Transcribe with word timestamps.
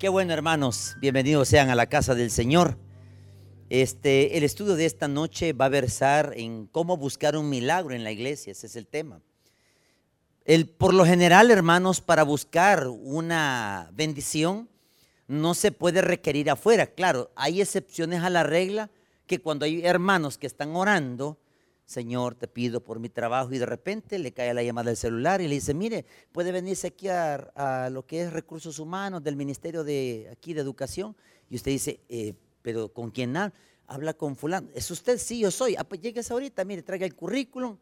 Qué 0.00 0.08
bueno, 0.08 0.32
hermanos. 0.32 0.96
Bienvenidos 0.98 1.48
sean 1.48 1.68
a 1.68 1.74
la 1.74 1.84
casa 1.84 2.14
del 2.14 2.30
Señor. 2.30 2.78
Este, 3.68 4.38
el 4.38 4.44
estudio 4.44 4.74
de 4.74 4.86
esta 4.86 5.08
noche 5.08 5.52
va 5.52 5.66
a 5.66 5.68
versar 5.68 6.32
en 6.38 6.66
cómo 6.68 6.96
buscar 6.96 7.36
un 7.36 7.50
milagro 7.50 7.94
en 7.94 8.02
la 8.02 8.10
iglesia. 8.10 8.52
Ese 8.52 8.66
es 8.66 8.76
el 8.76 8.86
tema. 8.86 9.20
El, 10.46 10.70
por 10.70 10.94
lo 10.94 11.04
general, 11.04 11.50
hermanos, 11.50 12.00
para 12.00 12.22
buscar 12.22 12.88
una 12.88 13.90
bendición 13.92 14.70
no 15.28 15.52
se 15.52 15.70
puede 15.70 16.00
requerir 16.00 16.48
afuera. 16.48 16.86
Claro, 16.86 17.30
hay 17.36 17.60
excepciones 17.60 18.22
a 18.22 18.30
la 18.30 18.42
regla 18.42 18.88
que 19.26 19.42
cuando 19.42 19.66
hay 19.66 19.84
hermanos 19.84 20.38
que 20.38 20.46
están 20.46 20.74
orando, 20.76 21.36
Señor, 21.90 22.36
te 22.36 22.46
pido 22.46 22.84
por 22.84 23.00
mi 23.00 23.08
trabajo 23.08 23.52
y 23.52 23.58
de 23.58 23.66
repente 23.66 24.16
le 24.20 24.30
cae 24.30 24.54
la 24.54 24.62
llamada 24.62 24.90
del 24.90 24.96
celular 24.96 25.40
y 25.40 25.48
le 25.48 25.56
dice, 25.56 25.74
mire, 25.74 26.06
puede 26.30 26.52
venirse 26.52 26.86
aquí 26.86 27.08
a, 27.08 27.88
lo 27.90 28.06
que 28.06 28.22
es 28.22 28.32
recursos 28.32 28.78
humanos 28.78 29.24
del 29.24 29.34
Ministerio 29.34 29.82
de 29.82 30.28
aquí 30.30 30.54
de 30.54 30.60
Educación. 30.60 31.16
Y 31.48 31.56
usted 31.56 31.72
dice, 31.72 31.98
eh, 32.08 32.34
pero 32.62 32.92
¿con 32.92 33.10
quién 33.10 33.36
habla? 33.36 33.52
Habla 33.88 34.14
con 34.14 34.36
fulano. 34.36 34.68
¿Es 34.72 34.88
usted? 34.92 35.18
Sí, 35.18 35.40
yo 35.40 35.50
soy. 35.50 35.74
Ah, 35.76 35.82
pues 35.82 36.00
llegues 36.00 36.30
ahorita, 36.30 36.64
mire, 36.64 36.84
traiga 36.84 37.04
el 37.04 37.16
currículum. 37.16 37.76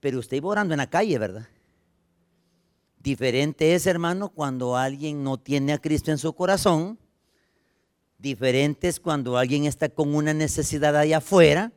Pero 0.00 0.18
usted 0.18 0.38
iba 0.38 0.48
orando 0.48 0.74
en 0.74 0.78
la 0.78 0.90
calle, 0.90 1.16
¿verdad? 1.16 1.46
Diferente 2.98 3.76
es, 3.76 3.86
hermano, 3.86 4.30
cuando 4.30 4.76
alguien 4.76 5.22
no 5.22 5.38
tiene 5.38 5.72
a 5.72 5.78
Cristo 5.78 6.10
en 6.10 6.18
su 6.18 6.32
corazón. 6.32 6.98
Diferente 8.18 8.88
es 8.88 8.98
cuando 8.98 9.38
alguien 9.38 9.66
está 9.66 9.88
con 9.88 10.16
una 10.16 10.34
necesidad 10.34 10.96
allá 10.96 11.18
afuera 11.18 11.72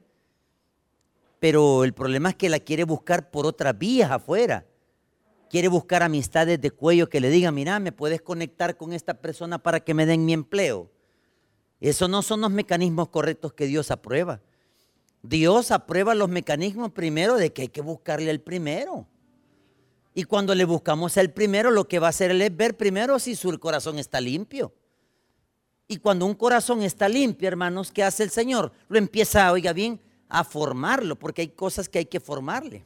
pero 1.44 1.84
el 1.84 1.92
problema 1.92 2.30
es 2.30 2.36
que 2.36 2.48
la 2.48 2.62
quiere 2.62 2.86
buscar 2.86 3.30
por 3.30 3.46
otras 3.46 3.78
vías 3.78 4.10
afuera. 4.10 4.66
Quiere 5.50 5.68
buscar 5.68 6.02
amistades 6.02 6.62
de 6.62 6.72
cuello 6.72 7.10
que 7.10 7.20
le 7.20 7.30
digan, 7.30 7.54
mira, 7.54 7.82
me 7.82 7.92
puedes 7.92 8.22
conectar 8.22 8.78
con 8.78 8.94
esta 8.94 9.16
persona 9.16 9.60
para 9.62 9.82
que 9.82 9.94
me 9.94 10.06
den 10.06 10.24
mi 10.24 10.32
empleo. 10.32 10.90
Esos 11.82 12.10
no 12.10 12.22
son 12.22 12.40
los 12.40 12.50
mecanismos 12.50 13.10
correctos 13.10 13.52
que 13.52 13.66
Dios 13.66 13.92
aprueba. 13.92 14.40
Dios 15.22 15.72
aprueba 15.72 16.16
los 16.16 16.30
mecanismos 16.30 16.94
primero 16.94 17.36
de 17.36 17.52
que 17.52 17.64
hay 17.64 17.68
que 17.68 17.82
buscarle 17.82 18.32
el 18.32 18.40
primero. 18.40 19.06
Y 20.14 20.24
cuando 20.24 20.56
le 20.56 20.64
buscamos 20.64 21.18
el 21.18 21.30
primero, 21.30 21.72
lo 21.72 21.90
que 21.90 22.00
va 22.00 22.08
a 22.08 22.12
hacer 22.12 22.32
él 22.32 22.42
es 22.42 22.56
ver 22.56 22.78
primero 22.78 23.20
si 23.20 23.36
su 23.36 23.60
corazón 23.60 24.00
está 24.00 24.22
limpio. 24.22 24.74
Y 25.90 25.98
cuando 25.98 26.26
un 26.26 26.36
corazón 26.36 26.84
está 26.84 27.10
limpio, 27.10 27.50
hermanos, 27.50 27.92
¿qué 27.92 28.02
hace 28.02 28.24
el 28.24 28.30
Señor? 28.30 28.72
Lo 28.88 28.98
empieza, 28.98 29.52
oiga 29.52 29.74
bien, 29.74 30.00
a 30.30 30.44
formarlo, 30.44 31.18
porque 31.18 31.42
hay 31.42 31.50
cosas 31.50 31.90
que 31.90 32.00
hay 32.00 32.06
que 32.06 32.20
formarle. 32.20 32.84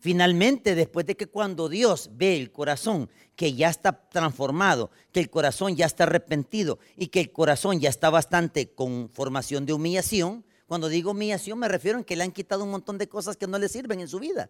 Finalmente, 0.00 0.74
después 0.74 1.04
de 1.04 1.14
que 1.14 1.26
cuando 1.26 1.68
Dios 1.68 2.10
ve 2.14 2.36
el 2.36 2.50
corazón 2.50 3.10
que 3.36 3.52
ya 3.52 3.68
está 3.68 4.08
transformado, 4.08 4.90
que 5.12 5.20
el 5.20 5.28
corazón 5.28 5.76
ya 5.76 5.84
está 5.84 6.04
arrepentido 6.04 6.78
y 6.96 7.08
que 7.08 7.20
el 7.20 7.32
corazón 7.32 7.80
ya 7.80 7.90
está 7.90 8.08
bastante 8.08 8.70
con 8.70 9.10
formación 9.10 9.66
de 9.66 9.74
humillación, 9.74 10.44
cuando 10.66 10.88
digo 10.88 11.10
humillación 11.10 11.58
me 11.58 11.68
refiero 11.68 11.98
a 11.98 12.02
que 12.02 12.16
le 12.16 12.24
han 12.24 12.32
quitado 12.32 12.64
un 12.64 12.70
montón 12.70 12.96
de 12.96 13.08
cosas 13.08 13.36
que 13.36 13.46
no 13.46 13.58
le 13.58 13.68
sirven 13.68 14.00
en 14.00 14.08
su 14.08 14.18
vida. 14.18 14.48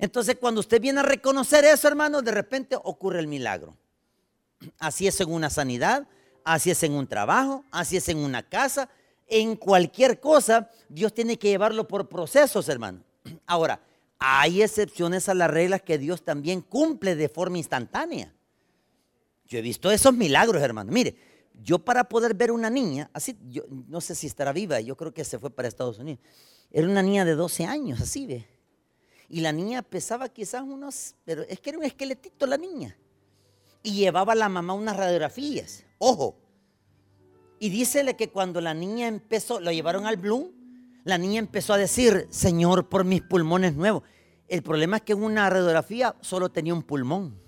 Entonces, 0.00 0.36
cuando 0.40 0.60
usted 0.60 0.80
viene 0.80 0.98
a 0.98 1.04
reconocer 1.04 1.64
eso, 1.64 1.86
hermano, 1.86 2.20
de 2.20 2.32
repente 2.32 2.76
ocurre 2.82 3.20
el 3.20 3.28
milagro. 3.28 3.76
Así 4.78 5.06
es 5.06 5.20
en 5.20 5.30
una 5.30 5.48
sanidad, 5.48 6.08
así 6.44 6.70
es 6.70 6.82
en 6.82 6.92
un 6.92 7.06
trabajo, 7.06 7.64
así 7.70 7.96
es 7.96 8.08
en 8.08 8.18
una 8.18 8.42
casa, 8.42 8.88
en 9.26 9.56
cualquier 9.56 10.20
cosa, 10.20 10.70
Dios 10.88 11.12
tiene 11.12 11.38
que 11.38 11.48
llevarlo 11.48 11.88
por 11.88 12.08
procesos, 12.08 12.68
hermano. 12.68 13.02
Ahora, 13.46 13.80
hay 14.18 14.62
excepciones 14.62 15.28
a 15.28 15.34
las 15.34 15.50
reglas 15.50 15.82
que 15.82 15.98
Dios 15.98 16.22
también 16.22 16.60
cumple 16.60 17.16
de 17.16 17.28
forma 17.28 17.58
instantánea. 17.58 18.32
Yo 19.46 19.58
he 19.58 19.62
visto 19.62 19.90
esos 19.90 20.14
milagros, 20.14 20.62
hermano. 20.62 20.90
Mire, 20.90 21.16
yo 21.62 21.78
para 21.78 22.04
poder 22.04 22.34
ver 22.34 22.50
una 22.50 22.70
niña, 22.70 23.10
así, 23.12 23.36
yo 23.48 23.64
no 23.88 24.00
sé 24.00 24.14
si 24.14 24.26
estará 24.26 24.52
viva, 24.52 24.80
yo 24.80 24.96
creo 24.96 25.12
que 25.12 25.24
se 25.24 25.38
fue 25.38 25.50
para 25.50 25.68
Estados 25.68 25.98
Unidos. 25.98 26.20
Era 26.70 26.88
una 26.88 27.02
niña 27.02 27.24
de 27.24 27.34
12 27.34 27.64
años, 27.64 28.00
así 28.00 28.26
ve. 28.26 28.46
Y 29.28 29.40
la 29.40 29.52
niña 29.52 29.82
pesaba 29.82 30.28
quizás 30.28 30.62
unos, 30.62 31.14
pero 31.24 31.42
es 31.42 31.60
que 31.60 31.70
era 31.70 31.78
un 31.78 31.84
esqueletito 31.84 32.46
la 32.46 32.56
niña. 32.56 32.96
Y 33.82 33.94
llevaba 33.94 34.32
a 34.32 34.36
la 34.36 34.48
mamá 34.48 34.72
unas 34.74 34.96
radiografías. 34.96 35.84
Ojo, 35.98 36.36
y 37.58 37.70
dícele 37.70 38.16
que 38.16 38.30
cuando 38.30 38.60
la 38.60 38.74
niña 38.74 39.08
empezó, 39.08 39.60
lo 39.60 39.72
llevaron 39.72 40.06
al 40.06 40.16
Bloom, 40.16 40.50
la 41.04 41.18
niña 41.18 41.38
empezó 41.38 41.72
a 41.72 41.78
decir, 41.78 42.26
Señor, 42.30 42.88
por 42.88 43.04
mis 43.04 43.22
pulmones 43.22 43.74
nuevos. 43.74 44.02
El 44.48 44.62
problema 44.62 44.96
es 44.98 45.02
que 45.02 45.12
en 45.12 45.22
una 45.22 45.48
radiografía 45.48 46.16
solo 46.20 46.50
tenía 46.50 46.74
un 46.74 46.82
pulmón. 46.82 47.40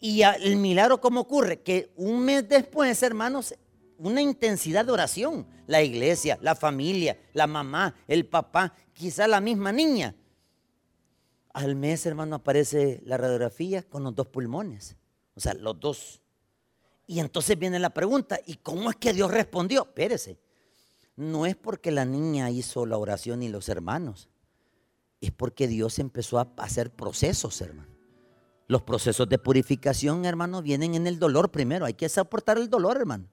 Y 0.00 0.22
el 0.22 0.56
milagro, 0.56 1.00
¿cómo 1.00 1.20
ocurre? 1.20 1.60
Que 1.60 1.90
un 1.96 2.24
mes 2.24 2.48
después, 2.48 3.02
hermanos, 3.02 3.54
una 3.98 4.22
intensidad 4.22 4.84
de 4.84 4.92
oración. 4.92 5.46
La 5.66 5.82
iglesia, 5.82 6.38
la 6.40 6.54
familia, 6.54 7.18
la 7.32 7.46
mamá, 7.46 7.94
el 8.06 8.24
papá, 8.26 8.72
quizá 8.92 9.26
la 9.26 9.40
misma 9.40 9.72
niña. 9.72 10.14
Al 11.52 11.74
mes, 11.74 12.06
hermano, 12.06 12.36
aparece 12.36 13.00
la 13.04 13.16
radiografía 13.16 13.82
con 13.82 14.04
los 14.04 14.14
dos 14.14 14.28
pulmones. 14.28 14.96
O 15.34 15.40
sea, 15.40 15.54
los 15.54 15.78
dos. 15.78 16.22
Y 17.08 17.20
entonces 17.20 17.58
viene 17.58 17.78
la 17.78 17.88
pregunta, 17.88 18.38
¿y 18.44 18.56
cómo 18.56 18.90
es 18.90 18.96
que 18.96 19.14
Dios 19.14 19.30
respondió? 19.30 19.84
Espérese, 19.84 20.38
no 21.16 21.46
es 21.46 21.56
porque 21.56 21.90
la 21.90 22.04
niña 22.04 22.50
hizo 22.50 22.84
la 22.84 22.98
oración 22.98 23.42
y 23.42 23.48
los 23.48 23.70
hermanos, 23.70 24.28
es 25.22 25.32
porque 25.32 25.66
Dios 25.66 25.98
empezó 25.98 26.38
a 26.38 26.52
hacer 26.58 26.92
procesos, 26.92 27.62
hermano. 27.62 27.88
Los 28.66 28.82
procesos 28.82 29.26
de 29.26 29.38
purificación, 29.38 30.26
hermano, 30.26 30.60
vienen 30.60 30.94
en 30.94 31.06
el 31.06 31.18
dolor 31.18 31.50
primero. 31.50 31.86
Hay 31.86 31.94
que 31.94 32.10
soportar 32.10 32.58
el 32.58 32.68
dolor, 32.68 32.98
hermano. 32.98 33.26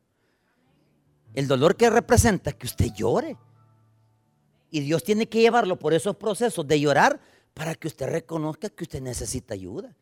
El 1.33 1.49
dolor 1.49 1.75
que 1.75 1.89
representa 1.89 2.53
que 2.53 2.67
usted 2.67 2.93
llore. 2.93 3.37
Y 4.71 4.79
Dios 4.79 5.03
tiene 5.03 5.27
que 5.27 5.41
llevarlo 5.41 5.77
por 5.77 5.93
esos 5.93 6.15
procesos 6.15 6.65
de 6.65 6.79
llorar 6.79 7.19
para 7.53 7.75
que 7.75 7.89
usted 7.89 8.07
reconozca 8.07 8.69
que 8.69 8.85
usted 8.85 9.01
necesita 9.01 9.53
ayuda. 9.53 9.93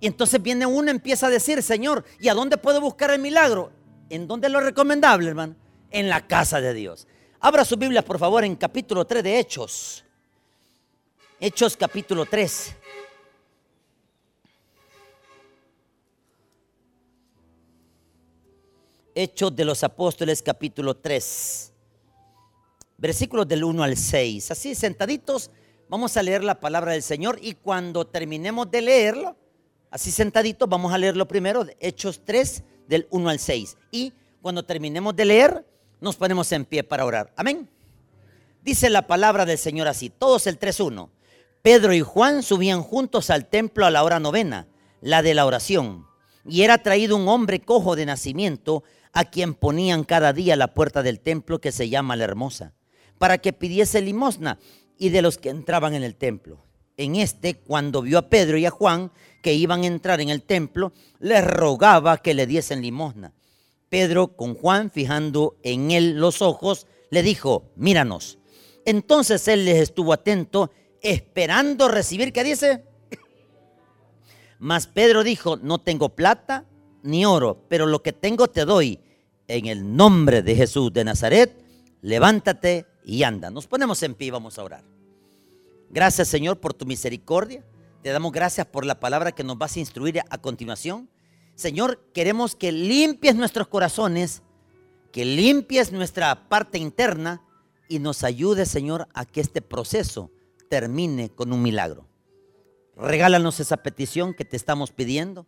Y 0.00 0.06
entonces 0.06 0.40
viene 0.40 0.64
uno 0.64 0.90
empieza 0.90 1.26
a 1.26 1.30
decir, 1.30 1.62
Señor, 1.62 2.04
¿y 2.20 2.28
a 2.28 2.34
dónde 2.34 2.56
puedo 2.56 2.80
buscar 2.80 3.10
el 3.10 3.20
milagro? 3.20 3.72
¿En 4.10 4.26
dónde 4.26 4.46
es 4.46 4.52
lo 4.52 4.60
recomendable, 4.60 5.28
hermano? 5.28 5.56
En 5.90 6.08
la 6.08 6.26
casa 6.26 6.60
de 6.60 6.72
Dios. 6.72 7.06
Abra 7.40 7.64
su 7.64 7.76
Biblia, 7.76 8.02
por 8.02 8.18
favor, 8.18 8.44
en 8.44 8.56
capítulo 8.56 9.04
3 9.04 9.22
de 9.22 9.38
Hechos. 9.38 10.04
Hechos 11.40 11.76
capítulo 11.76 12.26
3. 12.26 12.76
Hechos 19.14 19.56
de 19.56 19.64
los 19.64 19.82
Apóstoles 19.82 20.42
capítulo 20.42 20.96
3. 20.96 21.72
Versículos 22.98 23.48
del 23.48 23.64
1 23.64 23.82
al 23.82 23.96
6. 23.96 24.52
Así 24.52 24.76
sentaditos, 24.76 25.50
vamos 25.88 26.16
a 26.16 26.22
leer 26.22 26.44
la 26.44 26.60
palabra 26.60 26.92
del 26.92 27.02
Señor 27.02 27.38
y 27.42 27.54
cuando 27.54 28.06
terminemos 28.06 28.70
de 28.70 28.82
leerlo, 28.82 29.36
Así 29.90 30.10
sentaditos, 30.10 30.68
vamos 30.68 30.92
a 30.92 30.98
leerlo 30.98 31.26
primero, 31.26 31.66
Hechos 31.80 32.22
3, 32.24 32.62
del 32.88 33.06
1 33.10 33.28
al 33.28 33.38
6. 33.38 33.76
Y 33.90 34.12
cuando 34.42 34.64
terminemos 34.64 35.16
de 35.16 35.24
leer, 35.24 35.66
nos 36.00 36.16
ponemos 36.16 36.50
en 36.52 36.64
pie 36.64 36.84
para 36.84 37.04
orar. 37.04 37.32
Amén. 37.36 37.68
Dice 38.62 38.90
la 38.90 39.06
palabra 39.06 39.46
del 39.46 39.58
Señor 39.58 39.88
así, 39.88 40.10
todos 40.10 40.46
el 40.46 40.58
3.1. 40.58 41.08
Pedro 41.62 41.92
y 41.92 42.00
Juan 42.00 42.42
subían 42.42 42.82
juntos 42.82 43.30
al 43.30 43.46
templo 43.46 43.86
a 43.86 43.90
la 43.90 44.04
hora 44.04 44.20
novena, 44.20 44.68
la 45.00 45.22
de 45.22 45.34
la 45.34 45.46
oración. 45.46 46.06
Y 46.44 46.62
era 46.62 46.78
traído 46.78 47.16
un 47.16 47.28
hombre 47.28 47.60
cojo 47.60 47.96
de 47.96 48.06
nacimiento, 48.06 48.84
a 49.12 49.24
quien 49.24 49.54
ponían 49.54 50.04
cada 50.04 50.32
día 50.32 50.54
la 50.54 50.74
puerta 50.74 51.02
del 51.02 51.20
templo 51.20 51.60
que 51.60 51.72
se 51.72 51.88
llama 51.88 52.14
la 52.14 52.24
hermosa, 52.24 52.74
para 53.18 53.38
que 53.38 53.52
pidiese 53.52 54.00
limosna 54.00 54.58
y 54.98 55.08
de 55.08 55.22
los 55.22 55.38
que 55.38 55.50
entraban 55.50 55.94
en 55.94 56.02
el 56.02 56.14
templo. 56.14 56.62
En 56.96 57.16
este, 57.16 57.54
cuando 57.54 58.02
vio 58.02 58.18
a 58.18 58.28
Pedro 58.28 58.58
y 58.58 58.66
a 58.66 58.70
Juan, 58.70 59.12
que 59.42 59.54
iban 59.54 59.82
a 59.82 59.86
entrar 59.86 60.20
en 60.20 60.28
el 60.28 60.42
templo, 60.42 60.92
les 61.20 61.44
rogaba 61.44 62.18
que 62.18 62.34
le 62.34 62.46
diesen 62.46 62.82
limosna. 62.82 63.32
Pedro, 63.88 64.36
con 64.36 64.54
Juan 64.54 64.90
fijando 64.90 65.56
en 65.62 65.90
él 65.90 66.18
los 66.18 66.42
ojos, 66.42 66.86
le 67.10 67.22
dijo, 67.22 67.70
míranos. 67.76 68.38
Entonces 68.84 69.46
él 69.48 69.64
les 69.64 69.80
estuvo 69.80 70.12
atento, 70.12 70.70
esperando 71.02 71.88
recibir, 71.88 72.32
¿qué 72.32 72.44
dice? 72.44 72.84
Mas 74.58 74.86
Pedro 74.86 75.22
dijo, 75.22 75.56
no 75.56 75.78
tengo 75.78 76.10
plata 76.10 76.66
ni 77.02 77.24
oro, 77.24 77.64
pero 77.68 77.86
lo 77.86 78.02
que 78.02 78.12
tengo 78.12 78.48
te 78.48 78.64
doy. 78.64 79.00
En 79.46 79.66
el 79.66 79.96
nombre 79.96 80.42
de 80.42 80.54
Jesús 80.54 80.92
de 80.92 81.04
Nazaret, 81.04 81.56
levántate 82.02 82.84
y 83.04 83.22
anda. 83.22 83.50
Nos 83.50 83.66
ponemos 83.66 84.02
en 84.02 84.14
pie 84.14 84.28
y 84.28 84.30
vamos 84.30 84.58
a 84.58 84.64
orar. 84.64 84.84
Gracias 85.90 86.28
Señor 86.28 86.58
por 86.58 86.74
tu 86.74 86.84
misericordia. 86.84 87.64
Te 88.08 88.12
damos 88.12 88.32
gracias 88.32 88.66
por 88.66 88.86
la 88.86 89.00
palabra 89.00 89.32
que 89.32 89.44
nos 89.44 89.58
vas 89.58 89.76
a 89.76 89.80
instruir 89.80 90.22
a 90.30 90.38
continuación. 90.38 91.10
Señor, 91.56 92.02
queremos 92.14 92.56
que 92.56 92.72
limpies 92.72 93.34
nuestros 93.34 93.68
corazones, 93.68 94.42
que 95.12 95.26
limpies 95.26 95.92
nuestra 95.92 96.48
parte 96.48 96.78
interna 96.78 97.42
y 97.86 97.98
nos 97.98 98.24
ayudes, 98.24 98.70
Señor, 98.70 99.08
a 99.12 99.26
que 99.26 99.42
este 99.42 99.60
proceso 99.60 100.30
termine 100.70 101.28
con 101.28 101.52
un 101.52 101.60
milagro. 101.60 102.08
Regálanos 102.96 103.60
esa 103.60 103.76
petición 103.76 104.32
que 104.32 104.46
te 104.46 104.56
estamos 104.56 104.90
pidiendo. 104.90 105.46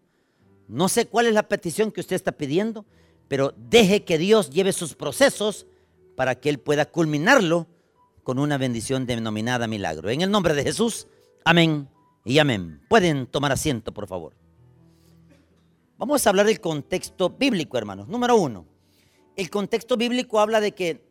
No 0.69 0.91
sé 0.91 1.07
cuál 1.07 1.29
es 1.29 1.33
la 1.33 1.49
petición 1.49 1.91
que 1.91 2.03
usted 2.03 2.17
está 2.17 2.33
pidiendo, 2.33 2.85
pero 3.27 3.55
deje 3.57 4.05
que 4.05 4.19
Dios 4.19 4.51
lleve 4.51 4.75
sus 4.75 4.95
procesos 4.95 5.67
para 6.15 6.35
que 6.35 6.51
Él 6.51 6.61
pueda 6.61 6.85
culminarlo 6.85 7.69
con 8.23 8.39
una 8.39 8.59
bendición 8.59 9.07
denominada 9.07 9.67
milagro. 9.67 10.11
En 10.11 10.21
el 10.21 10.31
nombre 10.31 10.53
de 10.53 10.63
Jesús, 10.63 11.07
amén 11.43 11.89
y 12.25 12.39
amén. 12.39 12.81
Pueden 12.89 13.27
tomar 13.27 13.53
asiento, 13.53 13.93
por 13.93 14.07
favor. 14.07 14.35
Vamos 15.99 16.27
a 16.27 16.31
hablar 16.31 16.47
del 16.47 16.61
contexto 16.61 17.31
bíblico, 17.31 17.77
hermanos. 17.77 18.09
Número 18.09 18.37
uno, 18.37 18.65
el 19.37 19.51
contexto 19.51 19.97
bíblico 19.97 20.41
habla 20.41 20.61
de 20.61 20.73
que 20.73 21.05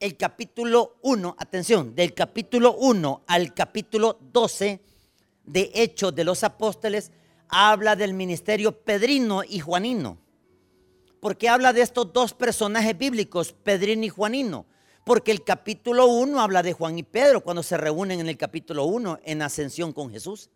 el 0.00 0.16
capítulo 0.16 0.96
1, 1.02 1.36
atención, 1.38 1.94
del 1.94 2.14
capítulo 2.14 2.76
1 2.76 3.24
al 3.26 3.54
capítulo 3.54 4.18
12 4.32 4.80
de 5.44 5.70
Hechos 5.74 6.14
de 6.14 6.24
los 6.24 6.44
Apóstoles, 6.44 7.10
habla 7.48 7.96
del 7.96 8.14
ministerio 8.14 8.72
Pedrino 8.84 9.42
y 9.42 9.60
Juanino. 9.60 10.18
¿Por 11.20 11.36
qué 11.38 11.48
habla 11.48 11.72
de 11.72 11.82
estos 11.82 12.12
dos 12.12 12.34
personajes 12.34 12.98
bíblicos, 12.98 13.52
Pedrino 13.52 14.04
y 14.04 14.08
Juanino? 14.10 14.66
Porque 15.04 15.32
el 15.32 15.44
capítulo 15.44 16.06
1 16.06 16.40
habla 16.40 16.62
de 16.62 16.72
Juan 16.72 16.98
y 16.98 17.02
Pedro 17.02 17.42
cuando 17.42 17.62
se 17.62 17.76
reúnen 17.76 18.20
en 18.20 18.28
el 18.28 18.38
capítulo 18.38 18.86
1 18.86 19.20
en 19.22 19.42
ascensión 19.42 19.92
con 19.92 20.10
Jesús. 20.10 20.48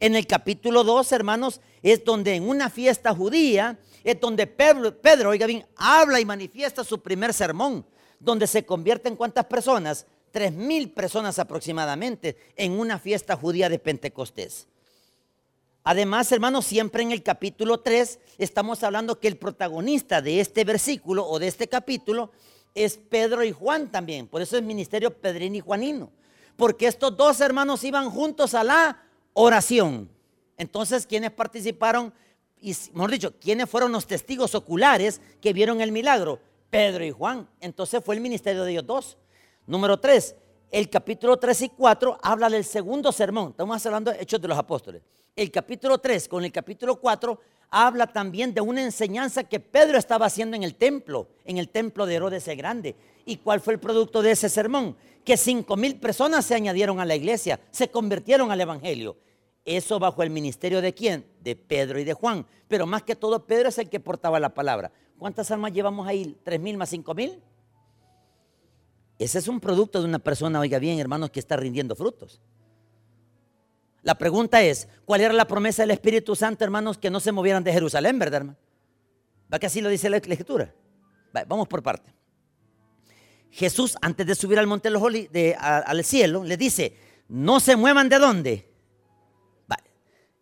En 0.00 0.16
el 0.16 0.26
capítulo 0.26 0.82
2, 0.82 1.12
hermanos, 1.12 1.60
es 1.80 2.04
donde 2.04 2.34
en 2.34 2.48
una 2.48 2.68
fiesta 2.68 3.14
judía, 3.14 3.78
es 4.02 4.20
donde 4.20 4.48
Pedro, 4.48 5.30
oiga 5.30 5.46
bien, 5.46 5.64
habla 5.76 6.18
y 6.18 6.24
manifiesta 6.24 6.82
su 6.82 7.00
primer 7.00 7.32
sermón, 7.32 7.86
donde 8.18 8.48
se 8.48 8.66
convierte 8.66 9.08
en 9.08 9.14
cuántas 9.14 9.44
personas? 9.44 10.06
Tres 10.32 10.52
mil 10.52 10.90
personas 10.90 11.38
aproximadamente 11.38 12.36
en 12.56 12.72
una 12.72 12.98
fiesta 12.98 13.36
judía 13.36 13.68
de 13.68 13.78
Pentecostés. 13.78 14.66
Además, 15.84 16.32
hermanos, 16.32 16.64
siempre 16.64 17.04
en 17.04 17.12
el 17.12 17.22
capítulo 17.22 17.78
3 17.78 18.18
estamos 18.38 18.82
hablando 18.82 19.20
que 19.20 19.28
el 19.28 19.36
protagonista 19.36 20.20
de 20.20 20.40
este 20.40 20.64
versículo 20.64 21.24
o 21.26 21.38
de 21.38 21.46
este 21.46 21.68
capítulo 21.68 22.32
es 22.74 22.98
Pedro 22.98 23.44
y 23.44 23.52
Juan 23.52 23.90
también. 23.90 24.26
Por 24.26 24.42
eso 24.42 24.56
es 24.56 24.62
ministerio 24.62 25.16
Pedrín 25.16 25.54
y 25.54 25.60
Juanino. 25.60 26.10
Porque 26.56 26.86
estos 26.86 27.16
dos 27.16 27.40
hermanos 27.40 27.84
iban 27.84 28.10
juntos 28.10 28.54
a 28.54 28.64
la 28.64 29.02
oración. 29.32 30.08
Entonces, 30.56 31.06
¿quiénes 31.06 31.30
participaron? 31.30 32.12
Y, 32.60 32.74
mejor 32.92 33.10
dicho, 33.10 33.34
¿quiénes 33.38 33.68
fueron 33.68 33.92
los 33.92 34.06
testigos 34.06 34.54
oculares 34.54 35.20
que 35.40 35.52
vieron 35.52 35.80
el 35.80 35.92
milagro? 35.92 36.40
Pedro 36.70 37.04
y 37.04 37.10
Juan. 37.10 37.48
Entonces 37.60 38.02
fue 38.04 38.14
el 38.14 38.20
ministerio 38.20 38.64
de 38.64 38.72
ellos 38.72 38.86
dos. 38.86 39.18
Número 39.66 39.98
3, 39.98 40.34
el 40.74 40.90
capítulo 40.90 41.36
3 41.36 41.62
y 41.62 41.68
4 41.68 42.18
habla 42.20 42.50
del 42.50 42.64
segundo 42.64 43.12
sermón. 43.12 43.50
Estamos 43.50 43.86
hablando 43.86 44.10
de 44.10 44.20
Hechos 44.20 44.40
de 44.40 44.48
los 44.48 44.58
Apóstoles. 44.58 45.02
El 45.36 45.52
capítulo 45.52 45.98
3 45.98 46.26
con 46.26 46.42
el 46.44 46.50
capítulo 46.50 46.96
4 46.96 47.38
habla 47.70 48.08
también 48.08 48.52
de 48.52 48.60
una 48.60 48.82
enseñanza 48.82 49.44
que 49.44 49.60
Pedro 49.60 49.98
estaba 49.98 50.26
haciendo 50.26 50.56
en 50.56 50.64
el 50.64 50.74
templo, 50.74 51.28
en 51.44 51.58
el 51.58 51.68
templo 51.68 52.06
de 52.06 52.16
Herodes 52.16 52.48
el 52.48 52.56
Grande. 52.56 52.96
¿Y 53.24 53.36
cuál 53.36 53.60
fue 53.60 53.74
el 53.74 53.78
producto 53.78 54.20
de 54.20 54.32
ese 54.32 54.48
sermón? 54.48 54.96
Que 55.24 55.36
cinco 55.36 55.76
mil 55.76 55.94
personas 56.00 56.44
se 56.44 56.56
añadieron 56.56 56.98
a 56.98 57.04
la 57.04 57.14
iglesia, 57.14 57.60
se 57.70 57.88
convirtieron 57.88 58.50
al 58.50 58.60
evangelio. 58.60 59.16
Eso 59.64 60.00
bajo 60.00 60.24
el 60.24 60.30
ministerio 60.30 60.80
de 60.80 60.92
quién? 60.92 61.24
De 61.38 61.54
Pedro 61.54 62.00
y 62.00 62.04
de 62.04 62.14
Juan. 62.14 62.44
Pero 62.66 62.84
más 62.84 63.04
que 63.04 63.14
todo, 63.14 63.46
Pedro 63.46 63.68
es 63.68 63.78
el 63.78 63.88
que 63.88 64.00
portaba 64.00 64.40
la 64.40 64.52
palabra. 64.52 64.90
¿Cuántas 65.20 65.52
almas 65.52 65.72
llevamos 65.72 66.08
ahí? 66.08 66.36
¿Tres 66.42 66.58
mil 66.58 66.76
más 66.76 66.88
cinco 66.88 67.14
mil? 67.14 67.40
Ese 69.24 69.38
es 69.38 69.48
un 69.48 69.58
producto 69.58 70.00
de 70.00 70.04
una 70.04 70.18
persona, 70.18 70.60
oiga 70.60 70.78
bien, 70.78 70.98
hermanos, 70.98 71.30
que 71.30 71.40
está 71.40 71.56
rindiendo 71.56 71.96
frutos. 71.96 72.42
La 74.02 74.18
pregunta 74.18 74.62
es, 74.62 74.86
¿cuál 75.06 75.22
era 75.22 75.32
la 75.32 75.46
promesa 75.46 75.82
del 75.82 75.92
Espíritu 75.92 76.36
Santo, 76.36 76.62
hermanos, 76.62 76.98
que 76.98 77.08
no 77.08 77.20
se 77.20 77.32
movieran 77.32 77.64
de 77.64 77.72
Jerusalén, 77.72 78.18
verdad, 78.18 78.42
hermano? 78.42 78.58
¿Va 79.50 79.58
que 79.58 79.64
así 79.64 79.80
lo 79.80 79.88
dice 79.88 80.10
la 80.10 80.18
Escritura? 80.18 80.74
vamos 81.48 81.66
por 81.68 81.82
parte. 81.82 82.14
Jesús, 83.50 83.96
antes 84.02 84.26
de 84.26 84.34
subir 84.34 84.58
al 84.58 84.66
monte 84.66 84.90
de 84.90 85.56
al 85.58 86.04
cielo, 86.04 86.44
le 86.44 86.58
dice, 86.58 86.94
no 87.26 87.60
se 87.60 87.76
muevan 87.76 88.10
de 88.10 88.18
dónde. 88.18 88.74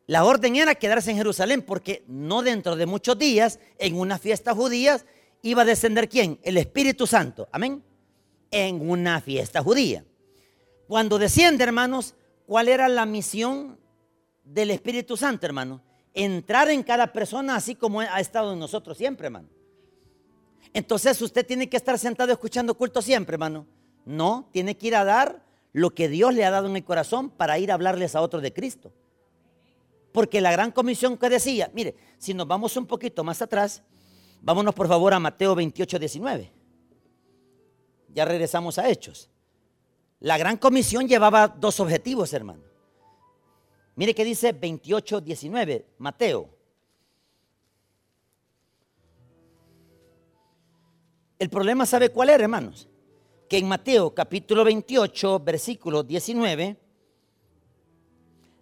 La 0.09 0.25
orden 0.25 0.57
era 0.57 0.75
quedarse 0.75 1.13
en 1.13 1.19
Jerusalén 1.19 1.63
porque 1.63 2.03
no 2.09 2.43
dentro 2.43 2.75
de 2.75 2.87
muchos 2.87 3.17
días, 3.17 3.61
en 3.79 3.97
una 3.97 4.19
fiesta 4.19 4.53
judía, 4.53 5.01
iba 5.41 5.63
a 5.63 5.67
descender 5.67 6.09
quién? 6.09 6.41
El 6.43 6.57
Espíritu 6.57 7.07
Santo. 7.07 7.49
Amén. 7.53 7.85
En 8.53 8.89
una 8.89 9.21
fiesta 9.21 9.63
judía. 9.63 10.05
Cuando 10.87 11.19
desciende, 11.19 11.65
hermanos, 11.65 12.15
¿Cuál 12.53 12.69
era 12.69 12.87
la 12.87 13.07
misión 13.07 13.79
del 14.45 14.73
Espíritu 14.73 15.17
Santo, 15.17 15.47
hermano? 15.47 15.81
Entrar 16.13 16.69
en 16.69 16.83
cada 16.83 17.13
persona 17.13 17.57
así 17.57 17.75
como 17.75 18.01
ha 18.01 18.21
estado 18.21 18.53
en 18.53 18.59
nosotros 18.59 18.99
siempre, 18.99 19.29
hermano. 19.29 19.49
Entonces 20.75 21.21
usted 21.23 21.47
tiene 21.47 21.71
que 21.71 21.79
estar 21.79 21.99
sentado 21.99 22.31
escuchando 22.31 22.75
culto 22.75 23.01
siempre, 23.01 23.37
hermano. 23.37 23.67
No, 24.05 24.51
tiene 24.53 24.77
que 24.77 24.89
ir 24.89 24.97
a 24.97 25.05
dar 25.05 25.43
lo 25.73 25.95
que 25.95 26.09
Dios 26.09 26.35
le 26.35 26.45
ha 26.45 26.51
dado 26.51 26.69
en 26.69 26.77
el 26.77 26.85
corazón 26.85 27.31
para 27.31 27.59
ir 27.59 27.71
a 27.71 27.75
hablarles 27.75 28.15
a 28.15 28.21
otros 28.21 28.43
de 28.43 28.53
Cristo. 28.53 28.93
Porque 30.13 30.43
la 30.43 30.53
gran 30.53 30.73
comisión 30.73 31.17
que 31.17 31.31
decía, 31.31 31.71
mire, 31.73 31.97
si 32.19 32.35
nos 32.35 32.47
vamos 32.47 32.77
un 32.77 32.87
poquito 32.87 33.25
más 33.25 33.41
atrás, 33.41 33.83
vámonos 34.43 34.75
por 34.75 34.89
favor 34.89 35.15
a 35.15 35.19
Mateo 35.19 35.55
28, 35.55 35.99
19. 35.99 36.53
Ya 38.13 38.25
regresamos 38.25 38.79
a 38.79 38.89
Hechos. 38.89 39.29
La 40.21 40.39
gran 40.39 40.57
comisión 40.57 41.09
llevaba 41.09 41.49
dos 41.49 41.81
objetivos, 41.81 42.33
hermano. 42.33 42.63
Mire 43.97 44.15
que 44.15 44.25
dice 44.25 44.53
28, 44.53 45.21
19, 45.21 45.87
Mateo. 45.99 46.49
El 51.39 51.51
problema, 51.51 51.85
¿sabe 51.87 52.11
cuál 52.11 52.31
era, 52.31 52.45
hermanos? 52.45 52.89
Que 53.49 53.59
en 53.59 53.67
Mateo 53.67 54.15
capítulo 54.15 54.65
28, 54.65 55.41
versículo 55.41 56.03
19, 56.03 56.77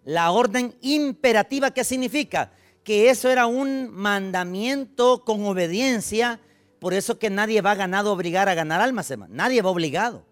la 0.05 0.31
orden 0.31 0.75
imperativa, 0.81 1.73
¿qué 1.73 1.85
significa? 1.85 2.53
Que 2.83 3.11
eso 3.11 3.29
era 3.29 3.47
un 3.47 3.91
mandamiento 3.91 5.25
con 5.25 5.45
obediencia, 5.45 6.41
por 6.81 6.95
eso 6.95 7.19
que 7.19 7.31
nadie 7.31 7.61
va 7.61 7.75
ganado 7.75 8.11
a 8.11 8.13
obligar 8.15 8.49
a 8.49 8.55
ganar 8.55 8.81
almas, 8.81 9.11
hermano. 9.11 9.35
Nadie 9.35 9.63
va 9.63 9.71
obligado. 9.71 10.25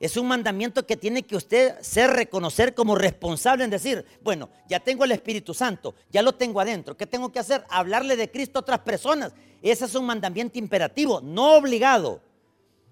Es 0.00 0.16
un 0.16 0.26
mandamiento 0.26 0.84
que 0.84 0.96
tiene 0.96 1.22
que 1.22 1.36
usted 1.36 1.80
ser 1.80 2.10
reconocer 2.10 2.74
como 2.74 2.96
responsable 2.96 3.62
en 3.62 3.70
decir, 3.70 4.04
bueno, 4.20 4.48
ya 4.68 4.80
tengo 4.80 5.04
el 5.04 5.12
Espíritu 5.12 5.54
Santo, 5.54 5.94
ya 6.10 6.22
lo 6.22 6.32
tengo 6.32 6.60
adentro. 6.60 6.96
¿Qué 6.96 7.06
tengo 7.06 7.30
que 7.30 7.38
hacer? 7.38 7.64
Hablarle 7.68 8.16
de 8.16 8.28
Cristo 8.28 8.58
a 8.58 8.62
otras 8.62 8.80
personas. 8.80 9.32
Ese 9.62 9.84
es 9.84 9.94
un 9.94 10.04
mandamiento 10.04 10.58
imperativo, 10.58 11.20
no 11.20 11.54
obligado, 11.54 12.20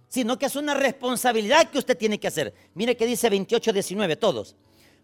sino 0.08 0.38
que 0.38 0.46
es 0.46 0.54
una 0.54 0.74
responsabilidad 0.74 1.68
que 1.68 1.78
usted 1.78 1.96
tiene 1.96 2.20
que 2.20 2.28
hacer. 2.28 2.54
Mire 2.74 2.96
que 2.96 3.06
dice 3.06 3.28
28, 3.28 3.72
19, 3.72 4.14
todos. 4.14 4.54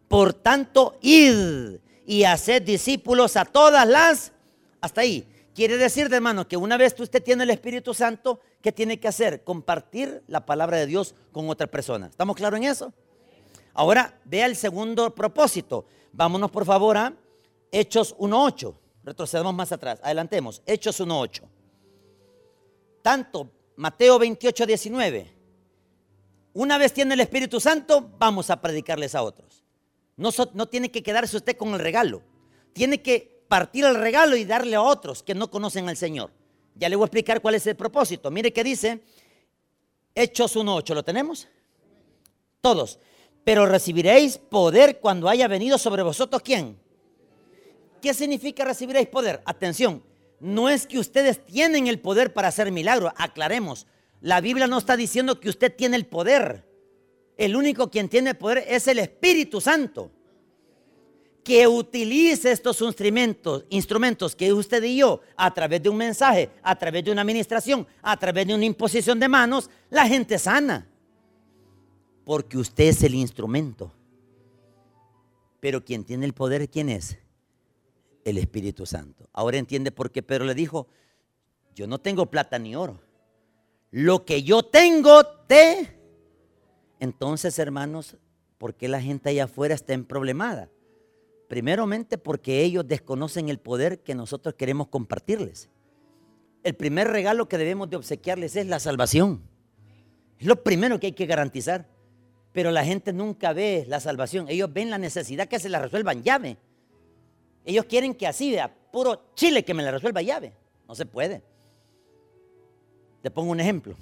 Por 0.07 0.33
tanto, 0.33 0.99
id 1.01 1.79
y 2.07 2.23
haced 2.23 2.63
discípulos 2.63 3.37
a 3.37 3.45
todas 3.45 3.85
las, 3.89 4.31
hasta 4.81 5.01
ahí. 5.01 5.27
Quiere 5.57 5.79
decir, 5.79 6.13
hermano, 6.13 6.47
que 6.47 6.59
una 6.59 6.77
vez 6.77 6.93
que 6.93 7.03
usted 7.03 7.23
tiene 7.23 7.45
el 7.45 7.49
Espíritu 7.49 7.95
Santo, 7.95 8.41
¿qué 8.61 8.73
tiene 8.73 9.01
que 9.01 9.09
hacer? 9.09 9.43
Compartir 9.43 10.23
la 10.27 10.45
palabra 10.45 10.77
de 10.77 10.85
Dios 10.85 11.15
con 11.33 11.49
otra 11.49 11.67
persona. 11.67 12.09
¿Estamos 12.09 12.37
claros 12.37 12.59
en 12.59 12.65
eso? 12.65 12.93
Ahora, 13.73 14.21
vea 14.27 14.45
el 14.45 14.55
segundo 14.55 15.15
propósito. 15.15 15.87
Vámonos, 16.13 16.51
por 16.51 16.67
favor, 16.67 16.99
a 16.99 17.15
Hechos 17.73 18.15
1.8. 18.19 18.75
Retrocedamos 19.03 19.55
más 19.55 19.73
atrás. 19.73 19.99
Adelantemos. 20.03 20.61
Hechos 20.67 21.01
1.8. 21.01 21.45
Tanto 23.01 23.51
Mateo 23.77 24.19
28, 24.19 24.67
19. 24.67 25.33
Una 26.53 26.77
vez 26.77 26.93
tiene 26.93 27.15
el 27.15 27.21
Espíritu 27.21 27.61
Santo, 27.61 28.11
vamos 28.19 28.51
a 28.51 28.61
predicarles 28.61 29.15
a 29.15 29.23
otros. 29.23 29.65
No, 30.19 30.29
no 30.53 30.67
tiene 30.67 30.91
que 30.91 31.03
quedarse 31.03 31.39
usted 31.39 31.57
con 31.57 31.73
el 31.73 31.81
regalo. 31.81 32.21
Tiene 32.75 33.01
que 33.01 33.36
partir 33.49 33.85
el 33.85 33.95
regalo 33.95 34.37
y 34.37 34.45
darle 34.45 34.77
a 34.77 34.83
otros 34.83 35.23
que 35.23 35.35
no 35.35 35.51
conocen 35.51 35.89
al 35.89 35.97
Señor. 35.97 36.31
Ya 36.75 36.89
le 36.89 36.97
voy 36.97 37.05
a 37.05 37.07
explicar 37.07 37.41
cuál 37.41 37.55
es 37.55 37.67
el 37.67 37.77
propósito. 37.77 38.31
Mire 38.31 38.53
que 38.53 38.65
dice 38.65 39.01
Hechos 40.15 40.57
1.8, 40.57 40.95
¿lo 40.95 41.03
tenemos? 41.03 41.49
Todos. 42.61 42.99
Pero 43.45 43.67
recibiréis 43.67 44.39
poder 44.39 44.99
cuando 45.01 45.29
haya 45.29 45.49
venido 45.49 45.79
sobre 45.79 46.03
vosotros 46.03 46.43
quién. 46.43 46.79
¿Qué 48.03 48.13
significa 48.13 48.65
recibiréis 48.65 49.09
poder? 49.09 49.43
Atención, 49.47 50.03
no 50.41 50.69
es 50.69 50.87
que 50.87 50.99
ustedes 50.99 51.45
tienen 51.45 51.87
el 51.87 52.01
poder 52.01 52.33
para 52.33 52.49
hacer 52.49 52.71
milagros, 52.73 53.13
aclaremos. 53.17 53.87
La 54.21 54.41
Biblia 54.41 54.67
no 54.67 54.79
está 54.79 54.97
diciendo 54.97 55.41
que 55.41 55.49
usted 55.49 55.75
tiene 55.75 55.97
el 55.97 56.07
poder. 56.07 56.67
El 57.37 57.57
único 57.57 57.91
quien 57.91 58.09
tiene 58.09 58.35
poder 58.35 58.65
es 58.67 58.89
el 58.89 58.99
Espíritu 58.99 59.61
Santo 59.61 60.11
que 61.47 61.69
utilice 61.69 62.51
estos 62.51 62.81
instrumentos, 62.81 63.65
instrumentos 63.71 64.35
que 64.35 64.53
usted 64.53 64.83
y 64.83 64.97
yo, 64.97 65.21
a 65.37 65.55
través 65.55 65.81
de 65.81 65.89
un 65.89 65.97
mensaje, 65.97 66.51
a 66.61 66.77
través 66.77 67.05
de 67.05 67.13
una 67.13 67.23
administración, 67.23 67.87
a 68.03 68.17
través 68.19 68.49
de 68.49 68.55
una 68.57 68.65
imposición 68.65 69.21
de 69.21 69.29
manos, 69.29 69.71
la 69.89 70.09
gente 70.09 70.41
sana. 70.41 70.89
Porque 72.25 72.59
usted 72.59 72.89
es 72.89 73.05
el 73.05 73.15
instrumento. 73.15 73.93
Pero 75.61 75.85
quien 75.85 76.03
tiene 76.03 76.27
el 76.27 76.33
poder, 76.33 76.69
¿quién 76.69 76.89
es? 76.89 77.17
el 78.27 78.39
Espíritu 78.39 78.87
Santo. 78.87 79.29
Ahora 79.33 79.57
entiende 79.57 79.93
por 79.93 80.11
qué 80.11 80.21
Pedro 80.21 80.45
le 80.47 80.55
dijo, 80.55 80.89
yo 81.77 81.87
no 81.87 82.01
tengo 82.01 82.27
plata 82.27 82.59
ni 82.59 82.75
oro. 82.75 83.01
Lo 83.93 84.25
que 84.25 84.43
yo 84.43 84.65
tengo 84.65 85.25
te... 85.25 85.97
Entonces, 86.99 87.57
hermanos, 87.61 88.17
¿por 88.59 88.75
qué 88.75 88.89
la 88.89 89.01
gente 89.01 89.31
allá 89.31 89.45
afuera 89.45 89.77
está 89.77 89.93
en 89.93 90.05
problemada? 90.05 90.69
Primeramente 91.49 92.19
porque 92.19 92.63
ellos 92.63 92.87
desconocen 92.87 93.49
el 93.49 93.59
poder 93.59 94.01
que 94.01 94.15
nosotros 94.15 94.55
queremos 94.55 94.89
compartirles. 94.89 95.69
El 96.63 96.75
primer 96.75 97.09
regalo 97.09 97.49
que 97.49 97.59
debemos 97.59 97.89
de 97.89 97.97
obsequiarles 97.97 98.57
es 98.57 98.67
la 98.67 98.81
salvación. 98.81 99.43
Es 100.39 100.47
lo 100.47 100.63
primero 100.63 100.99
que 100.99 101.07
hay 101.07 101.13
que 101.13 101.27
garantizar. 101.27 101.87
Pero 102.53 102.71
la 102.71 102.85
gente 102.85 103.13
nunca 103.13 103.53
ve 103.53 103.85
la 103.87 104.01
salvación. 104.01 104.47
Ellos 104.49 104.73
ven 104.73 104.91
la 104.91 104.99
necesidad 104.99 105.47
que 105.47 105.61
se 105.61 105.69
la 105.69 105.79
resuelvan 105.79 106.23
llave. 106.23 106.57
Ellos 107.65 107.85
quieren 107.85 108.15
que 108.15 108.27
así, 108.27 108.51
vea, 108.51 108.75
puro 108.91 109.31
chile 109.35 109.65
que 109.65 109.75
me 109.75 109.83
la 109.83 109.91
resuelva 109.91 110.23
llave. 110.23 110.55
No 110.89 110.95
se 110.95 111.07
puede. 111.07 111.43
Te 113.23 113.31
pongo 113.31 113.53
un 113.53 113.61
ejemplo. 113.61 113.95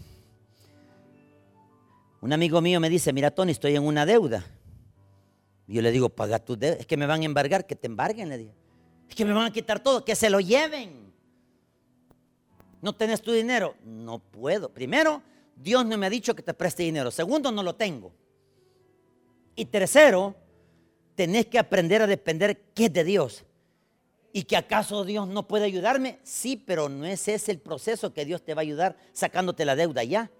Un 2.21 2.33
amigo 2.33 2.61
mío 2.61 2.81
me 2.81 2.89
dice, 2.89 3.13
mira 3.13 3.31
Tony, 3.31 3.53
estoy 3.53 3.77
en 3.77 3.83
una 3.83 4.07
deuda. 4.07 4.45
Yo 5.67 5.81
le 5.83 5.91
digo, 5.91 6.09
paga 6.09 6.39
tu 6.39 6.57
deuda. 6.57 6.77
Es 6.77 6.87
que 6.87 6.97
me 6.97 7.07
van 7.07 7.23
a 7.23 7.25
embargar, 7.25 7.67
que 7.67 7.77
te 7.77 7.87
embarguen, 7.87 8.29
le 8.29 8.39
digo. 8.39 8.53
Es 9.09 9.15
que 9.15 9.25
me 9.25 9.33
van 9.33 9.47
a 9.47 9.53
quitar 9.53 9.81
todo, 9.81 10.05
que 10.05 10.15
se 10.15 10.29
lo 10.29 10.41
lleven. 10.41 11.13
¿No 12.83 12.93
tenés 12.93 13.23
tu 13.23 13.33
dinero? 13.33 13.75
No 13.83 14.19
puedo. 14.19 14.69
Primero, 14.69 15.23
Dios 15.57 15.87
no 15.87 15.97
me 15.97 16.07
ha 16.07 16.11
dicho 16.11 16.35
que 16.35 16.43
te 16.43 16.53
preste 16.53 16.83
dinero. 16.83 17.11
Segundo, 17.11 17.51
no 17.51 17.63
lo 17.63 17.75
tengo. 17.75 18.13
Y 19.57 19.65
tercero, 19.67 20.35
tenés 21.15 21.47
que 21.47 21.59
aprender 21.59 22.03
a 22.03 22.07
depender 22.07 22.61
qué 22.75 22.87
es 22.87 22.93
de 22.93 23.05
Dios. 23.05 23.45
¿Y 24.33 24.43
que 24.43 24.57
acaso 24.57 25.05
Dios 25.05 25.29
no 25.29 25.47
puede 25.47 25.65
ayudarme? 25.65 26.19
Sí, 26.25 26.57
pero 26.57 26.89
no 26.89 27.07
es 27.07 27.29
ese 27.29 27.53
el 27.53 27.61
proceso 27.61 28.13
que 28.13 28.25
Dios 28.25 28.43
te 28.43 28.53
va 28.53 28.61
a 28.61 28.65
ayudar 28.65 28.97
sacándote 29.13 29.65
la 29.65 29.77
deuda 29.77 30.03
ya. 30.03 30.31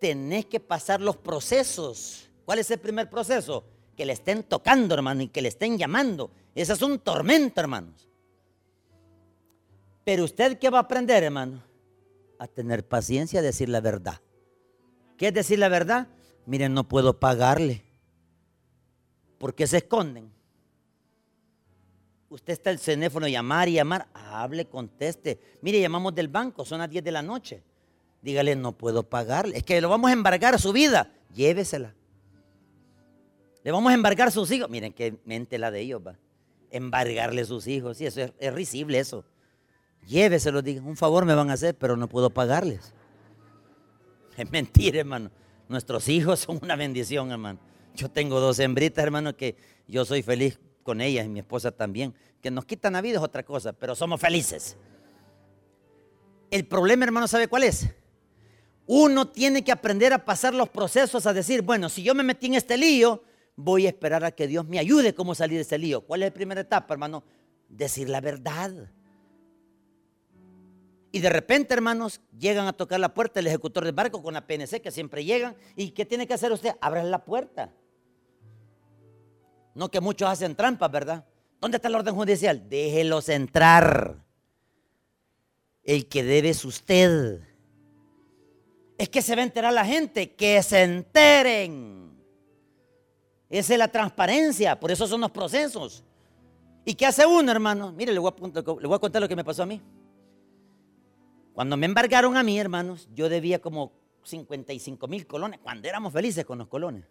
Tenés 0.00 0.46
que 0.46 0.58
pasar 0.58 1.00
los 1.00 1.16
procesos. 1.16 2.28
¿Cuál 2.44 2.58
es 2.58 2.70
el 2.70 2.80
primer 2.80 3.08
proceso? 3.08 3.64
Que 3.96 4.06
le 4.06 4.12
estén 4.12 4.42
tocando, 4.42 4.94
hermano, 4.94 5.22
y 5.22 5.28
que 5.28 5.42
le 5.42 5.48
estén 5.48 5.78
llamando. 5.78 6.30
Ese 6.54 6.74
es 6.74 6.82
un 6.82 6.98
tormento, 6.98 7.60
hermanos. 7.60 8.08
Pero 10.04 10.24
usted 10.24 10.58
qué 10.58 10.70
va 10.70 10.78
a 10.78 10.82
aprender, 10.82 11.24
hermano? 11.24 11.62
A 12.38 12.46
tener 12.46 12.86
paciencia, 12.86 13.40
a 13.40 13.42
decir 13.42 13.68
la 13.68 13.80
verdad. 13.80 14.20
¿Qué 15.16 15.28
es 15.28 15.34
decir 15.34 15.58
la 15.58 15.68
verdad? 15.68 16.08
Miren, 16.44 16.74
no 16.74 16.84
puedo 16.84 17.18
pagarle. 17.18 17.82
¿Por 19.38 19.54
qué 19.54 19.66
se 19.66 19.78
esconden? 19.78 20.30
Usted 22.28 22.52
está 22.52 22.70
el 22.70 22.80
teléfono, 22.80 23.28
llamar 23.28 23.68
y 23.68 23.72
llamar. 23.72 24.08
Hable, 24.12 24.66
conteste. 24.66 25.40
Mire, 25.62 25.80
llamamos 25.80 26.14
del 26.14 26.28
banco, 26.28 26.64
son 26.64 26.78
las 26.78 26.90
10 26.90 27.02
de 27.02 27.12
la 27.12 27.22
noche. 27.22 27.62
Dígale, 28.22 28.56
no 28.56 28.72
puedo 28.72 29.02
pagarle. 29.02 29.56
Es 29.56 29.62
que 29.62 29.80
lo 29.80 29.88
vamos 29.88 30.10
a 30.10 30.12
embargar 30.12 30.58
su 30.58 30.72
vida. 30.72 31.12
Llévesela. 31.34 31.94
Le 33.66 33.72
vamos 33.72 33.90
a 33.90 33.94
embargar 33.94 34.30
sus 34.30 34.48
hijos. 34.52 34.70
Miren 34.70 34.92
qué 34.92 35.18
mente 35.24 35.58
la 35.58 35.72
de 35.72 35.80
ellos 35.80 36.00
va. 36.06 36.16
Embargarle 36.70 37.44
sus 37.44 37.66
hijos. 37.66 37.96
Sí, 37.96 38.06
eso 38.06 38.20
es, 38.20 38.32
es 38.38 38.54
risible 38.54 39.00
eso. 39.00 39.24
Lléveselo, 40.06 40.62
diga. 40.62 40.80
Un 40.82 40.96
favor 40.96 41.24
me 41.24 41.34
van 41.34 41.50
a 41.50 41.54
hacer, 41.54 41.76
pero 41.76 41.96
no 41.96 42.08
puedo 42.08 42.30
pagarles. 42.30 42.94
Es 44.36 44.48
mentira, 44.52 45.00
hermano. 45.00 45.32
Nuestros 45.68 46.08
hijos 46.08 46.38
son 46.38 46.60
una 46.62 46.76
bendición, 46.76 47.32
hermano. 47.32 47.58
Yo 47.96 48.08
tengo 48.08 48.38
dos 48.38 48.60
hembritas, 48.60 49.02
hermano, 49.02 49.36
que 49.36 49.56
yo 49.88 50.04
soy 50.04 50.22
feliz 50.22 50.60
con 50.84 51.00
ellas 51.00 51.26
y 51.26 51.28
mi 51.28 51.40
esposa 51.40 51.72
también. 51.72 52.14
Que 52.40 52.52
nos 52.52 52.66
quitan 52.66 52.92
la 52.92 53.00
vida 53.00 53.16
es 53.16 53.24
otra 53.24 53.42
cosa, 53.42 53.72
pero 53.72 53.96
somos 53.96 54.20
felices. 54.20 54.76
El 56.52 56.66
problema, 56.66 57.04
hermano, 57.04 57.26
¿sabe 57.26 57.48
cuál 57.48 57.64
es? 57.64 57.88
Uno 58.86 59.26
tiene 59.26 59.64
que 59.64 59.72
aprender 59.72 60.12
a 60.12 60.24
pasar 60.24 60.54
los 60.54 60.68
procesos, 60.68 61.26
a 61.26 61.32
decir, 61.32 61.62
bueno, 61.62 61.88
si 61.88 62.04
yo 62.04 62.14
me 62.14 62.22
metí 62.22 62.46
en 62.46 62.54
este 62.54 62.76
lío, 62.78 63.24
voy 63.56 63.86
a 63.86 63.88
esperar 63.88 64.24
a 64.24 64.30
que 64.30 64.46
Dios 64.46 64.66
me 64.66 64.78
ayude 64.78 65.14
cómo 65.14 65.34
salir 65.34 65.56
de 65.56 65.62
este 65.62 65.78
lío. 65.78 66.02
¿Cuál 66.02 66.22
es 66.22 66.30
la 66.30 66.34
primera 66.34 66.60
etapa, 66.60 66.94
hermano? 66.94 67.24
Decir 67.68 68.08
la 68.08 68.20
verdad. 68.20 68.90
Y 71.10 71.20
de 71.20 71.30
repente, 71.30 71.72
hermanos, 71.72 72.20
llegan 72.38 72.66
a 72.66 72.74
tocar 72.74 73.00
la 73.00 73.14
puerta 73.14 73.40
el 73.40 73.46
ejecutor 73.46 73.84
del 73.84 73.94
barco 73.94 74.22
con 74.22 74.34
la 74.34 74.46
PNC 74.46 74.82
que 74.82 74.90
siempre 74.90 75.24
llegan. 75.24 75.56
¿Y 75.74 75.90
qué 75.92 76.04
tiene 76.04 76.26
que 76.26 76.34
hacer 76.34 76.52
usted? 76.52 76.74
Abra 76.80 77.02
la 77.02 77.24
puerta. 77.24 77.72
No 79.74 79.90
que 79.90 80.00
muchos 80.00 80.28
hacen 80.28 80.54
trampas, 80.54 80.90
¿verdad? 80.90 81.24
¿Dónde 81.60 81.76
está 81.76 81.88
el 81.88 81.94
orden 81.94 82.14
judicial? 82.14 82.68
Déjelos 82.68 83.30
entrar. 83.30 84.22
El 85.82 86.06
que 86.06 86.22
debe 86.22 86.50
es 86.50 86.64
usted. 86.64 87.40
Es 88.98 89.08
que 89.08 89.22
se 89.22 89.34
va 89.34 89.40
a 89.40 89.44
enterar 89.44 89.72
la 89.72 89.86
gente. 89.86 90.34
Que 90.34 90.62
se 90.62 90.82
enteren. 90.82 92.05
Esa 93.48 93.72
es 93.72 93.78
la 93.78 93.88
transparencia. 93.88 94.78
Por 94.78 94.90
eso 94.90 95.06
son 95.06 95.20
los 95.20 95.30
procesos. 95.30 96.04
¿Y 96.84 96.94
qué 96.94 97.06
hace 97.06 97.26
uno, 97.26 97.50
hermano? 97.50 97.92
Mire, 97.92 98.12
le 98.12 98.18
voy 98.18 98.30
a 98.30 98.98
contar 98.98 99.22
lo 99.22 99.28
que 99.28 99.36
me 99.36 99.44
pasó 99.44 99.62
a 99.62 99.66
mí. 99.66 99.80
Cuando 101.52 101.76
me 101.76 101.86
embargaron 101.86 102.36
a 102.36 102.42
mí, 102.42 102.60
hermanos, 102.60 103.08
yo 103.14 103.28
debía 103.28 103.60
como 103.60 103.92
55 104.24 105.08
mil 105.08 105.26
colones, 105.26 105.58
cuando 105.60 105.88
éramos 105.88 106.12
felices 106.12 106.44
con 106.44 106.58
los 106.58 106.68
colones. 106.68 107.04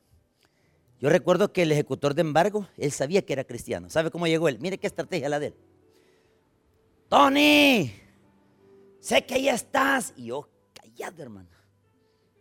Yo 1.00 1.10
recuerdo 1.10 1.52
que 1.52 1.64
el 1.64 1.72
ejecutor 1.72 2.14
de 2.14 2.22
embargo, 2.22 2.68
él 2.78 2.92
sabía 2.92 3.26
que 3.26 3.34
era 3.34 3.44
cristiano. 3.44 3.90
¿Sabe 3.90 4.12
cómo 4.12 4.28
llegó 4.28 4.48
él? 4.48 4.60
Mire 4.60 4.78
qué 4.78 4.88
estrategia 4.88 5.30
la 5.30 5.40
de 5.40 5.48
él. 5.48 5.56
Tony, 7.10 7.92
sé 9.00 9.26
que 9.26 9.42
ya 9.42 9.54
estás. 9.54 10.14
Y 10.16 10.28
yo, 10.28 10.48
callado, 10.74 11.22
hermano. 11.22 11.50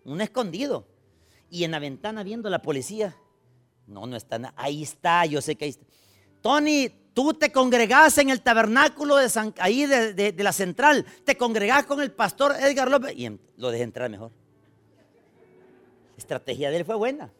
Un 0.04 0.20
escondido. 0.20 0.86
Y 1.50 1.64
en 1.64 1.72
la 1.72 1.78
ventana 1.78 2.22
viendo 2.22 2.48
a 2.48 2.50
la 2.50 2.62
policía. 2.62 3.16
No, 3.86 4.06
no 4.06 4.16
está. 4.16 4.52
Ahí 4.56 4.82
está, 4.82 5.26
yo 5.26 5.40
sé 5.40 5.56
que 5.56 5.66
ahí 5.66 5.70
está. 5.70 5.84
Tony, 6.40 6.90
tú 7.14 7.32
te 7.32 7.50
congregás 7.50 8.18
en 8.18 8.28
el 8.28 8.42
tabernáculo 8.42 9.16
de 9.16 9.30
San, 9.30 9.54
ahí 9.58 9.86
de, 9.86 10.34
la 10.36 10.52
central, 10.52 11.06
te 11.24 11.36
congregás 11.36 11.86
con 11.86 12.00
el 12.02 12.12
pastor 12.12 12.52
Edgar 12.60 12.90
López 12.90 13.14
y 13.16 13.38
lo 13.56 13.70
dejé 13.70 13.84
entrar 13.84 14.10
mejor. 14.10 14.30
La 16.10 16.18
estrategia 16.18 16.70
de 16.70 16.76
él 16.76 16.84
fue 16.84 16.96
buena. 16.96 17.32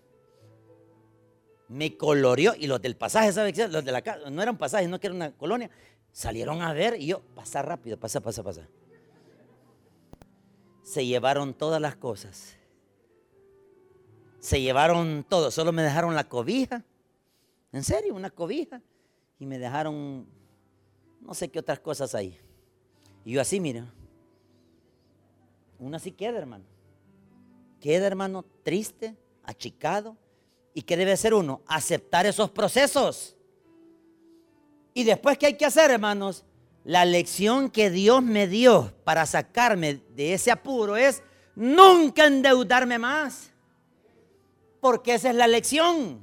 Me 1.69 1.97
coloreó 1.97 2.55
y 2.57 2.67
los 2.67 2.81
del 2.81 2.97
pasaje, 2.97 3.33
¿sabes 3.33 3.53
qué? 3.53 3.69
Los 3.69 3.85
de 3.85 3.93
la 3.93 4.03
casa, 4.03 4.31
no 4.31 4.43
eran 4.43 4.57
pasajes, 4.57 4.89
no 4.89 5.01
que 5.01 5.09
era 5.09 5.17
una 5.17 5.33
colonia, 5.33 5.71
salieron 6.13 6.63
a 6.63 6.73
ver 6.73 6.97
y 6.99 7.07
yo, 7.07 7.21
pasa 7.35 7.63
rápido, 7.63 7.99
pasa, 7.99 8.21
pasa, 8.21 8.43
pasa. 8.43 8.69
Se 10.83 11.05
llevaron 11.05 11.55
todas 11.55 11.81
las 11.81 11.97
cosas. 11.97 12.57
Se 14.45 14.61
llevaron 14.61 15.25
todo, 15.27 15.51
solo 15.51 15.73
me 15.73 15.83
dejaron 15.83 16.15
la 16.15 16.25
cobija. 16.29 16.85
En 17.73 17.83
serio, 17.83 18.15
una 18.15 18.29
cobija 18.29 18.83
y 19.39 19.47
me 19.47 19.59
dejaron 19.59 20.27
no 21.23 21.33
sé 21.33 21.49
qué 21.49 21.61
otras 21.61 21.81
cosas 21.81 22.15
ahí. 22.15 22.39
Y 23.25 23.33
yo 23.33 23.41
así, 23.41 23.59
mira, 23.59 23.91
uno 25.79 25.97
así 25.97 26.13
queda, 26.13 26.37
hermano. 26.37 26.67
Queda, 27.81 28.07
hermano, 28.07 28.45
triste, 28.63 29.17
achicado. 29.45 30.15
¿Y 30.75 30.83
qué 30.83 30.99
debe 30.99 31.13
hacer 31.13 31.33
uno? 31.33 31.63
Aceptar 31.67 32.27
esos 32.27 32.51
procesos. 32.51 33.39
Y 34.93 35.05
después, 35.05 35.39
¿qué 35.39 35.47
hay 35.47 35.55
que 35.57 35.65
hacer, 35.65 35.91
hermanos? 35.91 36.45
La 36.85 37.07
lección 37.07 37.71
que 37.71 37.89
Dios 37.89 38.23
me 38.23 38.47
dio 38.47 38.93
para 39.05 39.25
sacarme 39.25 40.03
de 40.15 40.35
ese 40.35 40.51
apuro 40.51 40.99
es 40.99 41.23
nunca 41.57 42.27
endeudarme 42.27 42.99
más. 42.99 43.54
Porque 44.85 45.15
esa 45.15 45.31
es 45.31 45.37
la 45.37 45.49
lección. 45.49 46.21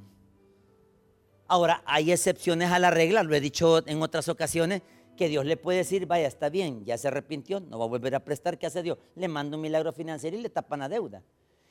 Ahora, 1.48 1.82
hay 1.84 2.12
excepciones 2.12 2.70
a 2.70 2.78
la 2.78 2.92
regla, 2.92 3.24
lo 3.24 3.34
he 3.34 3.40
dicho 3.40 3.84
en 3.88 4.00
otras 4.02 4.28
ocasiones, 4.28 4.82
que 5.16 5.26
Dios 5.26 5.44
le 5.44 5.56
puede 5.56 5.78
decir, 5.78 6.06
vaya, 6.06 6.28
está 6.28 6.48
bien, 6.48 6.84
ya 6.84 6.96
se 6.96 7.08
arrepintió, 7.08 7.58
no 7.58 7.80
va 7.80 7.86
a 7.86 7.88
volver 7.88 8.14
a 8.14 8.24
prestar, 8.24 8.60
¿qué 8.60 8.66
hace 8.66 8.84
Dios? 8.84 8.98
Le 9.16 9.26
manda 9.26 9.56
un 9.56 9.62
milagro 9.62 9.92
financiero 9.92 10.36
y 10.36 10.42
le 10.42 10.48
tapan 10.48 10.78
la 10.78 10.88
deuda. 10.88 11.24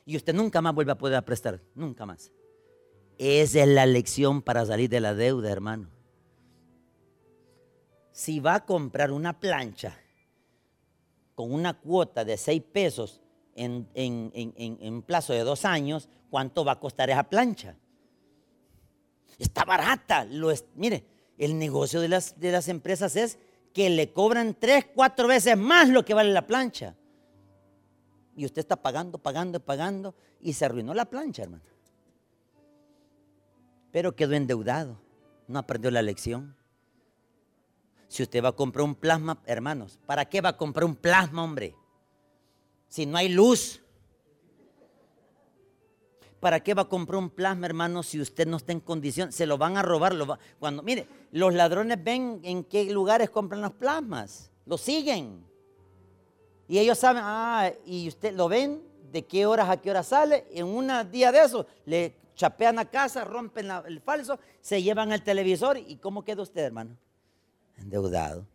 Y 0.05 0.17
usted 0.17 0.33
nunca 0.33 0.61
más 0.61 0.75
vuelve 0.75 0.91
a 0.91 0.97
poder 0.97 1.23
prestar, 1.23 1.61
nunca 1.75 2.05
más. 2.05 2.29
Esa 3.17 3.61
es 3.61 3.67
la 3.69 3.85
lección 3.85 4.41
para 4.41 4.65
salir 4.65 4.89
de 4.89 4.99
la 4.99 5.13
deuda, 5.13 5.49
hermano. 5.49 5.87
Si 8.11 8.41
va 8.41 8.55
a 8.55 8.65
comprar 8.65 9.13
una 9.13 9.39
plancha 9.39 9.97
con 11.35 11.53
una 11.53 11.79
cuota 11.79 12.25
de 12.25 12.35
6 12.35 12.61
pesos 12.73 13.21
en, 13.61 13.87
en 13.93 15.01
plazo 15.01 15.33
de 15.33 15.41
dos 15.41 15.65
años, 15.65 16.09
¿cuánto 16.29 16.65
va 16.65 16.73
a 16.73 16.79
costar 16.79 17.09
esa 17.09 17.23
plancha? 17.23 17.75
está 19.41 19.65
barata. 19.65 20.27
Mire, 20.75 21.05
el 21.37 21.57
negocio 21.57 21.99
de 21.99 22.07
las, 22.07 22.39
de 22.39 22.51
las 22.51 22.67
empresas 22.67 23.15
es 23.15 23.39
que 23.73 23.89
le 23.89 24.11
cobran 24.11 24.55
tres, 24.59 24.85
cuatro 24.93 25.27
veces 25.27 25.57
más 25.57 25.89
lo 25.89 26.05
que 26.05 26.13
vale 26.13 26.31
la 26.31 26.45
plancha. 26.45 26.95
Y 28.35 28.45
usted 28.45 28.59
está 28.59 28.75
pagando, 28.75 29.17
pagando, 29.17 29.59
pagando 29.59 30.15
y 30.39 30.53
se 30.53 30.65
arruinó 30.65 30.93
la 30.93 31.05
plancha, 31.05 31.43
hermano. 31.43 31.63
Pero 33.91 34.15
quedó 34.15 34.33
endeudado, 34.33 34.97
no 35.47 35.59
aprendió 35.59 35.91
la 35.91 36.01
lección. 36.01 36.55
Si 38.07 38.23
usted 38.23 38.43
va 38.43 38.49
a 38.49 38.53
comprar 38.53 38.83
un 38.83 38.95
plasma, 38.95 39.41
hermanos, 39.45 39.99
¿para 40.05 40.25
qué 40.25 40.41
va 40.41 40.49
a 40.49 40.57
comprar 40.57 40.85
un 40.85 40.95
plasma, 40.95 41.43
hombre? 41.43 41.75
Si 42.91 43.05
no 43.05 43.17
hay 43.17 43.29
luz. 43.29 43.81
¿Para 46.41 46.59
qué 46.59 46.73
va 46.73 46.81
a 46.81 46.89
comprar 46.89 47.19
un 47.19 47.29
plasma, 47.29 47.65
hermano, 47.65 48.03
si 48.03 48.19
usted 48.19 48.45
no 48.45 48.57
está 48.57 48.73
en 48.73 48.81
condición? 48.81 49.31
Se 49.31 49.45
lo 49.45 49.57
van 49.57 49.77
a 49.77 49.81
robar. 49.81 50.13
cuando, 50.59 50.83
mire, 50.83 51.07
los 51.31 51.53
ladrones 51.53 52.03
ven 52.03 52.41
en 52.43 52.65
qué 52.65 52.91
lugares 52.91 53.29
compran 53.29 53.61
los 53.61 53.71
plasmas. 53.71 54.51
Lo 54.65 54.77
siguen. 54.77 55.41
Y 56.67 56.79
ellos 56.79 56.97
saben, 56.97 57.23
ah, 57.25 57.71
y 57.85 58.09
usted 58.09 58.35
lo 58.35 58.49
ven, 58.49 58.81
de 59.09 59.25
qué 59.25 59.45
horas 59.45 59.69
a 59.69 59.77
qué 59.77 59.89
hora 59.89 60.03
sale. 60.03 60.45
En 60.51 60.65
un 60.65 60.91
día 61.11 61.31
de 61.31 61.45
eso, 61.45 61.65
le 61.85 62.13
chapean 62.35 62.77
a 62.77 62.89
casa, 62.89 63.23
rompen 63.23 63.69
el 63.87 64.01
falso, 64.01 64.37
se 64.59 64.83
llevan 64.83 65.13
el 65.13 65.23
televisor. 65.23 65.77
¿Y 65.77 65.95
cómo 65.95 66.25
queda 66.25 66.41
usted, 66.41 66.63
hermano? 66.63 66.97
Endeudado. 67.77 68.45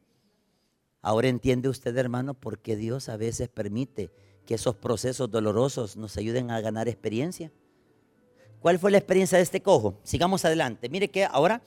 Ahora 1.00 1.28
entiende 1.28 1.71
usted, 1.71 1.97
hermano, 1.97 2.35
por 2.35 2.59
qué 2.59 2.76
Dios 2.76 3.09
a 3.09 3.16
veces 3.16 3.49
permite 3.49 4.11
que 4.47 4.55
esos 4.55 4.76
procesos 4.76 5.31
dolorosos 5.31 5.97
nos 5.97 6.17
ayuden 6.17 6.50
a 6.50 6.61
ganar 6.61 6.88
experiencia. 6.88 7.53
¿Cuál 8.61 8.79
fue 8.79 8.91
la 8.91 8.99
experiencia 8.99 9.37
de 9.37 9.45
este 9.45 9.61
cojo? 9.61 9.99
Sigamos 10.03 10.45
adelante. 10.45 10.88
Mire 10.88 11.11
que 11.11 11.25
ahora 11.25 11.62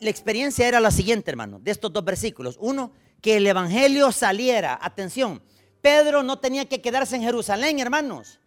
la 0.00 0.10
experiencia 0.10 0.66
era 0.66 0.80
la 0.80 0.90
siguiente, 0.90 1.30
hermano, 1.30 1.58
de 1.58 1.70
estos 1.70 1.92
dos 1.92 2.04
versículos. 2.04 2.56
Uno, 2.60 2.92
que 3.20 3.36
el 3.36 3.46
Evangelio 3.46 4.12
saliera. 4.12 4.78
Atención, 4.80 5.42
Pedro 5.80 6.22
no 6.22 6.38
tenía 6.38 6.68
que 6.68 6.80
quedarse 6.80 7.16
en 7.16 7.22
Jerusalén, 7.22 7.78
hermanos. 7.80 8.40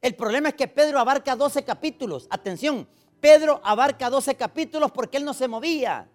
El 0.00 0.14
problema 0.14 0.50
es 0.50 0.54
que 0.54 0.68
Pedro 0.68 0.98
abarca 0.98 1.36
12 1.36 1.64
capítulos. 1.64 2.26
Atención, 2.30 2.88
Pedro 3.20 3.60
abarca 3.64 4.10
12 4.10 4.34
capítulos 4.34 4.90
porque 4.90 5.16
él 5.16 5.24
no 5.24 5.32
se 5.32 5.48
movía. 5.48 6.08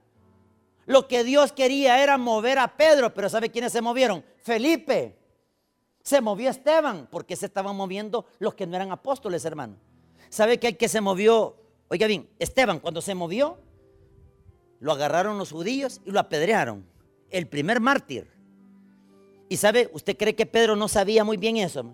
Lo 0.86 1.08
que 1.08 1.24
Dios 1.24 1.52
quería 1.52 2.02
era 2.02 2.18
mover 2.18 2.60
a 2.60 2.76
Pedro, 2.76 3.14
pero 3.14 3.30
¿sabe 3.30 3.50
quiénes 3.50 3.72
se 3.72 3.82
movieron? 3.82 4.24
Felipe. 4.42 5.18
Se 6.08 6.22
movió 6.22 6.50
Esteban, 6.50 7.10
porque 7.12 7.36
se 7.36 7.48
estaban 7.48 7.76
moviendo 7.76 8.28
los 8.40 8.54
que 8.54 8.66
no 8.66 8.78
eran 8.78 8.94
apóstoles, 8.94 9.44
hermano. 9.44 9.76
¿Sabe 10.30 10.58
que 10.58 10.68
hay 10.68 10.76
que 10.76 10.88
se 10.88 11.02
movió? 11.02 11.58
Oiga 11.90 12.08
bien, 12.08 12.30
Esteban 12.40 12.80
cuando 12.80 13.02
se 13.02 13.14
movió, 13.14 13.58
lo 14.80 14.94
agarraron 14.94 15.38
los 15.38 15.52
judíos 15.52 16.00
y 16.06 16.12
lo 16.12 16.22
apedrearon. 16.22 16.86
El 17.30 17.48
primer 17.48 17.82
mártir. 17.82 18.26
Y 19.50 19.58
sabe, 19.58 19.90
¿usted 19.92 20.16
cree 20.16 20.34
que 20.34 20.46
Pedro 20.46 20.78
no 20.78 20.88
sabía 20.88 21.26
muy 21.26 21.36
bien 21.36 21.58
eso? 21.58 21.94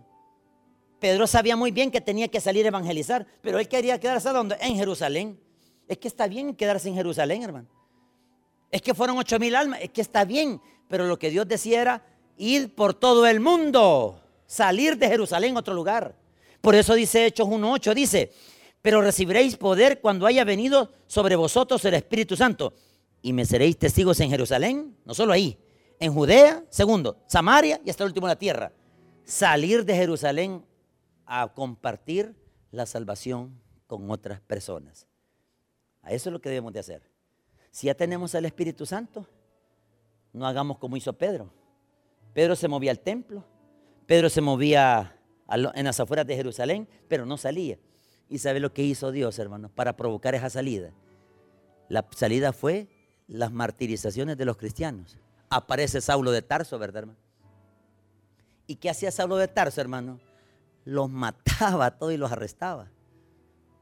Pedro 0.99 1.25
sabía 1.25 1.55
muy 1.55 1.71
bien 1.71 1.89
que 1.89 1.99
tenía 1.99 2.27
que 2.27 2.39
salir 2.39 2.65
a 2.65 2.67
evangelizar, 2.67 3.25
pero 3.41 3.57
él 3.57 3.67
quería 3.67 3.99
quedarse 3.99 4.29
donde? 4.29 4.57
En 4.61 4.75
Jerusalén. 4.75 5.39
Es 5.87 5.97
que 5.97 6.07
está 6.07 6.27
bien 6.27 6.55
quedarse 6.55 6.87
en 6.87 6.93
Jerusalén, 6.93 7.41
hermano. 7.41 7.67
Es 8.69 8.83
que 8.83 8.93
fueron 8.93 9.17
ocho 9.17 9.39
mil 9.39 9.55
almas, 9.55 9.79
es 9.81 9.89
que 9.89 10.01
está 10.01 10.23
bien, 10.23 10.61
pero 10.87 11.07
lo 11.07 11.17
que 11.17 11.31
Dios 11.31 11.47
decía 11.47 11.81
era 11.81 12.12
ir 12.37 12.73
por 12.73 12.93
todo 12.93 13.25
el 13.25 13.39
mundo, 13.39 14.19
salir 14.45 14.97
de 14.97 15.07
Jerusalén 15.07 15.55
a 15.55 15.59
otro 15.59 15.73
lugar. 15.73 16.15
Por 16.61 16.75
eso 16.75 16.93
dice 16.93 17.25
Hechos 17.25 17.47
1.8, 17.47 17.93
dice, 17.93 18.31
pero 18.81 19.01
recibiréis 19.01 19.57
poder 19.57 20.01
cuando 20.01 20.25
haya 20.25 20.43
venido 20.43 20.91
sobre 21.07 21.35
vosotros 21.35 21.83
el 21.85 21.93
Espíritu 21.93 22.35
Santo 22.35 22.73
y 23.21 23.33
me 23.33 23.45
seréis 23.45 23.77
testigos 23.77 24.19
en 24.19 24.29
Jerusalén, 24.29 24.97
no 25.05 25.13
solo 25.13 25.33
ahí, 25.33 25.57
en 25.99 26.13
Judea, 26.13 26.63
segundo, 26.69 27.17
Samaria 27.27 27.79
y 27.85 27.89
hasta 27.89 28.03
el 28.03 28.09
último 28.09 28.27
la 28.27 28.35
tierra. 28.35 28.73
Salir 29.23 29.85
de 29.85 29.95
Jerusalén 29.95 30.65
a 31.25 31.53
compartir 31.53 32.35
la 32.71 32.85
salvación 32.85 33.57
con 33.87 34.11
otras 34.11 34.41
personas. 34.41 35.07
A 36.01 36.11
eso 36.11 36.29
es 36.29 36.33
lo 36.33 36.41
que 36.41 36.49
debemos 36.49 36.73
de 36.73 36.79
hacer. 36.79 37.09
Si 37.71 37.87
ya 37.87 37.95
tenemos 37.95 38.35
al 38.35 38.45
Espíritu 38.45 38.85
Santo, 38.85 39.25
no 40.33 40.45
hagamos 40.45 40.77
como 40.77 40.97
hizo 40.97 41.13
Pedro. 41.13 41.49
Pedro 42.33 42.55
se 42.55 42.67
movía 42.67 42.91
al 42.91 42.99
templo, 42.99 43.45
Pedro 44.05 44.29
se 44.29 44.41
movía 44.41 45.17
en 45.49 45.85
las 45.85 45.99
afueras 45.99 46.25
de 46.25 46.35
Jerusalén, 46.35 46.87
pero 47.07 47.25
no 47.25 47.37
salía. 47.37 47.77
¿Y 48.29 48.39
sabe 48.39 48.59
lo 48.59 48.73
que 48.73 48.81
hizo 48.83 49.11
Dios, 49.11 49.37
hermanos, 49.37 49.71
para 49.71 49.95
provocar 49.95 50.33
esa 50.33 50.49
salida? 50.49 50.91
La 51.89 52.05
salida 52.15 52.53
fue 52.53 52.87
las 53.27 53.51
martirizaciones 53.51 54.37
de 54.37 54.45
los 54.45 54.57
cristianos. 54.57 55.17
Aparece 55.49 56.01
Saulo 56.01 56.31
de 56.31 56.41
Tarso, 56.41 56.79
¿verdad, 56.79 57.03
hermano? 57.03 57.19
¿Y 58.65 58.77
qué 58.77 58.89
hacía 58.89 59.11
Saulo 59.11 59.37
de 59.37 59.47
Tarso, 59.47 59.79
hermano? 59.81 60.19
Los 60.85 61.09
mataba 61.09 61.85
a 61.85 61.97
todos 61.97 62.13
y 62.13 62.17
los 62.17 62.31
arrestaba. 62.31 62.89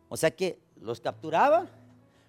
O 0.09 0.17
sea 0.17 0.31
que 0.31 0.59
los 0.81 0.99
capturaba, 0.99 1.67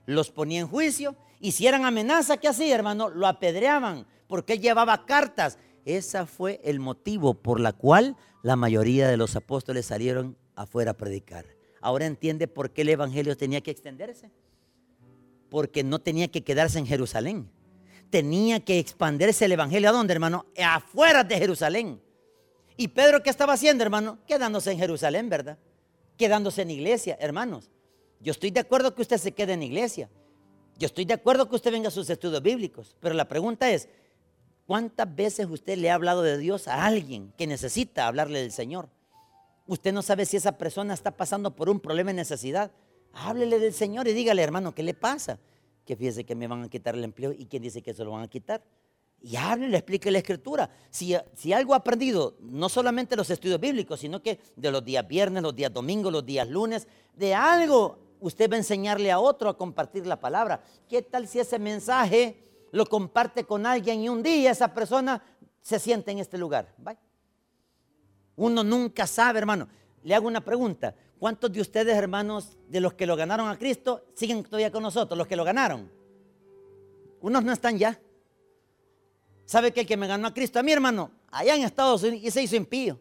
los 0.06 0.30
ponía 0.30 0.60
en 0.60 0.68
juicio, 0.68 1.16
y 1.40 1.52
si 1.52 1.66
eran 1.66 1.84
amenazas, 1.84 2.38
¿qué 2.38 2.46
hacía, 2.46 2.74
hermano? 2.74 3.08
Lo 3.08 3.26
apedreaban, 3.26 4.06
porque 4.28 4.52
él 4.52 4.60
llevaba 4.60 5.04
cartas 5.06 5.58
ese 5.84 6.24
fue 6.26 6.60
el 6.64 6.80
motivo 6.80 7.34
por 7.34 7.60
la 7.60 7.72
cual 7.72 8.16
la 8.42 8.56
mayoría 8.56 9.08
de 9.08 9.16
los 9.16 9.36
apóstoles 9.36 9.86
salieron 9.86 10.36
afuera 10.54 10.92
a 10.92 10.96
predicar. 10.96 11.46
Ahora 11.80 12.06
entiende 12.06 12.46
por 12.48 12.70
qué 12.70 12.82
el 12.82 12.90
Evangelio 12.90 13.36
tenía 13.36 13.60
que 13.60 13.72
extenderse. 13.72 14.30
Porque 15.50 15.82
no 15.82 15.98
tenía 15.98 16.28
que 16.28 16.42
quedarse 16.42 16.78
en 16.78 16.86
Jerusalén. 16.86 17.50
Tenía 18.10 18.60
que 18.60 18.78
expandirse 18.78 19.44
el 19.44 19.52
Evangelio. 19.52 19.88
¿A 19.88 19.92
dónde, 19.92 20.14
hermano? 20.14 20.46
Afuera 20.64 21.24
de 21.24 21.36
Jerusalén. 21.36 22.00
¿Y 22.76 22.88
Pedro 22.88 23.22
qué 23.22 23.30
estaba 23.30 23.54
haciendo, 23.54 23.82
hermano? 23.82 24.18
Quedándose 24.26 24.70
en 24.72 24.78
Jerusalén, 24.78 25.28
¿verdad? 25.28 25.58
Quedándose 26.16 26.62
en 26.62 26.70
iglesia, 26.70 27.16
hermanos. 27.20 27.70
Yo 28.20 28.30
estoy 28.30 28.50
de 28.50 28.60
acuerdo 28.60 28.94
que 28.94 29.02
usted 29.02 29.18
se 29.18 29.32
quede 29.32 29.54
en 29.54 29.62
iglesia. 29.62 30.08
Yo 30.78 30.86
estoy 30.86 31.04
de 31.04 31.14
acuerdo 31.14 31.48
que 31.48 31.56
usted 31.56 31.72
venga 31.72 31.88
a 31.88 31.90
sus 31.92 32.08
estudios 32.08 32.42
bíblicos. 32.42 32.96
Pero 33.00 33.14
la 33.14 33.28
pregunta 33.28 33.70
es, 33.70 33.88
¿Cuántas 34.66 35.14
veces 35.14 35.46
usted 35.50 35.76
le 35.76 35.90
ha 35.90 35.94
hablado 35.94 36.22
de 36.22 36.38
Dios 36.38 36.68
a 36.68 36.84
alguien 36.86 37.32
que 37.36 37.46
necesita 37.46 38.06
hablarle 38.06 38.40
del 38.40 38.52
Señor? 38.52 38.88
Usted 39.66 39.92
no 39.92 40.02
sabe 40.02 40.26
si 40.26 40.36
esa 40.36 40.56
persona 40.58 40.94
está 40.94 41.16
pasando 41.16 41.54
por 41.54 41.68
un 41.68 41.80
problema 41.80 42.10
de 42.10 42.14
necesidad. 42.14 42.70
Háblele 43.12 43.58
del 43.58 43.72
Señor 43.72 44.08
y 44.08 44.12
dígale, 44.12 44.42
hermano, 44.42 44.74
¿qué 44.74 44.82
le 44.82 44.94
pasa? 44.94 45.38
Que 45.84 45.96
fíjese 45.96 46.24
que 46.24 46.34
me 46.34 46.46
van 46.46 46.62
a 46.62 46.68
quitar 46.68 46.94
el 46.94 47.04
empleo 47.04 47.32
y 47.32 47.46
quién 47.46 47.62
dice 47.62 47.82
que 47.82 47.92
se 47.92 48.04
lo 48.04 48.12
van 48.12 48.22
a 48.22 48.28
quitar. 48.28 48.62
Y 49.20 49.36
háblele, 49.36 49.76
explique 49.76 50.10
la 50.10 50.18
escritura. 50.18 50.70
Si, 50.90 51.14
si 51.34 51.52
algo 51.52 51.74
ha 51.74 51.78
aprendido, 51.78 52.36
no 52.40 52.68
solamente 52.68 53.14
los 53.16 53.30
estudios 53.30 53.60
bíblicos, 53.60 54.00
sino 54.00 54.22
que 54.22 54.40
de 54.56 54.70
los 54.70 54.84
días 54.84 55.06
viernes, 55.06 55.42
los 55.42 55.54
días 55.54 55.72
domingos, 55.72 56.12
los 56.12 56.26
días 56.26 56.48
lunes, 56.48 56.88
de 57.14 57.34
algo 57.34 57.98
usted 58.20 58.50
va 58.50 58.54
a 58.54 58.58
enseñarle 58.58 59.10
a 59.10 59.18
otro 59.18 59.48
a 59.50 59.56
compartir 59.56 60.06
la 60.06 60.18
palabra. 60.18 60.62
¿Qué 60.88 61.02
tal 61.02 61.26
si 61.28 61.40
ese 61.40 61.58
mensaje 61.58 62.36
lo 62.72 62.86
comparte 62.86 63.44
con 63.44 63.66
alguien 63.66 64.00
y 64.00 64.08
un 64.08 64.22
día 64.22 64.50
esa 64.50 64.74
persona 64.74 65.22
se 65.60 65.78
siente 65.78 66.10
en 66.10 66.18
este 66.18 66.38
lugar. 66.38 66.74
Uno 68.34 68.64
nunca 68.64 69.06
sabe, 69.06 69.38
hermano. 69.38 69.68
Le 70.02 70.14
hago 70.14 70.26
una 70.26 70.40
pregunta. 70.40 70.94
¿Cuántos 71.18 71.52
de 71.52 71.60
ustedes, 71.60 71.94
hermanos, 71.96 72.56
de 72.68 72.80
los 72.80 72.94
que 72.94 73.06
lo 73.06 73.14
ganaron 73.14 73.48
a 73.48 73.58
Cristo, 73.58 74.06
siguen 74.14 74.42
todavía 74.42 74.72
con 74.72 74.82
nosotros? 74.82 75.16
Los 75.16 75.28
que 75.28 75.36
lo 75.36 75.44
ganaron. 75.44 75.88
Unos 77.20 77.44
no 77.44 77.52
están 77.52 77.78
ya. 77.78 78.00
¿Sabe 79.44 79.70
que 79.72 79.80
el 79.80 79.86
que 79.86 79.96
me 79.96 80.08
ganó 80.08 80.28
a 80.28 80.34
Cristo? 80.34 80.58
A 80.58 80.62
mi 80.62 80.72
hermano, 80.72 81.12
allá 81.30 81.54
en 81.54 81.62
Estados 81.62 82.02
Unidos, 82.02 82.24
y 82.24 82.30
se 82.30 82.42
hizo 82.42 82.56
impío. 82.56 82.98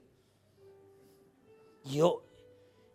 Yo, 1.85 2.23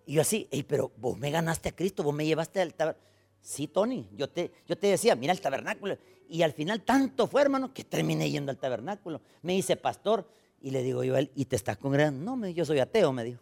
yo 0.07 0.21
así, 0.21 0.49
pero 0.69 0.93
vos 0.99 1.19
me 1.19 1.31
ganaste 1.31 1.71
a 1.71 1.75
Cristo, 1.75 2.03
vos 2.03 2.15
me 2.15 2.27
llevaste 2.27 2.61
al 2.61 2.75
tabernáculo. 2.75 3.07
Sí, 3.47 3.69
Tony, 3.69 4.09
yo 4.17 4.29
te, 4.29 4.51
yo 4.67 4.77
te 4.77 4.89
decía, 4.89 5.15
mira 5.15 5.33
el 5.33 5.41
tabernáculo. 5.41 5.97
Y 6.29 6.43
al 6.43 6.53
final 6.53 6.83
tanto 6.83 7.29
fue, 7.29 7.43
hermano, 7.43 7.73
que 7.73 7.85
terminé 7.85 8.29
yendo 8.29 8.51
al 8.51 8.59
tabernáculo. 8.59 9.21
Me 9.43 9.53
dice, 9.53 9.77
pastor, 9.77 10.29
y 10.61 10.73
le 10.73 10.83
digo 10.83 11.05
yo 11.05 11.15
a 11.15 11.21
él, 11.21 11.31
¿y 11.37 11.45
te 11.45 11.55
estás 11.55 11.77
congregando? 11.77 12.25
No, 12.25 12.37
me, 12.37 12.53
yo 12.53 12.65
soy 12.65 12.81
ateo, 12.81 13.13
me 13.13 13.23
dijo. 13.23 13.41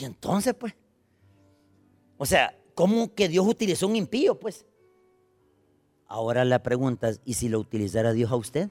Y 0.00 0.04
entonces, 0.04 0.54
pues, 0.54 0.72
o 2.16 2.24
sea, 2.24 2.56
¿cómo 2.74 3.12
que 3.12 3.26
Dios 3.26 3.44
utilizó 3.44 3.88
un 3.88 3.96
impío, 3.96 4.38
pues? 4.38 4.64
Ahora 6.06 6.44
la 6.44 6.62
pregunta 6.62 7.08
es, 7.08 7.20
¿y 7.24 7.34
si 7.34 7.48
lo 7.48 7.58
utilizara 7.58 8.12
Dios 8.12 8.30
a 8.30 8.36
usted? 8.36 8.70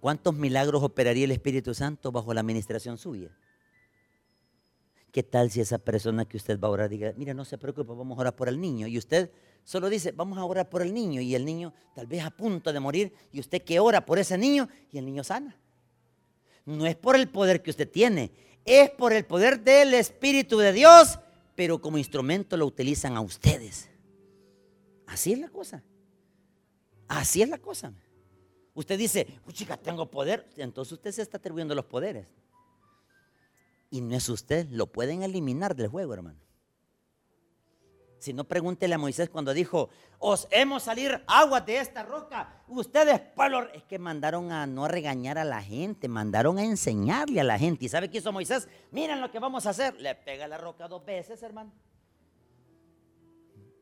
¿Cuántos 0.00 0.34
milagros 0.34 0.82
operaría 0.82 1.26
el 1.26 1.32
Espíritu 1.32 1.74
Santo 1.74 2.10
bajo 2.10 2.32
la 2.32 2.40
administración 2.40 2.96
suya? 2.96 3.36
¿Qué 5.16 5.22
tal 5.22 5.50
si 5.50 5.62
esa 5.62 5.78
persona 5.78 6.26
que 6.26 6.36
usted 6.36 6.60
va 6.60 6.68
a 6.68 6.72
orar 6.72 6.90
diga, 6.90 7.14
mira, 7.16 7.32
no 7.32 7.46
se 7.46 7.56
preocupe, 7.56 7.90
vamos 7.94 8.18
a 8.18 8.20
orar 8.20 8.36
por 8.36 8.50
el 8.50 8.60
niño? 8.60 8.86
Y 8.86 8.98
usted 8.98 9.30
solo 9.64 9.88
dice, 9.88 10.12
vamos 10.12 10.36
a 10.36 10.44
orar 10.44 10.68
por 10.68 10.82
el 10.82 10.92
niño. 10.92 11.22
Y 11.22 11.34
el 11.34 11.42
niño 11.42 11.72
tal 11.94 12.06
vez 12.06 12.22
a 12.22 12.28
punto 12.28 12.70
de 12.70 12.80
morir. 12.80 13.14
Y 13.32 13.40
usted 13.40 13.62
que 13.62 13.80
ora 13.80 14.04
por 14.04 14.18
ese 14.18 14.36
niño 14.36 14.68
y 14.92 14.98
el 14.98 15.06
niño 15.06 15.24
sana. 15.24 15.58
No 16.66 16.84
es 16.84 16.96
por 16.96 17.16
el 17.16 17.30
poder 17.30 17.62
que 17.62 17.70
usted 17.70 17.90
tiene, 17.90 18.30
es 18.66 18.90
por 18.90 19.14
el 19.14 19.24
poder 19.24 19.64
del 19.64 19.94
Espíritu 19.94 20.58
de 20.58 20.74
Dios, 20.74 21.18
pero 21.54 21.80
como 21.80 21.96
instrumento 21.96 22.58
lo 22.58 22.66
utilizan 22.66 23.16
a 23.16 23.22
ustedes. 23.22 23.88
Así 25.06 25.32
es 25.32 25.38
la 25.38 25.48
cosa. 25.48 25.82
Así 27.08 27.40
es 27.40 27.48
la 27.48 27.56
cosa. 27.56 27.90
Usted 28.74 28.98
dice, 28.98 29.26
chica, 29.54 29.78
tengo 29.78 30.10
poder. 30.10 30.46
Entonces 30.58 30.92
usted 30.92 31.10
se 31.10 31.22
está 31.22 31.38
atribuyendo 31.38 31.74
los 31.74 31.86
poderes 31.86 32.26
y 33.96 34.02
no 34.02 34.14
es 34.14 34.28
usted, 34.28 34.68
lo 34.70 34.88
pueden 34.88 35.22
eliminar 35.22 35.74
del 35.74 35.88
juego, 35.88 36.12
hermano. 36.12 36.38
Si 38.18 38.34
no, 38.34 38.44
pregúntele 38.44 38.94
a 38.94 38.98
Moisés 38.98 39.30
cuando 39.30 39.54
dijo, 39.54 39.88
os 40.18 40.48
hemos 40.50 40.82
salir 40.82 41.22
agua 41.26 41.60
de 41.60 41.78
esta 41.78 42.02
roca. 42.02 42.62
Ustedes, 42.68 43.20
pueblo, 43.34 43.70
es 43.72 43.84
que 43.84 43.98
mandaron 43.98 44.52
a 44.52 44.66
no 44.66 44.86
regañar 44.88 45.38
a 45.38 45.44
la 45.44 45.62
gente, 45.62 46.08
mandaron 46.08 46.58
a 46.58 46.64
enseñarle 46.64 47.40
a 47.40 47.44
la 47.44 47.58
gente. 47.58 47.86
¿Y 47.86 47.88
sabe 47.88 48.10
qué 48.10 48.18
hizo 48.18 48.32
Moisés? 48.32 48.68
Miren 48.90 49.20
lo 49.20 49.30
que 49.30 49.38
vamos 49.38 49.64
a 49.66 49.70
hacer. 49.70 49.98
Le 50.00 50.14
pega 50.14 50.46
la 50.46 50.58
roca 50.58 50.88
dos 50.88 51.04
veces, 51.04 51.42
hermano. 51.42 51.72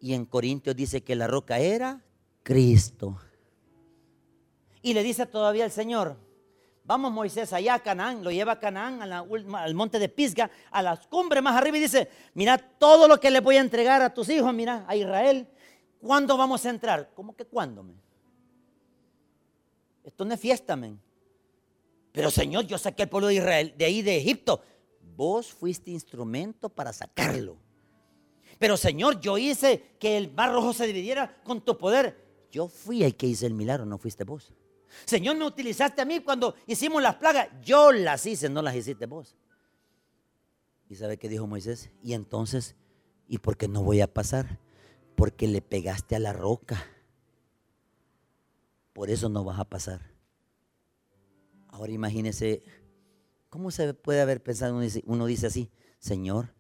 Y 0.01 0.15
en 0.15 0.27
Corintios 0.27 0.77
dice 0.77 1.03
que 1.03 1.17
la 1.17 1.27
roca 1.27 1.59
era 1.59 2.05
Cristo. 2.43 3.19
Y 4.83 4.95
le 4.95 5.03
dice 5.03 5.27
todavía 5.27 5.65
el 5.65 5.71
Señor, 5.71 6.19
Vamos 6.87 7.11
Moisés 7.11 7.51
allá 7.55 7.75
a 7.75 7.83
Canaán, 7.83 8.23
lo 8.23 8.31
lleva 8.31 8.53
a 8.53 8.59
Canaán, 8.59 9.01
al 9.01 9.75
monte 9.75 9.99
de 9.99 10.11
Pisga, 10.11 10.51
a 10.71 10.83
las 10.83 11.07
cumbres 11.07 11.43
más 11.43 11.57
arriba 11.57 11.79
y 11.79 11.81
dice, 11.81 12.11
mira 12.35 12.59
todo 12.59 13.09
lo 13.09 13.19
que 13.19 13.31
le 13.31 13.41
voy 13.41 13.57
a 13.57 13.63
entregar 13.63 14.03
a 14.03 14.13
tus 14.13 14.29
hijos, 14.29 14.53
mira, 14.53 14.85
a 14.87 14.95
Israel. 14.95 15.49
¿Cuándo 15.99 16.37
vamos 16.37 16.67
a 16.67 16.71
entrar? 16.71 17.11
¿Cómo 17.15 17.35
que 17.35 17.47
cuándo, 17.47 17.83
men? 17.83 17.99
Esto 20.05 20.27
no 20.27 20.35
es 20.35 20.41
fiesta, 20.41 20.77
men. 20.77 21.01
Pero 22.13 22.31
Señor, 22.31 22.67
yo 22.67 22.77
saqué 22.77 23.05
al 23.05 23.09
pueblo 23.09 23.29
de 23.29 23.37
Israel 23.37 23.75
de 23.79 23.85
ahí 23.87 24.03
de 24.03 24.19
Egipto. 24.19 24.61
Vos 25.17 25.55
fuiste 25.55 25.91
instrumento 25.91 26.69
para 26.69 26.93
sacarlo. 26.93 27.57
Pero 28.59 28.77
Señor, 28.77 29.21
yo 29.21 29.39
hice 29.39 29.97
que 29.99 30.19
el 30.19 30.31
mar 30.31 30.53
rojo 30.53 30.75
se 30.75 30.87
dividiera 30.87 31.43
con 31.45 31.63
tu 31.63 31.79
poder. 31.79 32.23
Yo 32.51 32.69
fui 32.69 33.03
el 33.03 33.17
que 33.17 33.27
hice 33.27 33.47
el 33.47 33.55
milagro, 33.55 33.87
no 33.87 33.97
fuiste 33.97 34.25
vos. 34.25 34.53
Señor, 35.05 35.37
me 35.37 35.45
utilizaste 35.45 36.03
a 36.03 36.05
mí 36.05 36.21
cuando 36.21 36.55
hicimos 36.67 37.03
las 37.03 37.17
plagas. 37.17 37.49
Yo 37.63 37.93
las 37.93 38.25
hice, 38.27 38.49
no 38.49 38.63
las 38.63 38.75
hiciste 38.75 39.07
vos. 39.07 39.37
¿Y 40.89 40.97
sabe 40.97 41.19
qué 41.19 41.29
dijo 41.29 41.47
Moisés? 41.47 41.91
Y 42.03 42.13
entonces, 42.13 42.77
¿y 43.29 43.39
por 43.39 43.57
qué 43.57 43.69
no 43.69 43.83
voy 43.83 44.01
a 44.01 44.13
pasar? 44.13 44.61
Porque 45.17 45.47
le 45.47 45.63
pegaste 45.63 46.17
a 46.17 46.19
la 46.19 46.33
roca. 46.33 46.85
Por 48.93 49.11
eso 49.11 49.29
no 49.29 49.45
vas 49.45 49.59
a 49.59 49.65
pasar. 49.65 50.13
Ahora 51.69 51.93
imagínese, 51.93 52.63
¿cómo 53.49 53.71
se 53.71 53.93
puede 53.95 54.21
haber 54.21 54.43
pensado? 54.43 54.79
Uno 55.07 55.27
dice, 55.27 55.47
así, 55.47 55.71
Señor, 55.99 56.55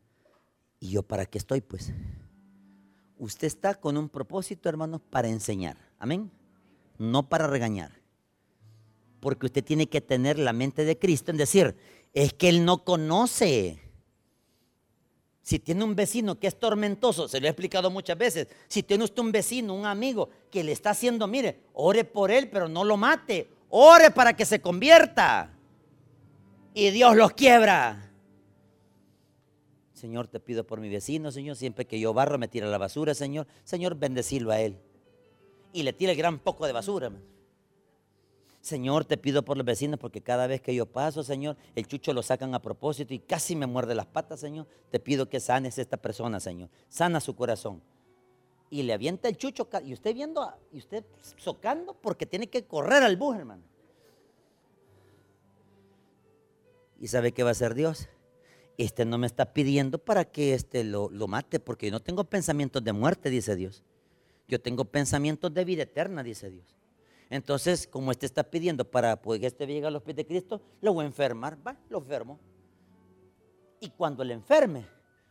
¿y 0.80 0.90
yo 0.90 1.02
para 1.02 1.26
qué 1.26 1.38
estoy? 1.38 1.60
Pues 1.60 1.92
usted 3.18 3.46
está 3.46 3.76
con 3.76 3.96
un 3.96 4.08
propósito, 4.08 4.68
hermanos, 4.68 5.00
para 5.10 5.28
enseñar. 5.28 5.76
Amén. 5.98 6.32
No 6.98 7.28
para 7.28 7.46
regañar 7.46 8.03
porque 9.24 9.46
usted 9.46 9.64
tiene 9.64 9.88
que 9.88 10.02
tener 10.02 10.38
la 10.38 10.52
mente 10.52 10.84
de 10.84 10.98
Cristo 10.98 11.30
en 11.30 11.38
decir, 11.38 11.74
es 12.12 12.34
que 12.34 12.50
Él 12.50 12.62
no 12.62 12.84
conoce. 12.84 13.80
Si 15.40 15.58
tiene 15.58 15.82
un 15.82 15.96
vecino 15.96 16.38
que 16.38 16.46
es 16.46 16.58
tormentoso, 16.58 17.26
se 17.26 17.40
lo 17.40 17.46
he 17.46 17.50
explicado 17.50 17.90
muchas 17.90 18.18
veces, 18.18 18.48
si 18.68 18.82
tiene 18.82 19.02
usted 19.02 19.22
un 19.22 19.32
vecino, 19.32 19.74
un 19.74 19.86
amigo 19.86 20.28
que 20.50 20.62
le 20.62 20.72
está 20.72 20.90
haciendo, 20.90 21.26
mire, 21.26 21.60
ore 21.72 22.04
por 22.04 22.30
él, 22.30 22.50
pero 22.50 22.68
no 22.68 22.84
lo 22.84 22.98
mate, 22.98 23.48
ore 23.70 24.10
para 24.10 24.36
que 24.36 24.44
se 24.44 24.60
convierta. 24.60 25.50
Y 26.74 26.90
Dios 26.90 27.16
los 27.16 27.32
quiebra. 27.32 28.12
Señor, 29.94 30.28
te 30.28 30.38
pido 30.38 30.66
por 30.66 30.80
mi 30.80 30.90
vecino, 30.90 31.30
Señor, 31.30 31.56
siempre 31.56 31.86
que 31.86 31.98
yo 31.98 32.12
barro 32.12 32.36
me 32.36 32.48
tira 32.48 32.66
la 32.66 32.76
basura, 32.76 33.14
Señor. 33.14 33.46
Señor, 33.64 33.94
bendecirlo 33.94 34.50
a 34.50 34.60
él. 34.60 34.76
Y 35.72 35.82
le 35.82 35.94
tira 35.94 36.12
el 36.12 36.18
gran 36.18 36.38
poco 36.38 36.66
de 36.66 36.72
basura. 36.72 37.10
Señor, 38.64 39.04
te 39.04 39.18
pido 39.18 39.44
por 39.44 39.58
los 39.58 39.66
vecinos 39.66 40.00
porque 40.00 40.22
cada 40.22 40.46
vez 40.46 40.62
que 40.62 40.74
yo 40.74 40.86
paso, 40.86 41.22
Señor, 41.22 41.58
el 41.74 41.86
chucho 41.86 42.14
lo 42.14 42.22
sacan 42.22 42.54
a 42.54 42.62
propósito 42.62 43.12
y 43.12 43.18
casi 43.18 43.54
me 43.54 43.66
muerde 43.66 43.94
las 43.94 44.06
patas, 44.06 44.40
Señor. 44.40 44.66
Te 44.90 44.98
pido 44.98 45.28
que 45.28 45.38
sanes 45.38 45.76
a 45.76 45.82
esta 45.82 45.98
persona, 45.98 46.40
Señor. 46.40 46.70
Sana 46.88 47.20
su 47.20 47.36
corazón. 47.36 47.82
Y 48.70 48.82
le 48.84 48.94
avienta 48.94 49.28
el 49.28 49.36
chucho 49.36 49.68
y 49.84 49.92
usted 49.92 50.14
viendo, 50.14 50.50
y 50.72 50.78
usted 50.78 51.04
socando 51.36 51.92
porque 51.92 52.24
tiene 52.24 52.46
que 52.46 52.64
correr 52.64 53.02
al 53.02 53.18
bus, 53.18 53.36
hermano. 53.36 53.64
¿Y 56.98 57.08
sabe 57.08 57.32
qué 57.32 57.42
va 57.42 57.50
a 57.50 57.52
hacer 57.52 57.74
Dios? 57.74 58.08
Este 58.78 59.04
no 59.04 59.18
me 59.18 59.26
está 59.26 59.52
pidiendo 59.52 59.98
para 59.98 60.24
que 60.24 60.54
este 60.54 60.84
lo, 60.84 61.10
lo 61.10 61.28
mate 61.28 61.60
porque 61.60 61.88
yo 61.88 61.92
no 61.92 62.00
tengo 62.00 62.24
pensamientos 62.24 62.82
de 62.82 62.94
muerte, 62.94 63.28
dice 63.28 63.56
Dios. 63.56 63.84
Yo 64.48 64.58
tengo 64.58 64.86
pensamientos 64.86 65.52
de 65.52 65.66
vida 65.66 65.82
eterna, 65.82 66.22
dice 66.22 66.48
Dios. 66.50 66.74
Entonces, 67.30 67.86
como 67.86 68.10
este 68.10 68.26
está 68.26 68.44
pidiendo 68.44 68.88
para 68.88 69.16
que 69.16 69.46
este 69.46 69.66
llegue 69.66 69.86
a 69.86 69.90
los 69.90 70.02
pies 70.02 70.16
de 70.16 70.26
Cristo, 70.26 70.60
lo 70.80 70.92
voy 70.92 71.04
a 71.04 71.06
enfermar, 71.06 71.58
va, 71.66 71.76
lo 71.88 71.98
enfermo. 71.98 72.38
Y 73.80 73.90
cuando 73.90 74.24
le 74.24 74.34
enferme, 74.34 74.86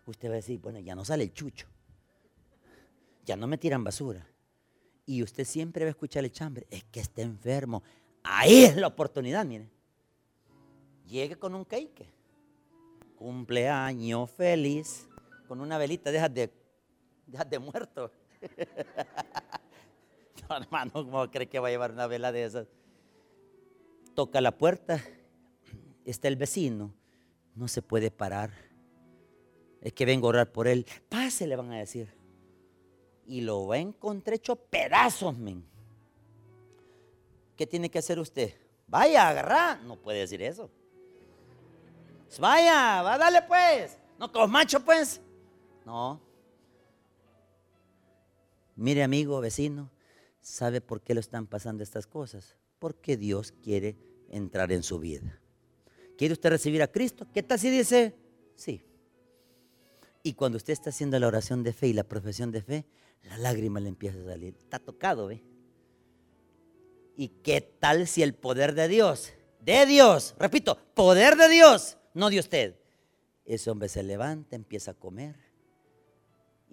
usted 0.05 0.29
va 0.29 0.33
a 0.33 0.35
decir, 0.35 0.59
bueno, 0.59 0.79
ya 0.79 0.95
no 0.95 1.05
sale 1.05 1.23
el 1.23 1.33
chucho, 1.33 1.67
ya 3.25 3.35
no 3.35 3.47
me 3.47 3.57
tiran 3.57 3.83
basura. 3.83 4.27
Y 5.05 5.21
usted 5.21 5.45
siempre 5.45 5.85
va 5.85 5.89
a 5.89 5.91
escuchar 5.91 6.23
el 6.23 6.31
chambre, 6.31 6.65
es 6.69 6.83
que 6.85 6.99
está 6.99 7.21
enfermo. 7.21 7.83
Ahí 8.23 8.63
es 8.63 8.75
la 8.77 8.87
oportunidad, 8.87 9.45
mire. 9.45 9.69
Llegue 11.05 11.35
con 11.35 11.53
un 11.55 11.65
cake. 11.65 12.05
Cumpleaños 13.15 14.31
feliz. 14.31 15.07
Con 15.47 15.59
una 15.59 15.77
velita, 15.77 16.11
dejas 16.11 16.33
de, 16.33 16.53
dejas 17.27 17.49
de 17.49 17.59
muerto. 17.59 18.11
hermano, 20.49 20.91
¿cómo 20.93 21.29
cree 21.29 21.47
que 21.47 21.59
va 21.59 21.67
a 21.67 21.71
llevar 21.71 21.91
una 21.91 22.07
vela 22.07 22.31
de 22.31 22.43
esas? 22.43 22.67
Toca 24.15 24.41
la 24.41 24.57
puerta, 24.57 25.03
está 26.05 26.27
el 26.27 26.35
vecino, 26.35 26.93
no 27.55 27.67
se 27.67 27.81
puede 27.81 28.11
parar. 28.11 28.51
Es 29.81 29.93
que 29.93 30.05
vengo 30.05 30.27
a 30.27 30.29
orar 30.29 30.51
por 30.51 30.67
él. 30.67 30.85
Pase, 31.09 31.45
le 31.45 31.55
van 31.55 31.71
a 31.71 31.79
decir. 31.79 32.13
Y 33.25 33.41
lo 33.41 33.67
va 33.67 33.75
a 33.75 33.79
encontrar 33.79 34.35
hecho 34.35 34.55
pedazos, 34.55 35.37
men. 35.37 35.65
¿Qué 37.57 37.67
tiene 37.67 37.89
que 37.89 37.99
hacer 37.99 38.19
usted? 38.19 38.53
Vaya, 38.87 39.27
agarrar. 39.27 39.81
No 39.83 39.97
puede 39.97 40.19
decir 40.19 40.41
eso. 40.41 40.69
Vaya, 42.39 43.01
va, 43.01 43.17
dale 43.17 43.41
pues. 43.43 43.97
No, 44.17 44.31
como 44.31 44.47
macho 44.47 44.79
pues. 44.83 45.21
No. 45.85 46.19
Mire, 48.75 49.03
amigo, 49.03 49.39
vecino, 49.39 49.89
¿Sabe 50.43 50.81
por 50.81 51.01
qué 51.01 51.13
lo 51.13 51.21
están 51.21 51.47
pasando 51.47 51.83
estas 51.83 52.05
cosas? 52.05 52.57
Porque 52.77 53.15
Dios 53.15 53.53
quiere 53.63 53.95
entrar 54.29 54.73
en 54.73 54.83
su 54.83 54.99
vida. 54.99 55.39
¿Quiere 56.17 56.33
usted 56.33 56.49
recibir 56.49 56.83
a 56.83 56.91
Cristo? 56.91 57.25
¿Qué 57.33 57.41
tal 57.41 57.57
si 57.57 57.69
dice? 57.69 58.13
Sí. 58.55 58.83
Y 60.21 60.33
cuando 60.33 60.57
usted 60.57 60.73
está 60.73 60.89
haciendo 60.89 61.17
la 61.17 61.27
oración 61.27 61.63
de 61.63 61.71
fe 61.71 61.87
y 61.87 61.93
la 61.93 62.03
profesión 62.03 62.51
de 62.51 62.61
fe, 62.61 62.85
la 63.23 63.37
lágrima 63.37 63.79
le 63.79 63.87
empieza 63.87 64.19
a 64.19 64.25
salir. 64.25 64.55
Está 64.59 64.79
tocado, 64.79 65.27
¿ve? 65.27 65.41
¿Y 67.15 67.29
qué 67.29 67.61
tal 67.61 68.05
si 68.05 68.21
el 68.21 68.33
poder 68.33 68.75
de 68.75 68.89
Dios, 68.89 69.31
de 69.61 69.85
Dios, 69.85 70.35
repito, 70.37 70.77
poder 70.93 71.37
de 71.37 71.47
Dios, 71.47 71.97
no 72.13 72.29
de 72.29 72.39
usted, 72.39 72.75
ese 73.45 73.71
hombre 73.71 73.87
se 73.87 74.03
levanta, 74.03 74.57
empieza 74.57 74.91
a 74.91 74.93
comer, 74.95 75.35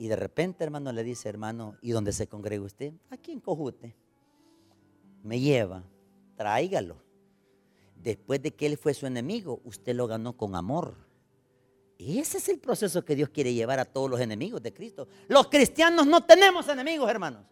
y 0.00 0.08
de 0.08 0.16
repente, 0.16 0.64
hermano, 0.64 0.92
le 0.92 1.04
dice, 1.04 1.28
hermano, 1.28 1.76
¿y 1.82 1.90
dónde 1.90 2.14
se 2.14 2.26
congrega 2.26 2.64
usted? 2.64 2.94
Aquí 3.10 3.32
en 3.32 3.40
Cojute. 3.40 3.94
Me 5.22 5.38
lleva, 5.38 5.82
tráigalo. 6.38 6.96
Después 7.96 8.40
de 8.40 8.54
que 8.54 8.64
él 8.64 8.78
fue 8.78 8.94
su 8.94 9.06
enemigo, 9.06 9.60
usted 9.62 9.94
lo 9.94 10.06
ganó 10.06 10.38
con 10.38 10.56
amor. 10.56 10.94
Ese 11.98 12.38
es 12.38 12.48
el 12.48 12.58
proceso 12.58 13.04
que 13.04 13.14
Dios 13.14 13.28
quiere 13.28 13.52
llevar 13.52 13.78
a 13.78 13.84
todos 13.84 14.08
los 14.08 14.18
enemigos 14.20 14.62
de 14.62 14.72
Cristo. 14.72 15.06
Los 15.28 15.48
cristianos 15.48 16.06
no 16.06 16.24
tenemos 16.24 16.66
enemigos, 16.68 17.10
hermanos. 17.10 17.44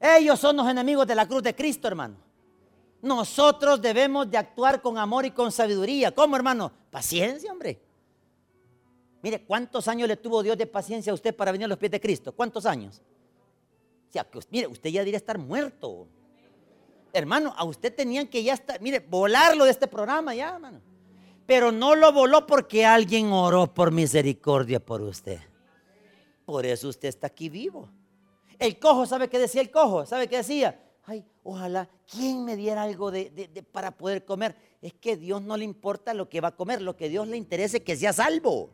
Ellos 0.00 0.40
son 0.40 0.56
los 0.56 0.66
enemigos 0.66 1.06
de 1.06 1.16
la 1.16 1.28
cruz 1.28 1.42
de 1.42 1.54
Cristo, 1.54 1.86
hermano. 1.86 2.16
Nosotros 3.02 3.82
debemos 3.82 4.30
de 4.30 4.38
actuar 4.38 4.80
con 4.80 4.96
amor 4.96 5.26
y 5.26 5.32
con 5.32 5.52
sabiduría. 5.52 6.14
¿Cómo, 6.14 6.34
hermano? 6.34 6.72
Paciencia, 6.90 7.52
hombre. 7.52 7.87
Mire, 9.22 9.44
¿cuántos 9.44 9.88
años 9.88 10.08
le 10.08 10.16
tuvo 10.16 10.42
Dios 10.42 10.56
de 10.56 10.66
paciencia 10.66 11.10
a 11.10 11.14
usted 11.14 11.34
para 11.34 11.50
venir 11.52 11.64
a 11.64 11.68
los 11.68 11.78
pies 11.78 11.90
de 11.90 12.00
Cristo? 12.00 12.32
¿Cuántos 12.32 12.66
años? 12.66 13.02
O 14.08 14.12
sea, 14.12 14.26
mire, 14.50 14.66
usted 14.66 14.90
ya 14.90 15.00
debería 15.00 15.18
estar 15.18 15.38
muerto. 15.38 16.06
Hermano, 17.12 17.52
a 17.56 17.64
usted 17.64 17.94
tenían 17.94 18.28
que 18.28 18.42
ya 18.42 18.54
estar, 18.54 18.80
mire, 18.80 19.00
volarlo 19.00 19.64
de 19.64 19.70
este 19.70 19.86
programa 19.86 20.34
ya, 20.34 20.54
hermano. 20.54 20.80
Pero 21.46 21.72
no 21.72 21.94
lo 21.94 22.12
voló 22.12 22.46
porque 22.46 22.84
alguien 22.84 23.32
oró 23.32 23.72
por 23.72 23.90
misericordia 23.90 24.80
por 24.80 25.02
usted. 25.02 25.40
Por 26.44 26.64
eso 26.64 26.88
usted 26.88 27.08
está 27.08 27.26
aquí 27.26 27.48
vivo. 27.48 27.88
El 28.58 28.78
cojo, 28.78 29.06
¿sabe 29.06 29.28
qué 29.28 29.38
decía 29.38 29.60
el 29.60 29.70
cojo? 29.70 30.06
¿Sabe 30.06 30.28
qué 30.28 30.38
decía? 30.38 30.80
Ay, 31.04 31.24
ojalá, 31.42 31.88
¿quién 32.10 32.44
me 32.44 32.56
diera 32.56 32.82
algo 32.82 33.10
de, 33.10 33.64
para 33.72 33.92
poder 33.92 34.24
comer? 34.24 34.56
Es 34.82 34.92
que 34.92 35.16
Dios 35.16 35.42
no 35.42 35.56
le 35.56 35.64
importa 35.64 36.12
lo 36.12 36.28
que 36.28 36.40
va 36.40 36.48
a 36.48 36.56
comer, 36.56 36.82
lo 36.82 36.96
que 36.96 37.08
Dios 37.08 37.26
le 37.28 37.36
interesa 37.36 37.78
es 37.78 37.82
que 37.82 37.96
sea 37.96 38.12
salvo. 38.12 38.70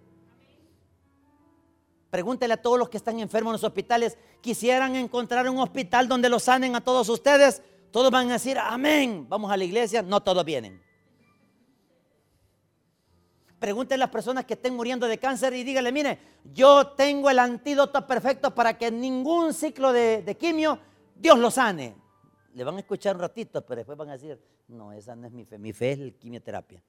Pregúntele 2.14 2.54
a 2.54 2.62
todos 2.62 2.78
los 2.78 2.88
que 2.88 2.96
están 2.96 3.18
enfermos 3.18 3.50
en 3.50 3.54
los 3.54 3.64
hospitales, 3.64 4.16
quisieran 4.40 4.94
encontrar 4.94 5.50
un 5.50 5.58
hospital 5.58 6.06
donde 6.06 6.28
los 6.28 6.44
sanen 6.44 6.76
a 6.76 6.80
todos 6.80 7.08
ustedes. 7.08 7.60
Todos 7.90 8.12
van 8.12 8.30
a 8.30 8.34
decir, 8.34 8.56
amén. 8.56 9.26
Vamos 9.28 9.50
a 9.50 9.56
la 9.56 9.64
iglesia, 9.64 10.00
no 10.00 10.22
todos 10.22 10.44
vienen. 10.44 10.80
Pregúntenle 13.58 14.04
a 14.04 14.06
las 14.06 14.12
personas 14.12 14.44
que 14.44 14.54
estén 14.54 14.76
muriendo 14.76 15.08
de 15.08 15.18
cáncer 15.18 15.54
y 15.54 15.64
díganle, 15.64 15.90
mire, 15.90 16.20
yo 16.52 16.86
tengo 16.86 17.30
el 17.30 17.40
antídoto 17.40 18.06
perfecto 18.06 18.54
para 18.54 18.78
que 18.78 18.92
ningún 18.92 19.52
ciclo 19.52 19.92
de, 19.92 20.22
de 20.22 20.36
quimio 20.36 20.78
Dios 21.16 21.36
lo 21.36 21.50
sane. 21.50 21.96
Le 22.54 22.62
van 22.62 22.76
a 22.76 22.78
escuchar 22.78 23.16
un 23.16 23.22
ratito, 23.22 23.66
pero 23.66 23.78
después 23.78 23.98
van 23.98 24.10
a 24.10 24.12
decir, 24.12 24.40
no, 24.68 24.92
esa 24.92 25.16
no 25.16 25.26
es 25.26 25.32
mi 25.32 25.44
fe, 25.44 25.58
mi 25.58 25.72
fe 25.72 25.90
es 25.90 25.98
la 25.98 26.10
quimioterapia. 26.12 26.80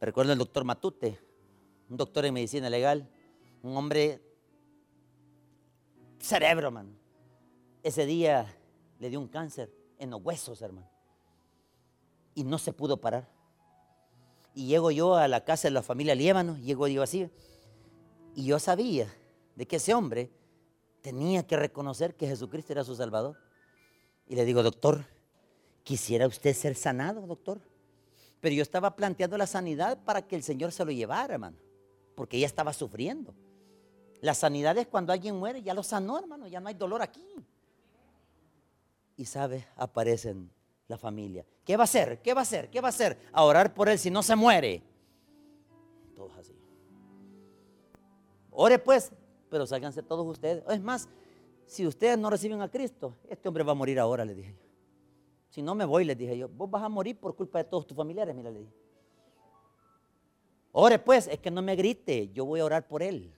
Recuerdo 0.00 0.32
el 0.32 0.38
doctor 0.38 0.64
Matute, 0.64 1.18
un 1.90 1.98
doctor 1.98 2.24
en 2.24 2.32
medicina 2.32 2.70
legal, 2.70 3.06
un 3.62 3.76
hombre 3.76 4.20
cerebro, 6.18 6.68
hermano. 6.68 6.90
Ese 7.82 8.06
día 8.06 8.52
le 8.98 9.10
dio 9.10 9.20
un 9.20 9.28
cáncer 9.28 9.72
en 9.98 10.10
los 10.10 10.22
huesos, 10.22 10.60
hermano. 10.62 10.88
Y 12.34 12.44
no 12.44 12.58
se 12.58 12.72
pudo 12.72 13.00
parar. 13.00 13.28
Y 14.54 14.66
llego 14.66 14.90
yo 14.90 15.14
a 15.14 15.28
la 15.28 15.44
casa 15.44 15.68
de 15.68 15.72
la 15.72 15.82
familia 15.82 16.14
Liévano, 16.14 16.56
llego 16.58 16.88
yo 16.88 17.02
así. 17.02 17.30
Y 18.34 18.44
yo 18.44 18.58
sabía 18.58 19.12
de 19.54 19.66
que 19.66 19.76
ese 19.76 19.94
hombre 19.94 20.30
tenía 21.00 21.46
que 21.46 21.56
reconocer 21.56 22.14
que 22.16 22.26
Jesucristo 22.26 22.72
era 22.72 22.84
su 22.84 22.94
Salvador. 22.94 23.38
Y 24.26 24.34
le 24.34 24.44
digo, 24.44 24.62
doctor, 24.62 25.04
¿quisiera 25.84 26.26
usted 26.26 26.54
ser 26.54 26.74
sanado, 26.74 27.26
doctor? 27.26 27.60
Pero 28.40 28.54
yo 28.54 28.62
estaba 28.62 28.96
planteando 28.96 29.38
la 29.38 29.46
sanidad 29.46 30.02
para 30.04 30.26
que 30.26 30.36
el 30.36 30.42
Señor 30.42 30.72
se 30.72 30.84
lo 30.84 30.90
llevara, 30.90 31.34
hermano. 31.34 31.56
Porque 32.14 32.36
ella 32.36 32.46
estaba 32.46 32.72
sufriendo. 32.72 33.34
La 34.20 34.34
sanidad 34.34 34.76
es 34.78 34.86
cuando 34.86 35.12
alguien 35.12 35.36
muere, 35.36 35.62
ya 35.62 35.74
lo 35.74 35.82
sanó, 35.82 36.18
hermano, 36.18 36.48
ya 36.48 36.60
no 36.60 36.68
hay 36.68 36.74
dolor 36.74 37.02
aquí. 37.02 37.24
Y 39.16 39.24
sabe, 39.24 39.66
aparecen 39.76 40.50
la 40.88 40.98
familia. 40.98 41.44
¿Qué 41.64 41.76
va 41.76 41.82
a 41.82 41.84
hacer? 41.84 42.20
¿Qué 42.22 42.34
va 42.34 42.40
a 42.40 42.42
hacer? 42.42 42.70
¿Qué 42.70 42.80
va 42.80 42.88
a 42.88 42.90
hacer? 42.90 43.18
A 43.32 43.44
orar 43.44 43.74
por 43.74 43.88
él 43.88 43.98
si 43.98 44.10
no 44.10 44.22
se 44.22 44.36
muere. 44.36 44.82
Todos 46.14 46.36
así. 46.36 46.54
Ore 48.50 48.78
pues, 48.78 49.12
pero 49.50 49.66
sálganse 49.66 50.02
todos 50.02 50.26
ustedes. 50.26 50.62
Es 50.68 50.80
más, 50.80 51.08
si 51.66 51.86
ustedes 51.86 52.18
no 52.18 52.30
reciben 52.30 52.62
a 52.62 52.70
Cristo, 52.70 53.16
este 53.28 53.48
hombre 53.48 53.64
va 53.64 53.72
a 53.72 53.74
morir 53.74 53.98
ahora, 53.98 54.24
le 54.24 54.34
dije 54.34 54.52
yo. 54.52 54.66
Si 55.50 55.62
no 55.62 55.74
me 55.74 55.84
voy, 55.84 56.04
le 56.04 56.14
dije 56.14 56.36
yo, 56.36 56.48
vos 56.48 56.70
vas 56.70 56.82
a 56.82 56.88
morir 56.88 57.18
por 57.18 57.34
culpa 57.34 57.58
de 57.58 57.64
todos 57.64 57.86
tus 57.86 57.96
familiares, 57.96 58.34
mira, 58.34 58.50
le 58.50 58.60
dije. 58.60 58.72
Ore 60.72 60.98
pues, 60.98 61.26
es 61.28 61.38
que 61.38 61.50
no 61.50 61.62
me 61.62 61.74
grite, 61.74 62.30
yo 62.32 62.44
voy 62.44 62.60
a 62.60 62.64
orar 62.64 62.86
por 62.86 63.02
él. 63.02 63.35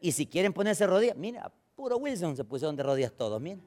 Y 0.00 0.12
si 0.12 0.26
quieren 0.26 0.52
ponerse 0.52 0.86
rodillas, 0.86 1.16
mira, 1.16 1.52
puro 1.74 1.96
Wilson 1.96 2.36
se 2.36 2.44
pusieron 2.44 2.76
de 2.76 2.82
rodillas 2.82 3.12
todos, 3.12 3.40
mira. 3.40 3.60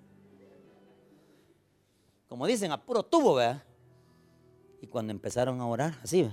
Como 2.28 2.46
dicen, 2.46 2.72
a 2.72 2.84
puro 2.84 3.04
tubo, 3.04 3.36
¿verdad? 3.36 3.64
Y 4.82 4.88
cuando 4.88 5.12
empezaron 5.12 5.60
a 5.60 5.68
orar, 5.68 5.98
así, 6.04 6.30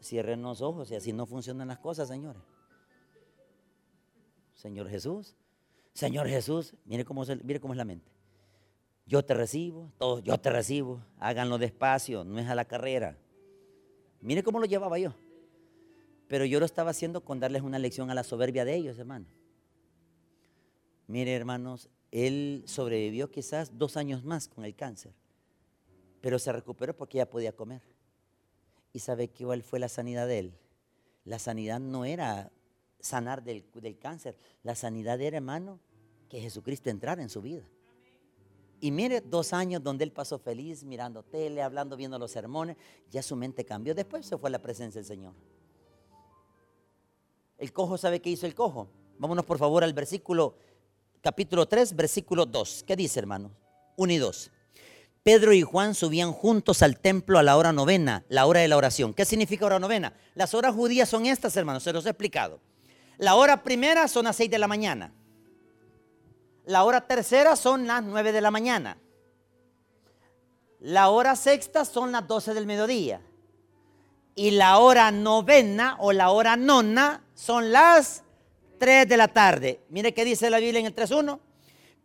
cierren 0.00 0.42
los 0.42 0.60
ojos 0.60 0.90
y 0.90 0.96
así 0.96 1.12
no 1.12 1.26
funcionan 1.26 1.68
las 1.68 1.78
cosas, 1.78 2.08
señores. 2.08 2.42
Señor 4.54 4.88
Jesús, 4.88 5.36
Señor 5.92 6.26
Jesús, 6.28 6.74
mire 6.84 7.04
cómo, 7.04 7.24
mire 7.44 7.60
cómo 7.60 7.74
es 7.74 7.78
la 7.78 7.84
mente. 7.84 8.10
Yo 9.06 9.24
te 9.24 9.34
recibo, 9.34 9.92
todos, 9.98 10.22
yo 10.22 10.38
te 10.38 10.50
recibo, 10.50 11.04
háganlo 11.18 11.58
despacio, 11.58 12.24
no 12.24 12.38
es 12.38 12.48
a 12.48 12.54
la 12.54 12.64
carrera. 12.64 13.16
Mire 14.20 14.42
cómo 14.42 14.60
lo 14.60 14.66
llevaba 14.66 14.98
yo. 14.98 15.12
Pero 16.28 16.44
yo 16.44 16.60
lo 16.60 16.66
estaba 16.66 16.90
haciendo 16.90 17.24
con 17.24 17.40
darles 17.40 17.62
una 17.62 17.78
lección 17.78 18.10
a 18.10 18.14
la 18.14 18.24
soberbia 18.24 18.64
de 18.64 18.74
ellos, 18.74 18.98
hermano. 18.98 19.26
Mire, 21.06 21.34
hermanos, 21.34 21.90
él 22.10 22.62
sobrevivió 22.66 23.30
quizás 23.30 23.78
dos 23.78 23.96
años 23.96 24.24
más 24.24 24.48
con 24.48 24.64
el 24.64 24.74
cáncer, 24.74 25.12
pero 26.20 26.38
se 26.38 26.52
recuperó 26.52 26.96
porque 26.96 27.18
ya 27.18 27.28
podía 27.28 27.52
comer. 27.52 27.82
¿Y 28.92 28.98
sabe 28.98 29.28
cuál 29.28 29.62
fue 29.62 29.78
la 29.78 29.88
sanidad 29.88 30.26
de 30.26 30.38
él? 30.38 30.58
La 31.24 31.38
sanidad 31.38 31.80
no 31.80 32.04
era 32.04 32.50
sanar 33.00 33.42
del, 33.42 33.64
del 33.74 33.98
cáncer, 33.98 34.36
la 34.62 34.74
sanidad 34.74 35.20
era, 35.20 35.38
hermano, 35.38 35.80
que 36.28 36.40
Jesucristo 36.40 36.90
entrara 36.90 37.22
en 37.22 37.28
su 37.28 37.42
vida. 37.42 37.66
Y 38.80 38.90
mire, 38.90 39.20
dos 39.20 39.52
años 39.52 39.82
donde 39.82 40.02
él 40.02 40.12
pasó 40.12 40.38
feliz, 40.38 40.82
mirando 40.82 41.22
tele, 41.22 41.62
hablando, 41.62 41.96
viendo 41.96 42.18
los 42.18 42.32
sermones, 42.32 42.76
ya 43.10 43.22
su 43.22 43.36
mente 43.36 43.64
cambió. 43.64 43.94
Después 43.94 44.26
se 44.26 44.36
fue 44.36 44.48
a 44.48 44.52
la 44.52 44.60
presencia 44.60 44.98
del 44.98 45.06
Señor. 45.06 45.34
El 47.58 47.72
cojo, 47.72 47.96
¿sabe 47.98 48.20
qué 48.20 48.30
hizo 48.30 48.46
el 48.46 48.54
cojo? 48.54 48.88
Vámonos 49.18 49.44
por 49.44 49.58
favor 49.58 49.84
al 49.84 49.92
versículo, 49.92 50.56
capítulo 51.20 51.66
3, 51.66 51.94
versículo 51.94 52.46
2. 52.46 52.84
¿Qué 52.86 52.96
dice, 52.96 53.20
hermanos? 53.20 53.52
1 53.96 54.12
y 54.12 54.18
2. 54.18 54.50
Pedro 55.22 55.52
y 55.52 55.62
Juan 55.62 55.94
subían 55.94 56.32
juntos 56.32 56.82
al 56.82 56.98
templo 56.98 57.38
a 57.38 57.44
la 57.44 57.56
hora 57.56 57.72
novena, 57.72 58.24
la 58.28 58.46
hora 58.46 58.60
de 58.60 58.68
la 58.68 58.76
oración. 58.76 59.14
¿Qué 59.14 59.24
significa 59.24 59.66
hora 59.66 59.78
novena? 59.78 60.14
Las 60.34 60.52
horas 60.54 60.74
judías 60.74 61.08
son 61.08 61.26
estas, 61.26 61.56
hermanos, 61.56 61.84
se 61.84 61.92
los 61.92 62.04
he 62.06 62.10
explicado. 62.10 62.58
La 63.18 63.36
hora 63.36 63.62
primera 63.62 64.08
son 64.08 64.24
las 64.24 64.34
6 64.36 64.50
de 64.50 64.58
la 64.58 64.66
mañana. 64.66 65.12
La 66.64 66.82
hora 66.82 67.06
tercera 67.06 67.54
son 67.54 67.86
las 67.86 68.02
9 68.02 68.32
de 68.32 68.40
la 68.40 68.50
mañana. 68.50 68.98
La 70.80 71.10
hora 71.10 71.36
sexta 71.36 71.84
son 71.84 72.10
las 72.10 72.26
12 72.26 72.54
del 72.54 72.66
mediodía. 72.66 73.20
Y 74.34 74.52
la 74.52 74.78
hora 74.78 75.12
novena 75.12 75.96
o 76.00 76.12
la 76.12 76.30
hora 76.30 76.56
nona 76.56 77.21
son 77.34 77.72
las 77.72 78.22
3 78.78 79.08
de 79.08 79.16
la 79.16 79.28
tarde. 79.28 79.80
Mire 79.90 80.12
qué 80.12 80.24
dice 80.24 80.50
la 80.50 80.58
Biblia 80.58 80.80
en 80.80 80.86
el 80.86 80.94
3.1. 80.94 81.38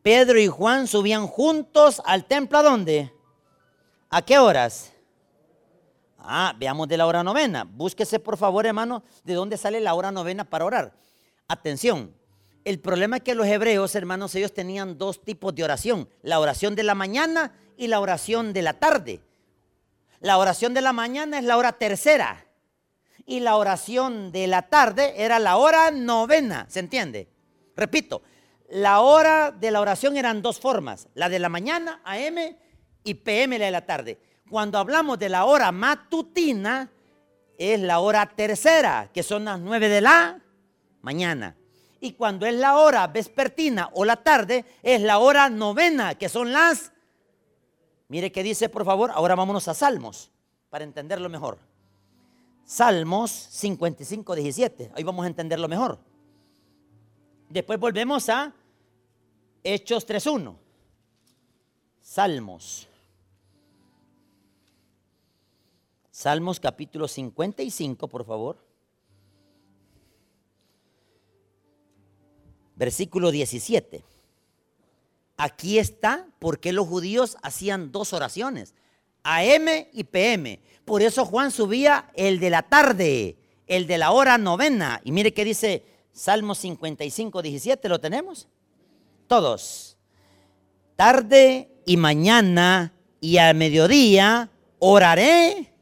Pedro 0.02 0.40
y 0.40 0.48
Juan 0.48 0.88
subían 0.88 1.28
juntos 1.28 2.02
al 2.06 2.26
templo. 2.26 2.60
¿A 2.60 2.64
dónde? 2.64 3.12
¿A 4.10 4.22
qué 4.22 4.38
horas? 4.38 4.94
Ah, 6.20 6.54
veamos 6.58 6.88
de 6.88 6.98
la 6.98 7.08
hora 7.08 7.24
novena. 7.24 7.64
Búsquese 7.64 8.20
por 8.20 8.38
favor, 8.38 8.66
hermano, 8.66 9.04
de 9.24 9.34
dónde 9.34 9.58
sale 9.58 9.80
la 9.80 9.94
hora 9.94 10.12
novena 10.12 10.44
para 10.44 10.66
orar. 10.66 10.94
Atención. 11.48 12.14
El 12.64 12.80
problema 12.80 13.18
es 13.18 13.24
que 13.24 13.36
los 13.36 13.48
hebreos, 13.48 13.96
hermanos, 13.96 14.36
ellos 14.36 14.54
tenían 14.54 14.98
dos 14.98 15.24
tipos 15.24 15.56
de 15.56 15.64
oración. 15.64 16.10
La 16.22 16.40
oración 16.40 16.76
de 16.76 16.84
la 16.84 16.96
mañana 16.96 17.54
y 17.78 17.88
la 17.88 18.00
oración 18.00 18.54
de 18.54 18.62
la 18.62 18.74
tarde. 18.74 19.22
La 20.20 20.38
oración 20.38 20.74
de 20.74 20.82
la 20.82 20.94
mañana 20.94 21.40
es 21.40 21.46
la 21.46 21.58
hora 21.58 21.74
tercera 21.74 22.47
y 23.28 23.42
la 23.42 23.58
oración 23.58 24.32
de 24.32 24.48
la 24.48 24.64
tarde 24.64 25.14
era 25.18 25.38
la 25.38 25.58
hora 25.58 25.92
novena, 25.92 26.66
¿se 26.70 26.80
entiende? 26.80 27.28
Repito, 27.76 28.24
la 28.70 29.02
hora 29.02 29.52
de 29.52 29.70
la 29.70 29.82
oración 29.82 30.18
eran 30.18 30.42
dos 30.42 30.60
formas, 30.60 31.10
la 31.14 31.28
de 31.28 31.38
la 31.38 31.50
mañana, 31.50 32.02
AM, 32.06 32.56
y 33.04 33.14
PM, 33.14 33.60
la 33.60 33.66
de 33.66 33.72
la 33.72 33.86
tarde. 33.86 34.18
Cuando 34.50 34.80
hablamos 34.80 35.20
de 35.20 35.28
la 35.28 35.44
hora 35.44 35.74
matutina, 35.74 36.90
es 37.58 37.80
la 37.82 38.00
hora 38.00 38.26
tercera, 38.26 39.10
que 39.14 39.24
son 39.24 39.44
las 39.44 39.60
nueve 39.60 39.90
de 39.90 40.02
la 40.02 40.40
mañana. 41.02 41.58
Y 42.00 42.14
cuando 42.14 42.46
es 42.46 42.54
la 42.54 42.78
hora 42.78 43.08
vespertina 43.08 43.90
o 43.94 44.06
la 44.06 44.16
tarde, 44.18 44.64
es 44.82 45.02
la 45.02 45.18
hora 45.18 45.50
novena, 45.50 46.16
que 46.16 46.30
son 46.30 46.54
las... 46.54 46.94
Mire 48.08 48.32
qué 48.32 48.42
dice, 48.42 48.70
por 48.70 48.86
favor, 48.86 49.12
ahora 49.14 49.36
vámonos 49.36 49.68
a 49.68 49.74
Salmos, 49.74 50.32
para 50.70 50.86
entenderlo 50.86 51.28
mejor. 51.28 51.58
Salmos 52.68 53.32
55, 53.32 54.36
17. 54.36 54.92
Ahí 54.94 55.04
vamos 55.06 55.24
a 55.24 55.30
entenderlo 55.30 55.70
mejor. 55.70 55.98
Después 57.50 57.80
volvemos 57.80 58.28
a 58.28 58.54
Hechos 59.64 60.06
3.1. 60.06 60.54
Salmos. 62.02 62.90
Salmos 66.12 66.60
capítulo 66.60 67.08
55, 67.08 68.06
por 68.10 68.26
favor. 68.26 68.58
Versículo 72.76 73.32
17. 73.32 74.04
Aquí 75.38 75.80
está 75.80 76.28
por 76.38 76.60
qué 76.60 76.74
los 76.74 76.86
judíos 76.86 77.38
hacían 77.42 77.94
dos 77.94 78.12
oraciones. 78.12 78.76
AM 79.28 79.88
y 79.92 80.06
PM. 80.06 80.62
Por 80.86 81.02
eso 81.02 81.26
Juan 81.26 81.52
subía 81.52 82.10
el 82.14 82.40
de 82.40 82.50
la 82.50 82.62
tarde, 82.64 83.36
el 83.68 83.86
de 83.86 83.98
la 83.98 84.12
hora 84.12 84.38
novena. 84.38 85.02
Y 85.04 85.12
mire 85.12 85.34
qué 85.34 85.44
dice 85.44 85.84
Salmo 86.14 86.56
55, 86.56 87.42
17, 87.42 87.90
¿lo 87.90 88.00
tenemos? 88.00 88.48
Todos. 89.28 89.98
Tarde 90.96 91.70
y 91.86 91.98
mañana 91.98 92.94
y 93.20 93.38
al 93.38 93.56
mediodía 93.56 94.50
oraré. 94.80 95.74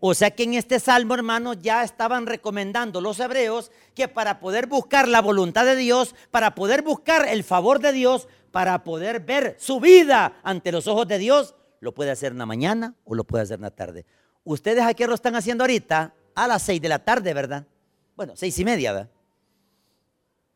O 0.00 0.12
sea 0.14 0.32
que 0.32 0.42
en 0.42 0.54
este 0.54 0.80
salmo, 0.80 1.14
hermanos, 1.14 1.58
ya 1.62 1.84
estaban 1.84 2.26
recomendando 2.26 3.00
los 3.00 3.20
hebreos 3.20 3.70
que 3.94 4.08
para 4.08 4.40
poder 4.40 4.66
buscar 4.66 5.06
la 5.06 5.22
voluntad 5.22 5.64
de 5.64 5.76
Dios, 5.76 6.14
para 6.32 6.54
poder 6.54 6.82
buscar 6.82 7.28
el 7.28 7.44
favor 7.44 7.78
de 7.78 7.92
Dios, 7.92 8.28
para 8.50 8.82
poder 8.84 9.20
ver 9.20 9.56
su 9.58 9.80
vida 9.80 10.40
ante 10.42 10.72
los 10.72 10.86
ojos 10.86 11.06
de 11.08 11.18
Dios, 11.18 11.54
lo 11.86 11.94
puede 11.94 12.10
hacer 12.10 12.32
en 12.32 12.38
la 12.38 12.46
mañana 12.46 12.96
o 13.04 13.14
lo 13.14 13.22
puede 13.22 13.44
hacer 13.44 13.54
en 13.54 13.62
la 13.62 13.70
tarde. 13.70 14.04
Ustedes 14.42 14.82
aquí 14.82 15.04
lo 15.04 15.14
están 15.14 15.36
haciendo 15.36 15.62
ahorita 15.62 16.12
a 16.34 16.48
las 16.48 16.62
seis 16.62 16.82
de 16.82 16.88
la 16.88 16.98
tarde, 16.98 17.32
¿verdad? 17.32 17.64
Bueno, 18.16 18.32
seis 18.34 18.58
y 18.58 18.64
media, 18.64 18.92
¿verdad? 18.92 19.10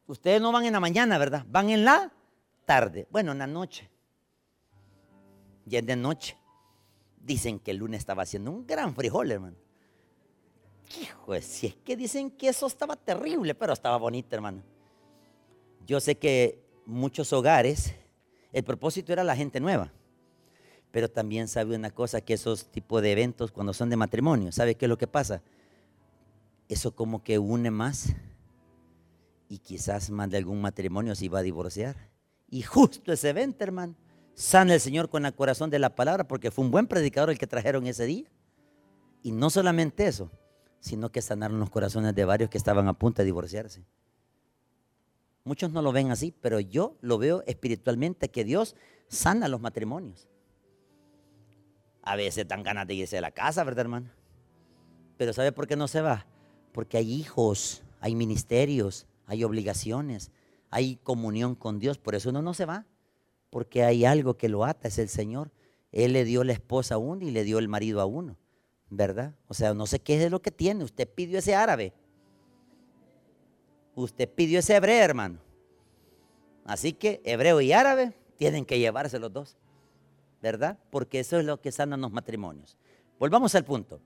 Ustedes 0.08 0.40
no 0.40 0.50
van 0.50 0.64
en 0.64 0.72
la 0.72 0.80
mañana, 0.80 1.18
¿verdad? 1.18 1.46
Van 1.48 1.70
en 1.70 1.84
la 1.84 2.12
tarde. 2.64 3.06
Bueno, 3.12 3.30
en 3.30 3.38
la 3.38 3.46
noche. 3.46 3.88
Ya 5.66 5.78
es 5.78 5.86
de 5.86 5.94
noche. 5.94 6.36
Dicen 7.20 7.60
que 7.60 7.70
el 7.70 7.76
lunes 7.76 8.00
estaba 8.00 8.24
haciendo 8.24 8.50
un 8.50 8.66
gran 8.66 8.92
frijol, 8.92 9.30
hermano. 9.30 9.56
Hijo, 11.00 11.40
si 11.40 11.68
es 11.68 11.76
que 11.76 11.96
dicen 11.96 12.32
que 12.32 12.48
eso 12.48 12.66
estaba 12.66 12.96
terrible, 12.96 13.54
pero 13.54 13.72
estaba 13.72 13.96
bonito, 13.98 14.34
hermano. 14.34 14.64
Yo 15.86 16.00
sé 16.00 16.18
que 16.18 16.60
muchos 16.86 17.32
hogares, 17.32 17.94
el 18.52 18.64
propósito 18.64 19.12
era 19.12 19.22
la 19.22 19.36
gente 19.36 19.60
nueva. 19.60 19.92
Pero 20.90 21.08
también 21.08 21.48
sabe 21.48 21.76
una 21.76 21.90
cosa, 21.90 22.20
que 22.20 22.34
esos 22.34 22.66
tipos 22.66 23.00
de 23.02 23.12
eventos 23.12 23.52
cuando 23.52 23.72
son 23.72 23.90
de 23.90 23.96
matrimonio, 23.96 24.52
¿sabe 24.52 24.74
qué 24.74 24.86
es 24.86 24.88
lo 24.88 24.98
que 24.98 25.06
pasa? 25.06 25.42
Eso 26.68 26.94
como 26.94 27.22
que 27.22 27.38
une 27.38 27.70
más 27.70 28.14
y 29.48 29.58
quizás 29.58 30.10
más 30.10 30.30
de 30.30 30.36
algún 30.36 30.60
matrimonio 30.60 31.14
se 31.14 31.24
iba 31.26 31.40
a 31.40 31.42
divorciar. 31.42 31.96
Y 32.48 32.62
justo 32.62 33.12
ese 33.12 33.30
evento, 33.30 33.62
hermano, 33.62 33.94
sana 34.34 34.74
el 34.74 34.80
Señor 34.80 35.08
con 35.08 35.26
el 35.26 35.34
corazón 35.34 35.70
de 35.70 35.78
la 35.78 35.94
palabra 35.94 36.26
porque 36.26 36.50
fue 36.50 36.64
un 36.64 36.70
buen 36.70 36.86
predicador 36.86 37.30
el 37.30 37.38
que 37.38 37.46
trajeron 37.46 37.86
ese 37.86 38.06
día. 38.06 38.30
Y 39.22 39.32
no 39.32 39.50
solamente 39.50 40.06
eso, 40.06 40.30
sino 40.80 41.10
que 41.10 41.22
sanaron 41.22 41.60
los 41.60 41.70
corazones 41.70 42.14
de 42.14 42.24
varios 42.24 42.50
que 42.50 42.58
estaban 42.58 42.88
a 42.88 42.94
punto 42.94 43.22
de 43.22 43.26
divorciarse. 43.26 43.84
Muchos 45.44 45.70
no 45.72 45.82
lo 45.82 45.92
ven 45.92 46.10
así, 46.10 46.34
pero 46.40 46.60
yo 46.60 46.96
lo 47.00 47.18
veo 47.18 47.42
espiritualmente 47.46 48.30
que 48.30 48.44
Dios 48.44 48.76
sana 49.08 49.48
los 49.48 49.60
matrimonios. 49.60 50.28
A 52.10 52.16
veces 52.16 52.48
dan 52.48 52.64
ganas 52.64 52.88
de 52.88 52.94
irse 52.94 53.14
de 53.14 53.22
la 53.22 53.30
casa, 53.30 53.62
¿verdad, 53.62 53.82
hermano? 53.82 54.10
Pero 55.16 55.32
¿sabe 55.32 55.52
por 55.52 55.68
qué 55.68 55.76
no 55.76 55.86
se 55.86 56.00
va? 56.00 56.26
Porque 56.72 56.96
hay 56.96 57.12
hijos, 57.12 57.84
hay 58.00 58.16
ministerios, 58.16 59.06
hay 59.26 59.44
obligaciones, 59.44 60.32
hay 60.70 60.96
comunión 60.96 61.54
con 61.54 61.78
Dios. 61.78 61.98
Por 61.98 62.16
eso 62.16 62.30
uno 62.30 62.42
no 62.42 62.52
se 62.52 62.64
va. 62.64 62.84
Porque 63.48 63.84
hay 63.84 64.04
algo 64.04 64.36
que 64.36 64.48
lo 64.48 64.64
ata, 64.64 64.88
es 64.88 64.98
el 64.98 65.08
Señor. 65.08 65.52
Él 65.92 66.12
le 66.14 66.24
dio 66.24 66.42
la 66.42 66.52
esposa 66.52 66.96
a 66.96 66.98
uno 66.98 67.24
y 67.24 67.30
le 67.30 67.44
dio 67.44 67.60
el 67.60 67.68
marido 67.68 68.00
a 68.00 68.06
uno. 68.06 68.36
¿Verdad? 68.88 69.36
O 69.46 69.54
sea, 69.54 69.72
no 69.72 69.86
sé 69.86 70.00
qué 70.00 70.20
es 70.20 70.32
lo 70.32 70.42
que 70.42 70.50
tiene. 70.50 70.82
Usted 70.82 71.08
pidió 71.08 71.38
ese 71.38 71.54
árabe. 71.54 71.92
Usted 73.94 74.28
pidió 74.28 74.58
ese 74.58 74.74
hebreo, 74.74 75.04
hermano. 75.04 75.38
Así 76.64 76.92
que 76.92 77.22
hebreo 77.24 77.60
y 77.60 77.72
árabe 77.72 78.14
tienen 78.36 78.64
que 78.64 78.80
llevarse 78.80 79.20
los 79.20 79.32
dos. 79.32 79.56
¿Verdad? 80.40 80.78
Porque 80.90 81.20
eso 81.20 81.38
es 81.38 81.44
lo 81.44 81.60
que 81.60 81.72
sanan 81.72 82.00
los 82.00 82.12
matrimonios. 82.12 82.76
Volvamos 83.18 83.54
al 83.54 83.64
punto. 83.64 84.00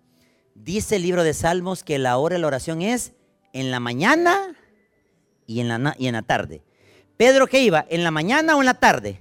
Dice 0.54 0.96
el 0.96 1.02
libro 1.02 1.24
de 1.24 1.34
Salmos 1.34 1.82
que 1.82 1.98
la 1.98 2.16
hora 2.16 2.34
de 2.34 2.40
la 2.40 2.46
oración 2.46 2.82
es 2.82 3.12
en 3.52 3.70
la 3.70 3.80
mañana 3.80 4.56
y 5.46 5.60
en 5.60 5.68
la, 5.68 5.94
y 5.98 6.06
en 6.06 6.14
la 6.14 6.22
tarde. 6.22 6.62
Pedro, 7.16 7.46
¿qué 7.46 7.62
iba? 7.62 7.84
¿En 7.88 8.02
la 8.02 8.10
mañana 8.10 8.56
o 8.56 8.60
en 8.60 8.66
la 8.66 8.74
tarde? 8.74 9.20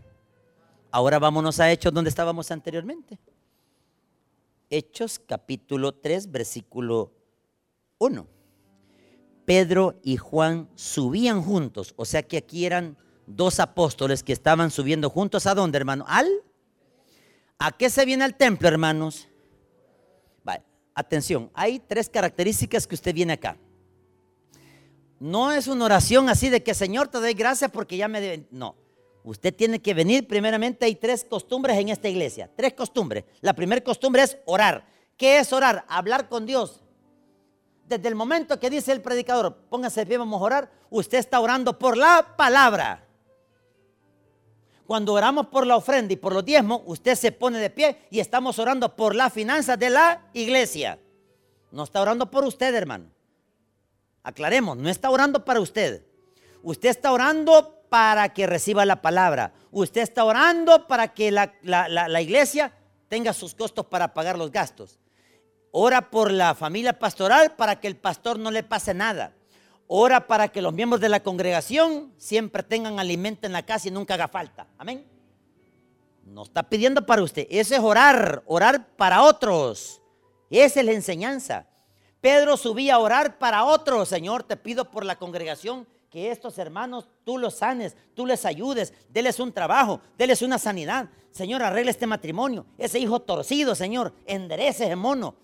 Ahora 0.91 1.19
vámonos 1.19 1.59
a 1.59 1.71
Hechos 1.71 1.93
donde 1.93 2.09
estábamos 2.09 2.51
anteriormente. 2.51 3.19
Hechos 4.69 5.19
capítulo 5.19 5.93
3, 5.93 6.31
versículo 6.31 7.11
1. 7.99 8.27
Pedro 9.45 9.99
y 10.03 10.17
Juan 10.17 10.69
subían 10.75 11.41
juntos, 11.41 11.93
o 11.97 12.05
sea 12.05 12.23
que 12.23 12.37
aquí 12.37 12.65
eran 12.65 12.97
dos 13.27 13.59
apóstoles 13.59 14.23
que 14.23 14.33
estaban 14.33 14.71
subiendo 14.71 15.09
juntos. 15.09 15.45
¿A 15.47 15.53
dónde, 15.53 15.77
hermano? 15.77 16.05
Al 16.07 16.27
¿A 17.59 17.71
qué 17.71 17.89
se 17.89 18.05
viene 18.05 18.23
al 18.23 18.35
templo, 18.35 18.67
hermanos? 18.67 19.27
atención, 20.95 21.49
hay 21.53 21.79
tres 21.79 22.09
características 22.09 22.87
que 22.87 22.95
usted 22.95 23.13
viene 23.13 23.33
acá. 23.33 23.57
No 25.19 25.51
es 25.51 25.67
una 25.67 25.85
oración 25.85 26.29
así 26.29 26.49
de 26.49 26.63
que 26.63 26.73
Señor 26.73 27.07
te 27.07 27.19
doy 27.19 27.33
gracias 27.33 27.71
porque 27.71 27.97
ya 27.97 28.07
me... 28.07 28.45
No, 28.51 28.75
usted 29.23 29.53
tiene 29.53 29.81
que 29.81 29.93
venir 29.93 30.27
primeramente, 30.27 30.85
hay 30.85 30.95
tres 30.95 31.23
costumbres 31.23 31.77
en 31.77 31.89
esta 31.89 32.09
iglesia, 32.09 32.49
tres 32.55 32.73
costumbres. 32.73 33.23
La 33.41 33.53
primera 33.53 33.81
costumbre 33.81 34.23
es 34.23 34.37
orar. 34.45 34.85
¿Qué 35.17 35.39
es 35.39 35.53
orar? 35.53 35.85
Hablar 35.87 36.27
con 36.27 36.45
Dios. 36.45 36.81
Desde 37.87 38.07
el 38.07 38.15
momento 38.15 38.59
que 38.59 38.69
dice 38.69 38.91
el 38.91 39.01
predicador, 39.01 39.55
póngase 39.69 40.05
pie, 40.05 40.17
vamos 40.17 40.41
a 40.41 40.45
orar, 40.45 40.71
usted 40.89 41.17
está 41.17 41.39
orando 41.39 41.77
por 41.77 41.97
la 41.97 42.35
palabra. 42.35 43.02
Cuando 44.85 45.13
oramos 45.13 45.47
por 45.47 45.65
la 45.65 45.77
ofrenda 45.77 46.13
y 46.13 46.17
por 46.17 46.33
los 46.33 46.43
diezmos, 46.43 46.81
usted 46.85 47.15
se 47.15 47.31
pone 47.31 47.59
de 47.59 47.69
pie 47.69 47.97
y 48.09 48.19
estamos 48.19 48.59
orando 48.59 48.95
por 48.95 49.15
las 49.15 49.31
finanzas 49.31 49.79
de 49.79 49.89
la 49.89 50.29
iglesia. 50.33 50.99
No 51.71 51.83
está 51.83 52.01
orando 52.01 52.29
por 52.29 52.43
usted, 52.43 52.73
hermano. 52.75 53.09
Aclaremos, 54.23 54.77
no 54.77 54.89
está 54.89 55.09
orando 55.09 55.45
para 55.45 55.59
usted. 55.59 56.05
Usted 56.61 56.89
está 56.89 57.11
orando 57.11 57.81
para 57.89 58.29
que 58.33 58.47
reciba 58.47 58.85
la 58.85 59.01
palabra. 59.01 59.53
Usted 59.71 60.01
está 60.01 60.23
orando 60.25 60.87
para 60.87 61.13
que 61.13 61.31
la, 61.31 61.53
la 61.61 62.21
iglesia 62.21 62.73
tenga 63.07 63.33
sus 63.33 63.55
costos 63.55 63.85
para 63.85 64.13
pagar 64.13 64.37
los 64.37 64.51
gastos. 64.51 64.99
Ora 65.71 66.11
por 66.11 66.31
la 66.31 66.53
familia 66.55 66.99
pastoral 66.99 67.55
para 67.55 67.79
que 67.79 67.87
el 67.87 67.95
pastor 67.95 68.37
no 68.37 68.51
le 68.51 68.63
pase 68.63 68.93
nada. 68.93 69.33
Ora 69.95 70.25
para 70.25 70.47
que 70.47 70.59
los 70.59 70.73
miembros 70.73 70.99
de 71.01 71.07
la 71.07 71.21
congregación 71.21 72.11
siempre 72.17 72.63
tengan 72.63 72.99
alimento 72.99 73.45
en 73.45 73.53
la 73.53 73.63
casa 73.63 73.89
y 73.89 73.91
nunca 73.91 74.15
haga 74.15 74.27
falta. 74.27 74.65
Amén. 74.79 75.05
No 76.25 76.41
está 76.41 76.63
pidiendo 76.63 77.05
para 77.05 77.21
usted. 77.21 77.45
Eso 77.47 77.75
es 77.75 77.79
orar, 77.79 78.41
orar 78.47 78.87
para 78.95 79.21
otros. 79.21 80.01
Esa 80.49 80.79
es 80.79 80.85
la 80.87 80.93
enseñanza. 80.93 81.67
Pedro 82.21 82.57
subía 82.57 82.95
a 82.95 82.97
orar 82.97 83.37
para 83.37 83.65
otros. 83.65 84.09
Señor, 84.09 84.41
te 84.41 84.57
pido 84.57 84.89
por 84.89 85.05
la 85.05 85.15
congregación 85.19 85.85
que 86.09 86.31
estos 86.31 86.57
hermanos 86.57 87.07
tú 87.23 87.37
los 87.37 87.53
sanes, 87.53 87.95
tú 88.15 88.25
les 88.25 88.45
ayudes, 88.45 88.95
déles 89.09 89.39
un 89.39 89.53
trabajo, 89.53 90.01
déles 90.17 90.41
una 90.41 90.57
sanidad. 90.57 91.07
Señor, 91.29 91.61
arregle 91.61 91.91
este 91.91 92.07
matrimonio. 92.07 92.65
Ese 92.79 92.97
hijo 92.97 93.19
torcido, 93.19 93.75
Señor, 93.75 94.11
enderece 94.25 94.85
ese 94.85 94.95
mono. 94.95 95.35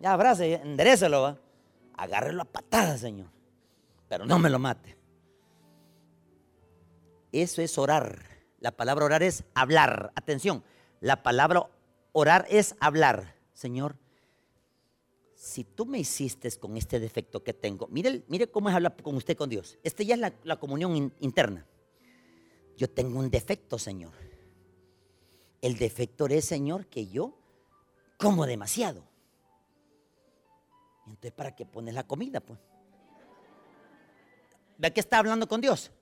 Ya 0.00 0.14
abrace, 0.14 0.54
enderecelo, 0.54 1.20
va 1.20 1.43
agárrelo 1.96 2.42
a 2.42 2.46
patadas, 2.46 3.00
Señor, 3.00 3.30
pero 4.08 4.26
no 4.26 4.38
me 4.38 4.50
lo 4.50 4.58
mate. 4.58 4.96
Eso 7.32 7.62
es 7.62 7.78
orar. 7.78 8.22
La 8.60 8.70
palabra 8.70 9.04
orar 9.04 9.22
es 9.22 9.44
hablar. 9.54 10.12
Atención, 10.14 10.62
la 11.00 11.22
palabra 11.22 11.68
orar 12.12 12.46
es 12.48 12.76
hablar. 12.80 13.34
Señor, 13.52 13.96
si 15.34 15.64
tú 15.64 15.84
me 15.84 15.98
hiciste 15.98 16.50
con 16.52 16.76
este 16.76 16.98
defecto 16.98 17.44
que 17.44 17.52
tengo, 17.52 17.86
mire, 17.88 18.24
mire 18.28 18.50
cómo 18.50 18.70
es 18.70 18.74
hablar 18.74 18.96
con 19.02 19.14
usted 19.16 19.36
con 19.36 19.50
Dios. 19.50 19.78
Este 19.82 20.06
ya 20.06 20.14
es 20.14 20.32
la, 20.42 20.56
comunión 20.58 21.12
interna. 21.20 21.66
Yo 22.78 22.88
tengo 22.88 23.18
un 23.18 23.30
defecto, 23.30 23.78
Señor. 23.78 24.12
El 25.60 25.76
defecto 25.76 26.26
es, 26.26 26.46
Señor, 26.46 26.86
que 26.86 27.08
yo 27.08 27.36
como 28.16 28.46
demasiado. 28.46 29.04
Entonces, 31.06 31.32
¿para 31.32 31.54
qué 31.54 31.66
pones 31.66 31.94
la 31.94 32.06
comida? 32.06 32.40
Pues. 32.40 32.58
¿Ve 34.78 34.92
que 34.92 35.00
está 35.00 35.18
hablando 35.18 35.46
con 35.46 35.60
Dios? 35.60 35.92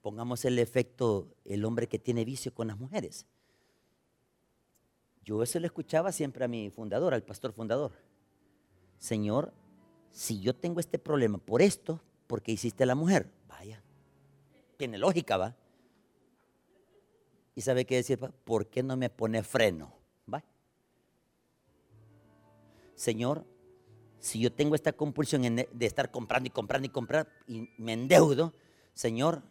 Pongamos 0.00 0.44
el 0.44 0.58
efecto, 0.58 1.28
el 1.44 1.64
hombre 1.64 1.86
que 1.86 1.98
tiene 1.98 2.24
vicio 2.24 2.54
con 2.54 2.68
las 2.68 2.78
mujeres. 2.78 3.26
Yo 5.22 5.42
eso 5.42 5.60
lo 5.60 5.66
escuchaba 5.66 6.12
siempre 6.12 6.44
a 6.44 6.48
mi 6.48 6.70
fundador, 6.70 7.12
al 7.12 7.22
pastor 7.22 7.52
fundador. 7.52 7.92
Señor, 8.98 9.52
si 10.10 10.40
yo 10.40 10.54
tengo 10.54 10.80
este 10.80 10.98
problema 10.98 11.38
por 11.38 11.60
esto, 11.60 12.00
porque 12.26 12.52
hiciste 12.52 12.84
a 12.84 12.86
la 12.86 12.94
mujer, 12.94 13.30
vaya, 13.46 13.82
tiene 14.76 14.96
lógica, 14.96 15.36
va. 15.36 15.56
¿Y 17.54 17.60
sabe 17.60 17.84
qué 17.84 17.96
decir? 17.96 18.18
¿Por 18.18 18.68
qué 18.68 18.82
no 18.82 18.96
me 18.96 19.10
pone 19.10 19.42
freno? 19.42 19.99
Señor, 23.00 23.46
si 24.18 24.40
yo 24.40 24.52
tengo 24.52 24.74
esta 24.74 24.92
compulsión 24.92 25.56
de 25.56 25.86
estar 25.86 26.10
comprando 26.10 26.48
y 26.48 26.50
comprando 26.50 26.84
y 26.84 26.90
comprando 26.90 27.30
y 27.46 27.66
me 27.78 27.94
endeudo, 27.94 28.52
Señor, 28.92 29.42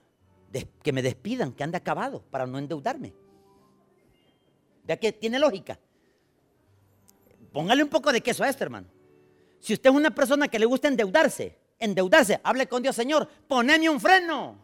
que 0.83 0.93
me 0.93 1.01
despidan, 1.01 1.53
que 1.53 1.63
ande 1.63 1.75
acabado 1.75 2.21
para 2.29 2.45
no 2.45 2.59
endeudarme. 2.59 3.11
Vea 4.83 4.97
que 4.97 5.11
tiene 5.13 5.39
lógica. 5.39 5.79
Póngale 7.51 7.81
un 7.81 7.89
poco 7.89 8.11
de 8.11 8.21
queso 8.21 8.43
a 8.43 8.49
esto, 8.49 8.65
hermano. 8.65 8.87
Si 9.59 9.73
usted 9.73 9.89
es 9.89 9.95
una 9.95 10.13
persona 10.13 10.47
que 10.47 10.59
le 10.59 10.67
gusta 10.67 10.87
endeudarse, 10.87 11.57
endeudarse, 11.79 12.39
hable 12.43 12.67
con 12.67 12.83
Dios, 12.83 12.95
Señor, 12.95 13.27
poneme 13.47 13.89
un 13.89 13.99
freno. 13.99 14.63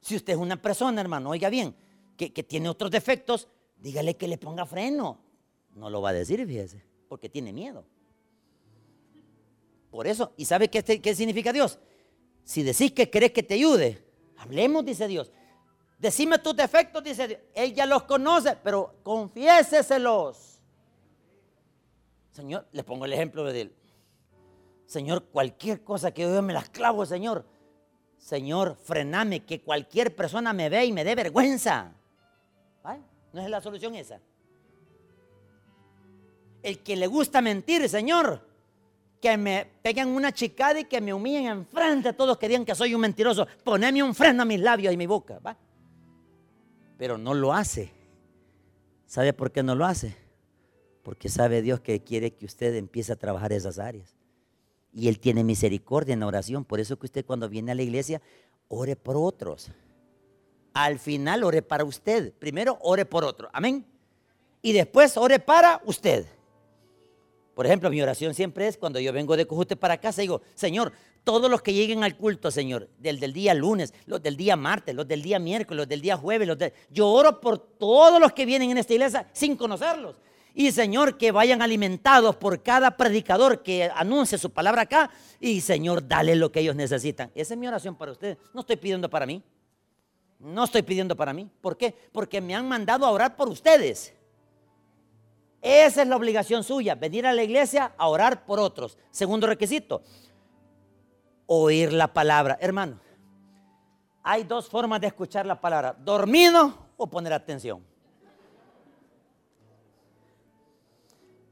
Si 0.00 0.14
usted 0.14 0.34
es 0.34 0.38
una 0.38 0.62
persona, 0.62 1.00
hermano, 1.00 1.30
oiga 1.30 1.50
bien, 1.50 1.74
que, 2.16 2.32
que 2.32 2.44
tiene 2.44 2.68
otros 2.68 2.92
defectos, 2.92 3.48
dígale 3.76 4.16
que 4.16 4.28
le 4.28 4.38
ponga 4.38 4.64
freno. 4.64 5.31
No 5.74 5.90
lo 5.90 6.02
va 6.02 6.10
a 6.10 6.12
decir, 6.12 6.46
fíjese, 6.46 6.82
porque 7.08 7.28
tiene 7.28 7.52
miedo. 7.52 7.84
Por 9.90 10.06
eso, 10.06 10.32
¿y 10.36 10.44
sabe 10.44 10.68
qué, 10.68 10.82
qué 10.82 11.14
significa 11.14 11.52
Dios? 11.52 11.78
Si 12.44 12.62
decís 12.62 12.92
que 12.92 13.10
querés 13.10 13.32
que 13.32 13.42
te 13.42 13.54
ayude, 13.54 14.04
hablemos, 14.36 14.84
dice 14.84 15.06
Dios. 15.06 15.30
Decime 15.98 16.38
tus 16.38 16.56
defectos, 16.56 17.04
dice 17.04 17.28
Dios. 17.28 17.40
Él 17.54 17.74
ya 17.74 17.86
los 17.86 18.02
conoce, 18.04 18.56
pero 18.62 18.96
confiéseselos. 19.02 20.60
Señor, 22.32 22.66
le 22.72 22.82
pongo 22.82 23.04
el 23.04 23.12
ejemplo 23.12 23.44
de 23.44 23.60
él. 23.60 23.76
Señor, 24.86 25.24
cualquier 25.26 25.84
cosa 25.84 26.12
que 26.12 26.22
yo 26.22 26.42
me 26.42 26.52
las 26.52 26.68
clavo, 26.70 27.06
Señor. 27.06 27.46
Señor, 28.18 28.76
frename, 28.76 29.44
que 29.44 29.62
cualquier 29.62 30.14
persona 30.14 30.52
me 30.52 30.68
ve 30.68 30.86
y 30.86 30.92
me 30.92 31.04
dé 31.04 31.14
vergüenza. 31.14 31.94
¿No 33.32 33.40
es 33.40 33.48
la 33.48 33.60
solución 33.60 33.94
esa? 33.94 34.20
El 36.62 36.78
que 36.80 36.96
le 36.96 37.06
gusta 37.06 37.40
mentir, 37.40 37.88
Señor, 37.88 38.40
que 39.20 39.36
me 39.36 39.68
peguen 39.82 40.08
una 40.08 40.32
chicada 40.32 40.80
y 40.80 40.84
que 40.84 41.00
me 41.00 41.14
humillen 41.14 41.46
enfrente 41.46 42.08
a 42.08 42.12
todos 42.12 42.36
que 42.38 42.48
digan 42.48 42.64
que 42.64 42.74
soy 42.74 42.94
un 42.94 43.00
mentiroso. 43.00 43.46
Poneme 43.62 44.02
un 44.02 44.14
freno 44.14 44.42
a 44.42 44.44
mis 44.44 44.60
labios 44.60 44.92
y 44.92 44.96
mi 44.96 45.06
boca. 45.06 45.38
¿va? 45.38 45.56
Pero 46.98 47.16
no 47.16 47.32
lo 47.32 47.52
hace. 47.52 47.92
¿Sabe 49.06 49.32
por 49.32 49.52
qué 49.52 49.62
no 49.62 49.74
lo 49.74 49.84
hace? 49.84 50.16
Porque 51.02 51.28
sabe 51.28 51.62
Dios 51.62 51.80
que 51.80 52.00
quiere 52.02 52.32
que 52.32 52.46
usted 52.46 52.74
empiece 52.74 53.12
a 53.12 53.16
trabajar 53.16 53.52
esas 53.52 53.78
áreas. 53.78 54.16
Y 54.92 55.08
Él 55.08 55.20
tiene 55.20 55.44
misericordia 55.44 56.14
en 56.14 56.22
oración. 56.22 56.64
Por 56.64 56.80
eso 56.80 56.98
que 56.98 57.06
usted 57.06 57.24
cuando 57.24 57.48
viene 57.48 57.72
a 57.72 57.74
la 57.74 57.82
iglesia, 57.82 58.20
ore 58.68 58.96
por 58.96 59.16
otros. 59.16 59.70
Al 60.74 60.98
final 60.98 61.44
ore 61.44 61.62
para 61.62 61.84
usted. 61.84 62.32
Primero 62.34 62.78
ore 62.82 63.04
por 63.04 63.24
otro. 63.24 63.50
Amén. 63.52 63.84
Y 64.62 64.72
después 64.72 65.16
ore 65.16 65.38
para 65.38 65.80
usted. 65.84 66.26
Por 67.54 67.66
ejemplo, 67.66 67.90
mi 67.90 68.00
oración 68.00 68.34
siempre 68.34 68.66
es 68.66 68.78
cuando 68.78 68.98
yo 68.98 69.12
vengo 69.12 69.36
de 69.36 69.46
Cojute 69.46 69.76
para 69.76 69.98
casa, 69.98 70.22
digo, 70.22 70.40
Señor, 70.54 70.92
todos 71.22 71.50
los 71.50 71.62
que 71.62 71.74
lleguen 71.74 72.02
al 72.02 72.16
culto, 72.16 72.50
Señor, 72.50 72.88
del, 72.98 73.20
del 73.20 73.32
día 73.32 73.52
lunes, 73.54 73.92
los 74.06 74.22
del 74.22 74.36
día 74.36 74.56
martes, 74.56 74.94
los 74.94 75.06
del 75.06 75.22
día 75.22 75.38
miércoles, 75.38 75.76
los 75.76 75.88
del 75.88 76.00
día 76.00 76.16
jueves, 76.16 76.48
los 76.48 76.58
yo 76.90 77.08
oro 77.08 77.40
por 77.40 77.58
todos 77.58 78.20
los 78.20 78.32
que 78.32 78.46
vienen 78.46 78.70
en 78.70 78.78
esta 78.78 78.94
iglesia 78.94 79.28
sin 79.32 79.56
conocerlos. 79.56 80.16
Y 80.54 80.70
Señor, 80.72 81.16
que 81.16 81.32
vayan 81.32 81.62
alimentados 81.62 82.36
por 82.36 82.62
cada 82.62 82.96
predicador 82.96 83.62
que 83.62 83.90
anuncie 83.94 84.36
su 84.36 84.50
palabra 84.50 84.82
acá. 84.82 85.10
Y 85.40 85.60
Señor, 85.60 86.06
dale 86.06 86.36
lo 86.36 86.52
que 86.52 86.60
ellos 86.60 86.76
necesitan. 86.76 87.30
Esa 87.34 87.54
es 87.54 87.60
mi 87.60 87.66
oración 87.66 87.96
para 87.96 88.12
ustedes. 88.12 88.36
No 88.52 88.60
estoy 88.60 88.76
pidiendo 88.76 89.08
para 89.08 89.24
mí. 89.24 89.42
No 90.38 90.64
estoy 90.64 90.82
pidiendo 90.82 91.16
para 91.16 91.32
mí. 91.32 91.48
¿Por 91.60 91.76
qué? 91.76 91.94
Porque 92.12 92.40
me 92.40 92.54
han 92.54 92.68
mandado 92.68 93.06
a 93.06 93.10
orar 93.10 93.36
por 93.36 93.48
ustedes. 93.48 94.12
Esa 95.62 96.02
es 96.02 96.08
la 96.08 96.16
obligación 96.16 96.64
suya, 96.64 96.96
venir 96.96 97.24
a 97.24 97.32
la 97.32 97.44
iglesia 97.44 97.94
a 97.96 98.08
orar 98.08 98.44
por 98.44 98.58
otros. 98.58 98.98
Segundo 99.12 99.46
requisito, 99.46 100.02
oír 101.46 101.92
la 101.92 102.12
palabra. 102.12 102.58
Hermano, 102.60 102.98
hay 104.24 104.42
dos 104.42 104.68
formas 104.68 105.00
de 105.00 105.06
escuchar 105.06 105.46
la 105.46 105.60
palabra, 105.60 105.96
dormido 105.96 106.76
o 106.96 107.06
poner 107.06 107.32
atención. 107.32 107.84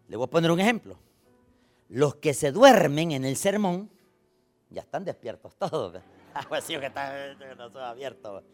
Le 0.09 0.17
voy 0.17 0.27
a 0.27 0.31
poner 0.31 0.51
un 0.51 0.59
ejemplo. 0.59 0.99
Los 1.89 2.17
que 2.17 2.35
se 2.35 2.51
duermen 2.51 3.13
en 3.13 3.25
el 3.25 3.37
sermón, 3.37 3.89
ya 4.71 4.83
están 4.83 5.05
despiertos 5.05 5.55
todos. 5.57 6.03
Ah, 6.33 6.45
pues 6.49 6.65
que 6.65 6.87
está, 6.87 7.91
abierto. 7.91 8.45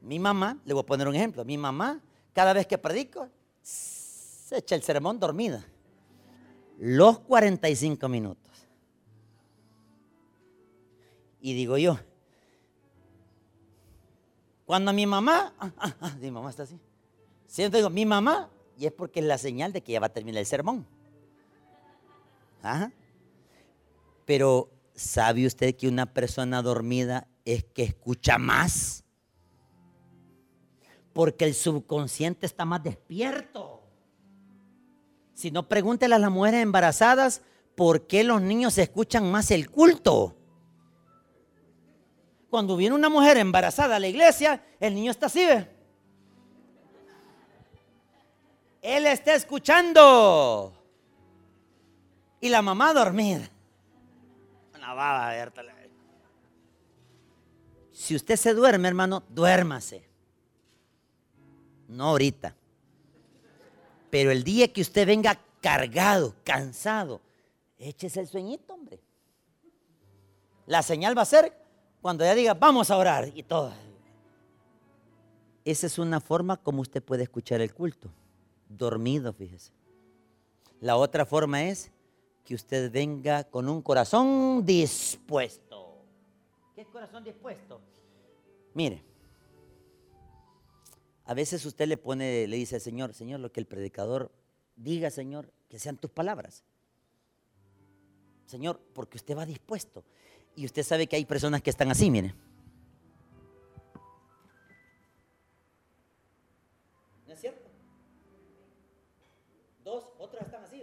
Mi 0.00 0.20
mamá, 0.20 0.56
le 0.64 0.72
voy 0.72 0.84
a 0.84 0.86
poner 0.86 1.08
un 1.08 1.16
ejemplo. 1.16 1.44
Mi 1.44 1.58
mamá, 1.58 2.00
cada 2.32 2.52
vez 2.52 2.64
que 2.64 2.78
predico, 2.78 3.28
se 4.48 4.56
echa 4.56 4.74
el 4.74 4.82
sermón 4.82 5.20
dormida. 5.20 5.62
Los 6.78 7.18
45 7.18 8.08
minutos. 8.08 8.50
Y 11.38 11.52
digo 11.52 11.76
yo, 11.76 11.98
cuando 14.64 14.94
mi 14.94 15.04
mamá, 15.06 15.54
ah, 15.58 15.70
ah, 15.76 15.96
ah, 16.00 16.16
mi 16.18 16.30
mamá 16.30 16.48
está 16.48 16.62
así. 16.62 16.80
Siento, 17.46 17.76
digo, 17.76 17.90
mi 17.90 18.06
mamá, 18.06 18.48
y 18.78 18.86
es 18.86 18.92
porque 18.92 19.20
es 19.20 19.26
la 19.26 19.36
señal 19.36 19.70
de 19.74 19.82
que 19.82 19.92
ya 19.92 20.00
va 20.00 20.06
a 20.06 20.12
terminar 20.12 20.40
el 20.40 20.46
sermón. 20.46 20.86
Pero, 24.24 24.70
¿sabe 24.94 25.46
usted 25.46 25.76
que 25.76 25.88
una 25.88 26.06
persona 26.06 26.62
dormida 26.62 27.28
es 27.44 27.64
que 27.64 27.82
escucha 27.82 28.38
más? 28.38 29.04
Porque 31.12 31.44
el 31.44 31.54
subconsciente 31.54 32.46
está 32.46 32.64
más 32.64 32.82
despierto. 32.82 33.77
Si 35.38 35.52
no, 35.52 35.68
pregúntele 35.68 36.16
a 36.16 36.18
las 36.18 36.32
mujeres 36.32 36.64
embarazadas 36.64 37.42
por 37.76 38.08
qué 38.08 38.24
los 38.24 38.42
niños 38.42 38.76
escuchan 38.76 39.30
más 39.30 39.52
el 39.52 39.70
culto. 39.70 40.34
Cuando 42.50 42.76
viene 42.76 42.96
una 42.96 43.08
mujer 43.08 43.36
embarazada 43.36 43.94
a 43.94 44.00
la 44.00 44.08
iglesia, 44.08 44.60
el 44.80 44.96
niño 44.96 45.12
está 45.12 45.26
así, 45.26 45.46
¿ve? 45.46 45.70
Él 48.82 49.06
está 49.06 49.36
escuchando. 49.36 50.72
Y 52.40 52.48
la 52.48 52.60
mamá 52.60 52.92
dormida. 52.92 53.48
Una 54.74 54.92
baba 54.92 55.28
abierta. 55.28 55.62
Si 57.92 58.16
usted 58.16 58.34
se 58.34 58.54
duerme, 58.54 58.88
hermano, 58.88 59.22
duérmase. 59.28 60.04
No 61.86 62.06
ahorita. 62.06 62.57
Pero 64.10 64.30
el 64.30 64.44
día 64.44 64.72
que 64.72 64.80
usted 64.80 65.06
venga 65.06 65.38
cargado, 65.60 66.34
cansado, 66.44 67.20
échese 67.78 68.20
el 68.20 68.26
sueñito, 68.26 68.74
hombre. 68.74 69.00
La 70.66 70.82
señal 70.82 71.16
va 71.16 71.22
a 71.22 71.26
ser 71.26 71.52
cuando 72.00 72.24
ella 72.24 72.34
diga, 72.34 72.54
vamos 72.54 72.90
a 72.90 72.96
orar 72.96 73.30
y 73.34 73.42
todo. 73.42 73.72
Esa 75.64 75.86
es 75.86 75.98
una 75.98 76.20
forma 76.20 76.56
como 76.56 76.80
usted 76.80 77.02
puede 77.02 77.24
escuchar 77.24 77.60
el 77.60 77.74
culto, 77.74 78.10
dormido, 78.68 79.32
fíjese. 79.32 79.72
La 80.80 80.96
otra 80.96 81.26
forma 81.26 81.64
es 81.64 81.90
que 82.44 82.54
usted 82.54 82.90
venga 82.90 83.44
con 83.44 83.68
un 83.68 83.82
corazón 83.82 84.64
dispuesto. 84.64 85.98
¿Qué 86.74 86.82
es 86.82 86.88
corazón 86.88 87.24
dispuesto? 87.24 87.80
Mire, 88.72 89.02
a 91.28 91.34
veces 91.34 91.66
usted 91.66 91.86
le 91.86 91.98
pone, 91.98 92.46
le 92.46 92.56
dice 92.56 92.76
al 92.76 92.80
Señor, 92.80 93.12
Señor, 93.12 93.40
lo 93.40 93.52
que 93.52 93.60
el 93.60 93.66
predicador 93.66 94.32
diga, 94.76 95.10
Señor, 95.10 95.52
que 95.68 95.78
sean 95.78 95.98
tus 95.98 96.10
palabras. 96.10 96.64
Señor, 98.46 98.80
porque 98.94 99.18
usted 99.18 99.36
va 99.36 99.44
dispuesto. 99.44 100.02
Y 100.56 100.64
usted 100.64 100.82
sabe 100.82 101.06
que 101.06 101.16
hay 101.16 101.26
personas 101.26 101.60
que 101.60 101.68
están 101.68 101.90
así, 101.90 102.10
mire. 102.10 102.34
¿No 107.26 107.34
es 107.34 107.40
cierto? 107.42 107.68
Dos, 109.84 110.04
otros 110.18 110.40
están 110.40 110.64
así, 110.64 110.82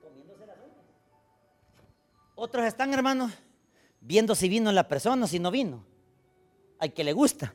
comiéndose 0.00 0.46
las 0.46 0.56
uñas. 0.56 0.86
Otros 2.36 2.64
están, 2.64 2.94
hermanos, 2.94 3.32
viendo 4.00 4.34
si 4.34 4.48
vino 4.48 4.72
la 4.72 4.88
persona 4.88 5.26
o 5.26 5.28
si 5.28 5.38
no 5.38 5.50
vino. 5.50 5.84
Hay 6.78 6.88
que 6.88 7.04
le 7.04 7.12
gusta. 7.12 7.54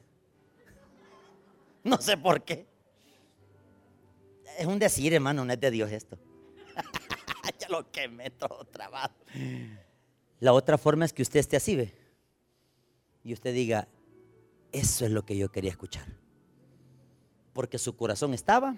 No 1.83 1.97
sé 1.99 2.17
por 2.17 2.43
qué. 2.43 2.67
Es 4.57 4.65
un 4.65 4.79
decir, 4.79 5.13
hermano, 5.13 5.45
no 5.45 5.53
es 5.53 5.59
de 5.59 5.71
Dios 5.71 5.91
esto. 5.91 6.17
ya 7.59 7.69
lo 7.69 7.89
quemé 7.91 8.29
todo 8.29 8.65
trabajo. 8.65 9.15
La 10.39 10.53
otra 10.53 10.77
forma 10.77 11.05
es 11.05 11.13
que 11.13 11.21
usted 11.21 11.39
esté 11.39 11.57
así. 11.57 11.91
Y 13.23 13.33
usted 13.33 13.53
diga, 13.53 13.87
eso 14.71 15.05
es 15.05 15.11
lo 15.11 15.25
que 15.25 15.37
yo 15.37 15.51
quería 15.51 15.71
escuchar. 15.71 16.05
Porque 17.53 17.77
su 17.77 17.95
corazón 17.95 18.33
estaba. 18.33 18.75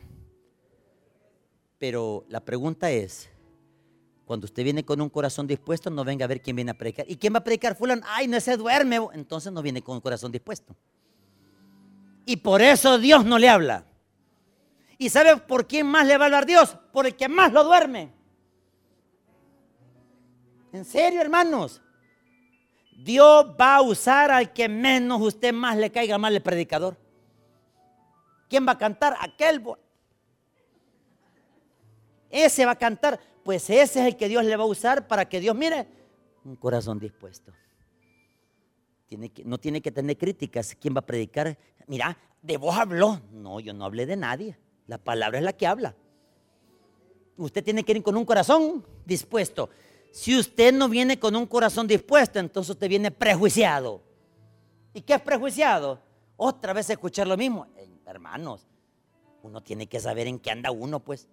Pero 1.79 2.25
la 2.29 2.39
pregunta 2.39 2.91
es, 2.91 3.29
cuando 4.25 4.45
usted 4.45 4.63
viene 4.63 4.85
con 4.85 5.01
un 5.01 5.09
corazón 5.09 5.47
dispuesto, 5.47 5.89
no 5.89 6.03
venga 6.03 6.25
a 6.25 6.27
ver 6.27 6.41
quién 6.41 6.55
viene 6.55 6.71
a 6.71 6.77
predicar. 6.77 7.09
¿Y 7.09 7.17
quién 7.17 7.33
va 7.33 7.39
a 7.39 7.43
predicar? 7.43 7.75
Fulano, 7.75 8.03
ay, 8.05 8.27
no 8.27 8.39
se 8.39 8.55
duerme. 8.55 8.99
Entonces 9.13 9.51
no 9.51 9.61
viene 9.61 9.81
con 9.81 9.95
un 9.95 10.01
corazón 10.01 10.31
dispuesto. 10.31 10.75
Y 12.25 12.37
por 12.37 12.61
eso 12.61 12.97
Dios 12.97 13.25
no 13.25 13.37
le 13.37 13.49
habla. 13.49 13.85
¿Y 14.97 15.09
sabe 15.09 15.37
por 15.37 15.67
quién 15.67 15.87
más 15.87 16.07
le 16.07 16.17
va 16.17 16.25
a 16.25 16.27
hablar 16.27 16.45
Dios? 16.45 16.77
Por 16.91 17.05
el 17.05 17.15
que 17.15 17.27
más 17.27 17.51
lo 17.51 17.63
duerme. 17.63 18.13
En 20.71 20.85
serio, 20.85 21.21
hermanos. 21.21 21.81
Dios 22.97 23.53
va 23.59 23.75
a 23.75 23.81
usar 23.81 24.31
al 24.31 24.53
que 24.53 24.69
menos 24.69 25.21
usted 25.21 25.53
más 25.53 25.75
le 25.77 25.91
caiga 25.91 26.17
mal 26.17 26.33
el 26.33 26.41
predicador. 26.41 26.97
¿Quién 28.49 28.65
va 28.65 28.73
a 28.73 28.77
cantar? 28.77 29.17
Aquel. 29.19 29.61
Ese 32.29 32.65
va 32.65 32.71
a 32.71 32.77
cantar. 32.77 33.19
Pues 33.43 33.69
ese 33.69 33.99
es 33.99 34.07
el 34.07 34.15
que 34.15 34.29
Dios 34.29 34.45
le 34.45 34.55
va 34.55 34.63
a 34.63 34.67
usar 34.67 35.07
para 35.07 35.27
que 35.27 35.41
Dios 35.41 35.55
mire 35.55 35.87
un 36.45 36.55
corazón 36.55 36.99
dispuesto 36.99 37.53
no 39.43 39.57
tiene 39.57 39.81
que 39.81 39.91
tener 39.91 40.17
críticas. 40.17 40.75
¿Quién 40.79 40.95
va 40.95 40.99
a 40.99 41.05
predicar? 41.05 41.57
Mira, 41.87 42.17
de 42.41 42.57
vos 42.57 42.75
habló. 42.77 43.19
No, 43.31 43.59
yo 43.59 43.73
no 43.73 43.85
hablé 43.85 44.05
de 44.05 44.15
nadie. 44.15 44.57
La 44.87 44.97
palabra 44.97 45.37
es 45.39 45.43
la 45.43 45.53
que 45.53 45.67
habla. 45.67 45.95
Usted 47.37 47.63
tiene 47.63 47.83
que 47.83 47.93
ir 47.93 48.03
con 48.03 48.15
un 48.15 48.25
corazón 48.25 48.85
dispuesto. 49.05 49.69
Si 50.11 50.37
usted 50.37 50.73
no 50.73 50.89
viene 50.89 51.17
con 51.17 51.35
un 51.35 51.47
corazón 51.47 51.87
dispuesto, 51.87 52.39
entonces 52.39 52.71
usted 52.71 52.87
viene 52.87 53.09
prejuiciado. 53.09 54.01
¿Y 54.93 55.01
qué 55.01 55.15
es 55.15 55.21
prejuiciado? 55.21 55.99
Otra 56.37 56.73
vez 56.73 56.89
escuchar 56.89 57.27
lo 57.27 57.35
mismo. 57.35 57.67
Eh, 57.75 57.89
hermanos, 58.05 58.67
uno 59.41 59.61
tiene 59.61 59.87
que 59.87 59.99
saber 59.99 60.27
en 60.27 60.39
qué 60.39 60.51
anda 60.51 60.69
uno, 60.69 60.99
pues. 60.99 61.27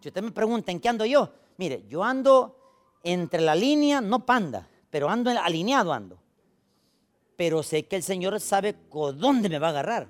Si 0.00 0.08
usted 0.08 0.22
me 0.22 0.32
pregunta 0.32 0.70
en 0.70 0.80
qué 0.80 0.88
ando 0.90 1.06
yo, 1.06 1.32
mire, 1.56 1.84
yo 1.88 2.04
ando 2.04 2.58
entre 3.02 3.40
la 3.40 3.54
línea, 3.54 4.02
no 4.02 4.26
panda, 4.26 4.68
pero 4.90 5.08
ando 5.08 5.30
alineado, 5.30 5.92
ando. 5.94 6.18
Pero 7.36 7.62
sé 7.62 7.86
que 7.86 7.96
el 7.96 8.02
Señor 8.02 8.38
sabe 8.40 8.74
con 8.88 9.18
dónde 9.18 9.48
me 9.48 9.58
va 9.58 9.68
a 9.68 9.70
agarrar. 9.70 10.08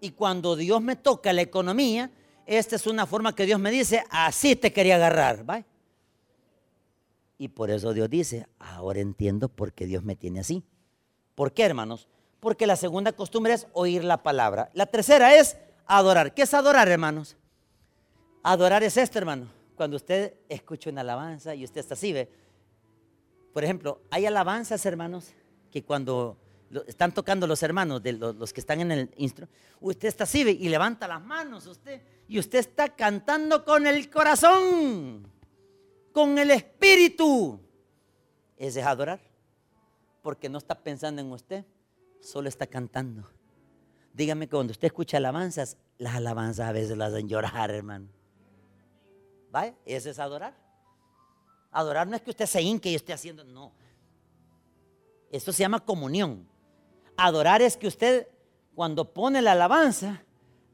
Y 0.00 0.10
cuando 0.10 0.56
Dios 0.56 0.80
me 0.82 0.96
toca 0.96 1.32
la 1.32 1.42
economía, 1.42 2.10
esta 2.46 2.76
es 2.76 2.86
una 2.86 3.06
forma 3.06 3.34
que 3.34 3.46
Dios 3.46 3.58
me 3.58 3.70
dice, 3.70 4.04
así 4.10 4.56
te 4.56 4.72
quería 4.72 4.96
agarrar. 4.96 5.48
¿va? 5.48 5.64
Y 7.38 7.48
por 7.48 7.70
eso 7.70 7.92
Dios 7.92 8.08
dice, 8.08 8.46
ahora 8.58 9.00
entiendo 9.00 9.48
por 9.48 9.72
qué 9.72 9.86
Dios 9.86 10.04
me 10.04 10.16
tiene 10.16 10.40
así. 10.40 10.62
¿Por 11.34 11.52
qué, 11.52 11.64
hermanos? 11.64 12.08
Porque 12.40 12.66
la 12.66 12.76
segunda 12.76 13.12
costumbre 13.12 13.52
es 13.52 13.66
oír 13.72 14.04
la 14.04 14.22
palabra. 14.22 14.70
La 14.74 14.86
tercera 14.86 15.36
es 15.36 15.56
adorar. 15.86 16.34
¿Qué 16.34 16.42
es 16.42 16.54
adorar, 16.54 16.88
hermanos? 16.88 17.36
Adorar 18.42 18.82
es 18.82 18.96
esto, 18.96 19.18
hermano. 19.18 19.48
Cuando 19.76 19.96
usted 19.96 20.34
escucha 20.48 20.88
una 20.88 21.02
alabanza 21.02 21.54
y 21.54 21.64
usted 21.64 21.80
está 21.80 21.94
así, 21.94 22.12
ve. 22.12 22.30
Por 23.56 23.64
ejemplo, 23.64 24.02
hay 24.10 24.26
alabanzas, 24.26 24.84
hermanos, 24.84 25.32
que 25.70 25.82
cuando 25.82 26.36
están 26.86 27.12
tocando 27.12 27.46
los 27.46 27.62
hermanos, 27.62 28.02
de 28.02 28.12
los, 28.12 28.52
que 28.52 28.60
están 28.60 28.82
en 28.82 28.92
el 28.92 29.10
instrumento, 29.16 29.58
usted 29.80 30.08
está 30.08 30.24
así 30.24 30.42
y 30.42 30.68
levanta 30.68 31.08
las 31.08 31.24
manos, 31.24 31.66
usted, 31.66 32.02
y 32.28 32.38
usted 32.38 32.58
está 32.58 32.94
cantando 32.94 33.64
con 33.64 33.86
el 33.86 34.10
corazón, 34.10 35.32
con 36.12 36.36
el 36.36 36.50
espíritu. 36.50 37.58
Ese 38.58 38.80
es 38.80 38.86
adorar, 38.86 39.20
porque 40.20 40.50
no 40.50 40.58
está 40.58 40.78
pensando 40.78 41.22
en 41.22 41.32
usted, 41.32 41.64
solo 42.20 42.50
está 42.50 42.66
cantando. 42.66 43.26
Dígame 44.12 44.48
que 44.48 44.50
cuando 44.50 44.72
usted 44.72 44.88
escucha 44.88 45.16
alabanzas, 45.16 45.78
las 45.96 46.16
alabanzas 46.16 46.68
a 46.68 46.72
veces 46.72 46.98
las 46.98 47.14
hacen 47.14 47.26
llorar, 47.26 47.70
hermano. 47.70 48.08
¿Vaya? 49.50 49.74
Ese 49.86 50.10
es 50.10 50.18
adorar. 50.18 50.65
Adorar 51.76 52.06
no 52.06 52.16
es 52.16 52.22
que 52.22 52.30
usted 52.30 52.46
se 52.46 52.62
hinque 52.62 52.88
y 52.88 52.94
esté 52.94 53.12
haciendo, 53.12 53.44
no. 53.44 53.70
Esto 55.30 55.52
se 55.52 55.60
llama 55.60 55.78
comunión. 55.84 56.48
Adorar 57.18 57.60
es 57.60 57.76
que 57.76 57.86
usted 57.86 58.28
cuando 58.74 59.12
pone 59.12 59.42
la 59.42 59.52
alabanza, 59.52 60.22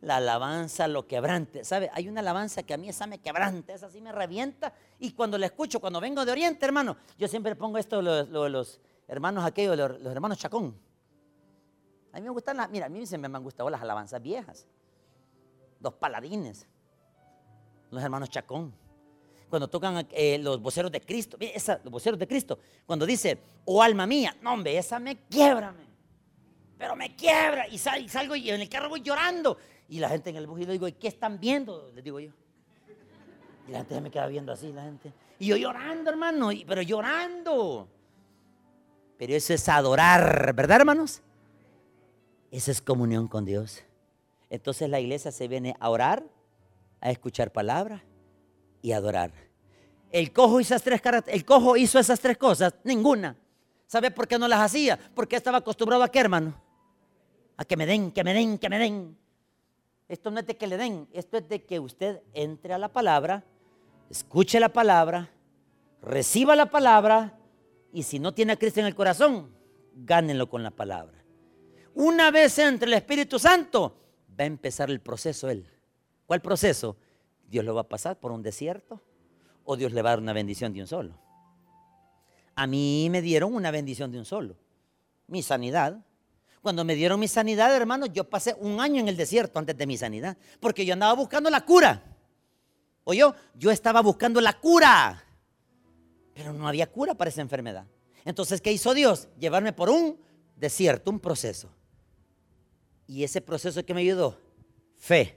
la 0.01 0.19
alabanza 0.19 0.87
lo 0.87 1.09
quebrante. 1.09 1.65
¿Sabe? 1.65 1.91
Hay 1.93 2.09
una 2.09 2.21
alabanza 2.21 2.63
que 2.63 2.73
a 2.73 2.77
mí 2.77 2.89
esa 2.89 3.09
me 3.09 3.19
quebranta, 3.19 3.75
esa 3.75 3.91
sí 3.91 4.01
me 4.01 4.13
revienta. 4.13 4.73
Y 5.01 5.11
cuando 5.11 5.39
la 5.39 5.47
escucho, 5.47 5.81
cuando 5.81 6.01
vengo 6.01 6.25
de 6.25 6.31
Oriente, 6.31 6.65
hermano, 6.65 6.97
yo 7.19 7.27
siempre 7.27 7.57
pongo 7.57 7.79
esto 7.79 8.01
de 8.01 8.51
los, 8.51 8.81
hermanos 9.09 9.45
aquellos, 9.45 9.77
los, 9.77 10.01
los, 10.01 10.13
hermanos 10.13 10.39
Chacón. 10.39 10.73
A 12.13 12.19
mí 12.19 12.23
me 12.23 12.31
gustan 12.31 12.59
las, 12.59 12.71
mira, 12.71 12.87
a 12.87 12.89
mí 12.89 13.05
siempre 13.09 13.29
me 13.29 13.39
han 13.39 13.43
gustado 13.43 13.69
las 13.69 13.83
alabanzas 13.83 14.23
viejas. 14.23 14.69
Los 15.81 15.95
paladines, 15.95 16.69
los 17.91 18.01
hermanos 18.01 18.31
Chacón. 18.31 18.82
Cuando 19.53 19.69
tocan 19.69 20.09
eh, 20.13 20.39
los 20.39 20.63
voceros 20.63 20.91
de 20.91 21.03
Cristo, 21.03 21.37
esa, 21.39 21.79
los 21.85 21.93
voceros 21.93 22.19
de 22.19 22.27
Cristo, 22.27 22.59
cuando 22.87 23.05
dice, 23.05 23.39
oh 23.67 23.83
alma 23.83 24.07
mía, 24.07 24.35
no 24.41 24.55
hombre, 24.55 24.79
esa 24.79 24.99
me 24.99 25.15
quiebra, 25.29 25.75
pero 26.79 26.97
me 26.97 27.15
quiebra 27.15 27.69
y, 27.69 27.77
salgo 27.77 28.35
y 28.35 28.49
en 28.49 28.63
el 28.63 28.69
carro 28.71 28.89
voy 28.89 29.03
llorando. 29.03 29.59
Y 29.91 29.99
la 29.99 30.09
gente 30.09 30.31
en 30.31 30.37
el 30.37 30.47
bus 30.47 30.63
y 30.63 30.65
le 30.65 30.73
digo, 30.73 30.89
¿y 30.89 30.93
qué 30.93 31.09
están 31.09 31.39
viendo? 31.39 31.93
Les 31.95 32.03
digo 32.03 32.19
yo. 32.19 32.31
Y 33.69 33.73
la 33.73 33.81
gente 33.81 34.01
me 34.01 34.11
queda 34.11 34.27
viendo 34.27 34.53
así, 34.53 34.73
la 34.73 34.85
gente. 34.85 35.13
Y 35.39 35.49
yo 35.49 35.57
llorando, 35.59 36.09
hermano, 36.09 36.49
pero 36.67 36.81
llorando. 36.81 37.89
Pero 39.19 39.35
eso 39.35 39.53
es 39.53 39.69
adorar, 39.69 40.55
¿verdad, 40.55 40.81
hermanos? 40.81 41.21
Esa 42.51 42.71
es 42.71 42.81
comunión 42.81 43.29
con 43.29 43.45
Dios. 43.45 43.85
Entonces 44.49 44.89
la 44.89 44.99
iglesia 44.99 45.31
se 45.31 45.47
viene 45.47 45.77
a 45.79 45.91
orar, 45.91 46.25
a 47.03 47.11
escuchar 47.11 47.53
palabra 47.53 48.03
y 48.83 48.93
adorar. 48.93 49.33
El 50.11 50.33
cojo 50.33 50.61
hizo 50.61 50.75
esas 50.75 50.83
tres 50.83 51.01
el 51.29 51.45
cojo 51.47 51.77
hizo 51.77 51.99
esas 51.99 52.21
tres 52.21 52.37
cosas, 52.37 52.75
ninguna. 52.85 53.37
¿Sabe 53.87 54.11
por 54.11 54.29
qué 54.29 54.39
no 54.39 54.47
las 54.47 54.61
hacía? 54.61 54.99
Porque 55.15 55.37
estaba 55.37 55.59
acostumbrado 55.59 56.03
a 56.03 56.09
qué, 56.09 56.21
hermano? 56.21 56.55
a 57.57 57.65
que 57.65 57.77
me 57.77 57.87
den, 57.87 58.11
que 58.11 58.25
me 58.25 58.35
den, 58.35 58.59
que 58.59 58.69
me 58.69 58.79
den. 58.79 59.17
Esto 60.09 60.31
no 60.31 60.41
es 60.41 60.47
de 60.47 60.57
que 60.57 60.67
le 60.67 60.77
den, 60.77 61.09
esto 61.13 61.39
es 61.39 61.49
de 61.49 61.65
que 61.65 61.79
usted 61.79 62.21
entre 62.35 62.75
a 62.75 62.79
la 62.79 62.89
palabra, 62.89 63.45
escuche 64.11 64.61
la 64.61 64.69
palabra, 64.71 65.31
reciba 66.03 66.57
la 66.57 66.67
palabra 66.67 67.39
y 67.93 68.03
si 68.03 68.19
no 68.19 68.35
tiene 68.35 68.53
a 68.53 68.57
Cristo 68.57 68.81
en 68.81 68.87
el 68.87 68.95
corazón, 68.95 69.51
gánenlo 69.95 70.49
con 70.49 70.63
la 70.63 70.71
palabra. 70.71 71.25
Una 71.95 72.31
vez 72.31 72.59
entre 72.59 72.89
el 72.89 72.95
Espíritu 72.95 73.39
Santo, 73.39 73.97
va 74.39 74.45
a 74.45 74.47
empezar 74.47 74.91
el 74.91 75.01
proceso 75.01 75.49
él. 75.49 75.67
¿Cuál 76.27 76.41
proceso? 76.41 76.97
Dios 77.53 77.67
lo 77.67 77.75
va 77.75 77.83
a 77.83 77.89
pasar 77.89 78.19
por 78.19 78.33
un 78.33 78.43
desierto 78.43 78.99
o 79.65 79.77
Dios 79.77 79.93
le 79.93 80.01
va 80.01 80.09
a 80.09 80.13
dar 80.13 80.21
una 80.21 80.33
bendición 80.33 80.73
de 80.73 80.81
un 80.81 80.87
solo. 80.87 81.19
A 82.55 82.67
mí 82.67 83.09
me 83.11 83.21
dieron 83.21 83.55
una 83.55 83.71
bendición 83.71 84.11
de 84.11 84.19
un 84.19 84.25
solo, 84.25 84.57
mi 85.27 85.43
sanidad. 85.43 86.03
Cuando 86.63 86.83
me 86.83 86.95
dieron 86.95 87.21
mi 87.21 87.29
sanidad, 87.29 87.77
hermanos, 87.77 88.09
yo 88.11 88.25
pasé 88.25 88.57
un 88.59 88.81
año 88.81 89.01
en 89.01 89.09
el 89.09 89.19
desierto 89.19 89.59
antes 89.59 89.77
de 89.77 89.87
mi 89.87 89.99
sanidad, 89.99 90.39
porque 90.61 90.87
yo 90.87 90.95
andaba 90.95 91.13
buscando 91.13 91.51
la 91.51 91.61
cura. 91.61 92.03
O 93.05 93.13
yo, 93.13 93.35
yo 93.55 93.71
estaba 93.71 94.01
buscando 94.01 94.41
la 94.41 94.59
cura, 94.59 95.23
pero 96.33 96.55
no 96.55 96.67
había 96.67 96.91
cura 96.91 97.15
para 97.15 97.29
esa 97.29 97.43
enfermedad. 97.43 97.85
Entonces, 98.25 98.63
¿qué 98.63 98.73
hizo 98.73 98.95
Dios? 98.95 99.29
Llevarme 99.39 99.75
por 99.75 99.91
un 99.91 100.19
desierto, 100.57 101.11
un 101.11 101.21
proceso. 101.21 101.69
Y 103.07 103.25
ese 103.25 103.43
proceso 103.43 103.85
que 103.85 103.93
me 103.93 104.01
ayudó, 104.01 104.39
fe. 104.97 105.37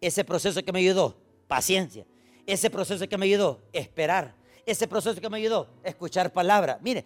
Ese 0.00 0.24
proceso 0.24 0.62
que 0.64 0.72
me 0.72 0.78
ayudó, 0.78 1.21
paciencia. 1.52 2.06
Ese 2.46 2.70
proceso 2.70 3.06
que 3.06 3.18
me 3.18 3.26
ayudó, 3.26 3.60
esperar. 3.74 4.34
Ese 4.64 4.88
proceso 4.88 5.20
que 5.20 5.28
me 5.28 5.36
ayudó, 5.36 5.68
escuchar 5.84 6.32
palabra. 6.32 6.78
Mire, 6.80 7.04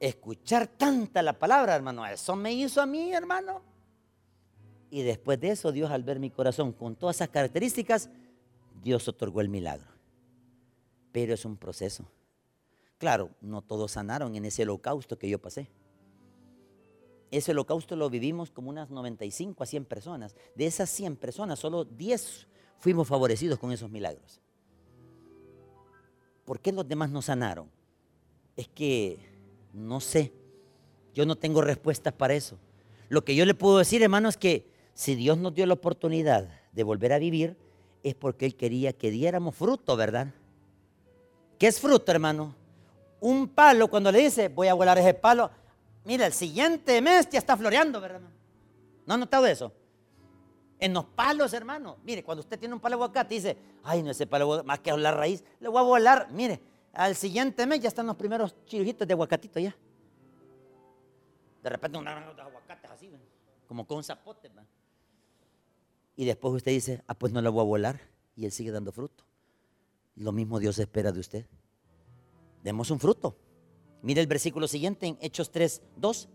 escuchar 0.00 0.66
tanta 0.66 1.22
la 1.22 1.38
palabra, 1.38 1.76
hermano. 1.76 2.04
Eso 2.04 2.34
me 2.34 2.52
hizo 2.52 2.82
a 2.82 2.86
mí, 2.86 3.12
hermano. 3.12 3.62
Y 4.90 5.02
después 5.02 5.38
de 5.38 5.50
eso, 5.50 5.70
Dios 5.70 5.88
al 5.92 6.02
ver 6.02 6.18
mi 6.18 6.30
corazón 6.30 6.72
con 6.72 6.96
todas 6.96 7.14
esas 7.14 7.28
características, 7.28 8.10
Dios 8.82 9.06
otorgó 9.06 9.40
el 9.40 9.48
milagro. 9.48 9.86
Pero 11.12 11.32
es 11.32 11.44
un 11.44 11.56
proceso. 11.56 12.10
Claro, 12.98 13.30
no 13.40 13.62
todos 13.62 13.92
sanaron 13.92 14.34
en 14.34 14.46
ese 14.46 14.64
holocausto 14.64 15.16
que 15.16 15.28
yo 15.28 15.40
pasé. 15.40 15.70
Ese 17.30 17.52
holocausto 17.52 17.94
lo 17.94 18.10
vivimos 18.10 18.50
como 18.50 18.68
unas 18.68 18.90
95 18.90 19.62
a 19.62 19.66
100 19.66 19.84
personas. 19.84 20.34
De 20.56 20.66
esas 20.66 20.90
100 20.90 21.14
personas, 21.14 21.60
solo 21.60 21.84
10 21.84 22.48
fuimos 22.78 23.08
favorecidos 23.08 23.58
con 23.58 23.72
esos 23.72 23.90
milagros. 23.90 24.40
¿Por 26.44 26.60
qué 26.60 26.72
los 26.72 26.86
demás 26.86 27.10
no 27.10 27.22
sanaron? 27.22 27.70
Es 28.56 28.68
que 28.68 29.18
no 29.72 30.00
sé. 30.00 30.32
Yo 31.12 31.26
no 31.26 31.36
tengo 31.36 31.60
respuestas 31.60 32.12
para 32.12 32.34
eso. 32.34 32.58
Lo 33.08 33.24
que 33.24 33.34
yo 33.34 33.44
le 33.44 33.54
puedo 33.54 33.78
decir, 33.78 34.02
hermano, 34.02 34.28
es 34.28 34.36
que 34.36 34.70
si 34.94 35.14
Dios 35.14 35.38
nos 35.38 35.54
dio 35.54 35.66
la 35.66 35.74
oportunidad 35.74 36.48
de 36.72 36.82
volver 36.82 37.12
a 37.12 37.18
vivir, 37.18 37.56
es 38.02 38.14
porque 38.14 38.46
Él 38.46 38.54
quería 38.54 38.92
que 38.92 39.10
diéramos 39.10 39.54
fruto, 39.54 39.96
¿verdad? 39.96 40.32
¿Qué 41.58 41.66
es 41.66 41.80
fruto, 41.80 42.12
hermano? 42.12 42.54
Un 43.20 43.48
palo, 43.48 43.88
cuando 43.88 44.12
le 44.12 44.20
dice, 44.20 44.48
voy 44.48 44.68
a 44.68 44.74
volar 44.74 44.98
ese 44.98 45.14
palo, 45.14 45.50
mira, 46.04 46.26
el 46.26 46.32
siguiente 46.32 47.00
mes 47.00 47.28
ya 47.30 47.38
está 47.38 47.56
floreando, 47.56 48.00
¿verdad? 48.00 48.20
¿No 49.06 49.14
han 49.14 49.20
notado 49.20 49.46
eso? 49.46 49.72
En 50.78 50.92
los 50.92 51.04
palos, 51.06 51.52
hermano. 51.52 51.96
Mire, 52.04 52.22
cuando 52.22 52.42
usted 52.42 52.58
tiene 52.58 52.74
un 52.74 52.80
palo 52.80 52.96
de 52.96 53.04
aguacate, 53.04 53.34
dice, 53.34 53.56
ay, 53.82 54.02
no, 54.02 54.10
ese 54.10 54.26
palo, 54.26 54.62
más 54.64 54.80
que 54.80 54.92
la 54.96 55.10
raíz, 55.10 55.42
le 55.60 55.68
voy 55.68 55.78
a 55.78 55.82
volar. 55.82 56.28
Mire, 56.30 56.60
al 56.92 57.14
siguiente 57.14 57.66
mes 57.66 57.80
ya 57.80 57.88
están 57.88 58.06
los 58.06 58.16
primeros 58.16 58.54
chirujitos 58.66 59.06
de 59.06 59.14
aguacatito 59.14 59.58
ya. 59.58 59.76
De 61.62 61.70
repente 61.70 61.98
un 61.98 62.06
aguacates 62.06 62.90
así, 62.90 63.10
como 63.66 63.86
con 63.86 64.04
zapote. 64.04 64.50
Y 66.16 66.24
después 66.24 66.54
usted 66.54 66.72
dice, 66.72 67.02
ah, 67.06 67.14
pues 67.14 67.32
no 67.32 67.42
lo 67.42 67.52
voy 67.52 67.62
a 67.62 67.64
volar. 67.64 68.00
Y 68.36 68.44
él 68.44 68.52
sigue 68.52 68.70
dando 68.70 68.92
fruto. 68.92 69.24
Lo 70.14 70.32
mismo 70.32 70.58
Dios 70.58 70.78
espera 70.78 71.12
de 71.12 71.20
usted. 71.20 71.46
Demos 72.62 72.90
un 72.90 72.98
fruto. 72.98 73.36
Mire 74.02 74.20
el 74.20 74.26
versículo 74.26 74.68
siguiente 74.68 75.06
en 75.06 75.18
Hechos 75.20 75.50
3, 75.50 75.82
2. 75.96 76.28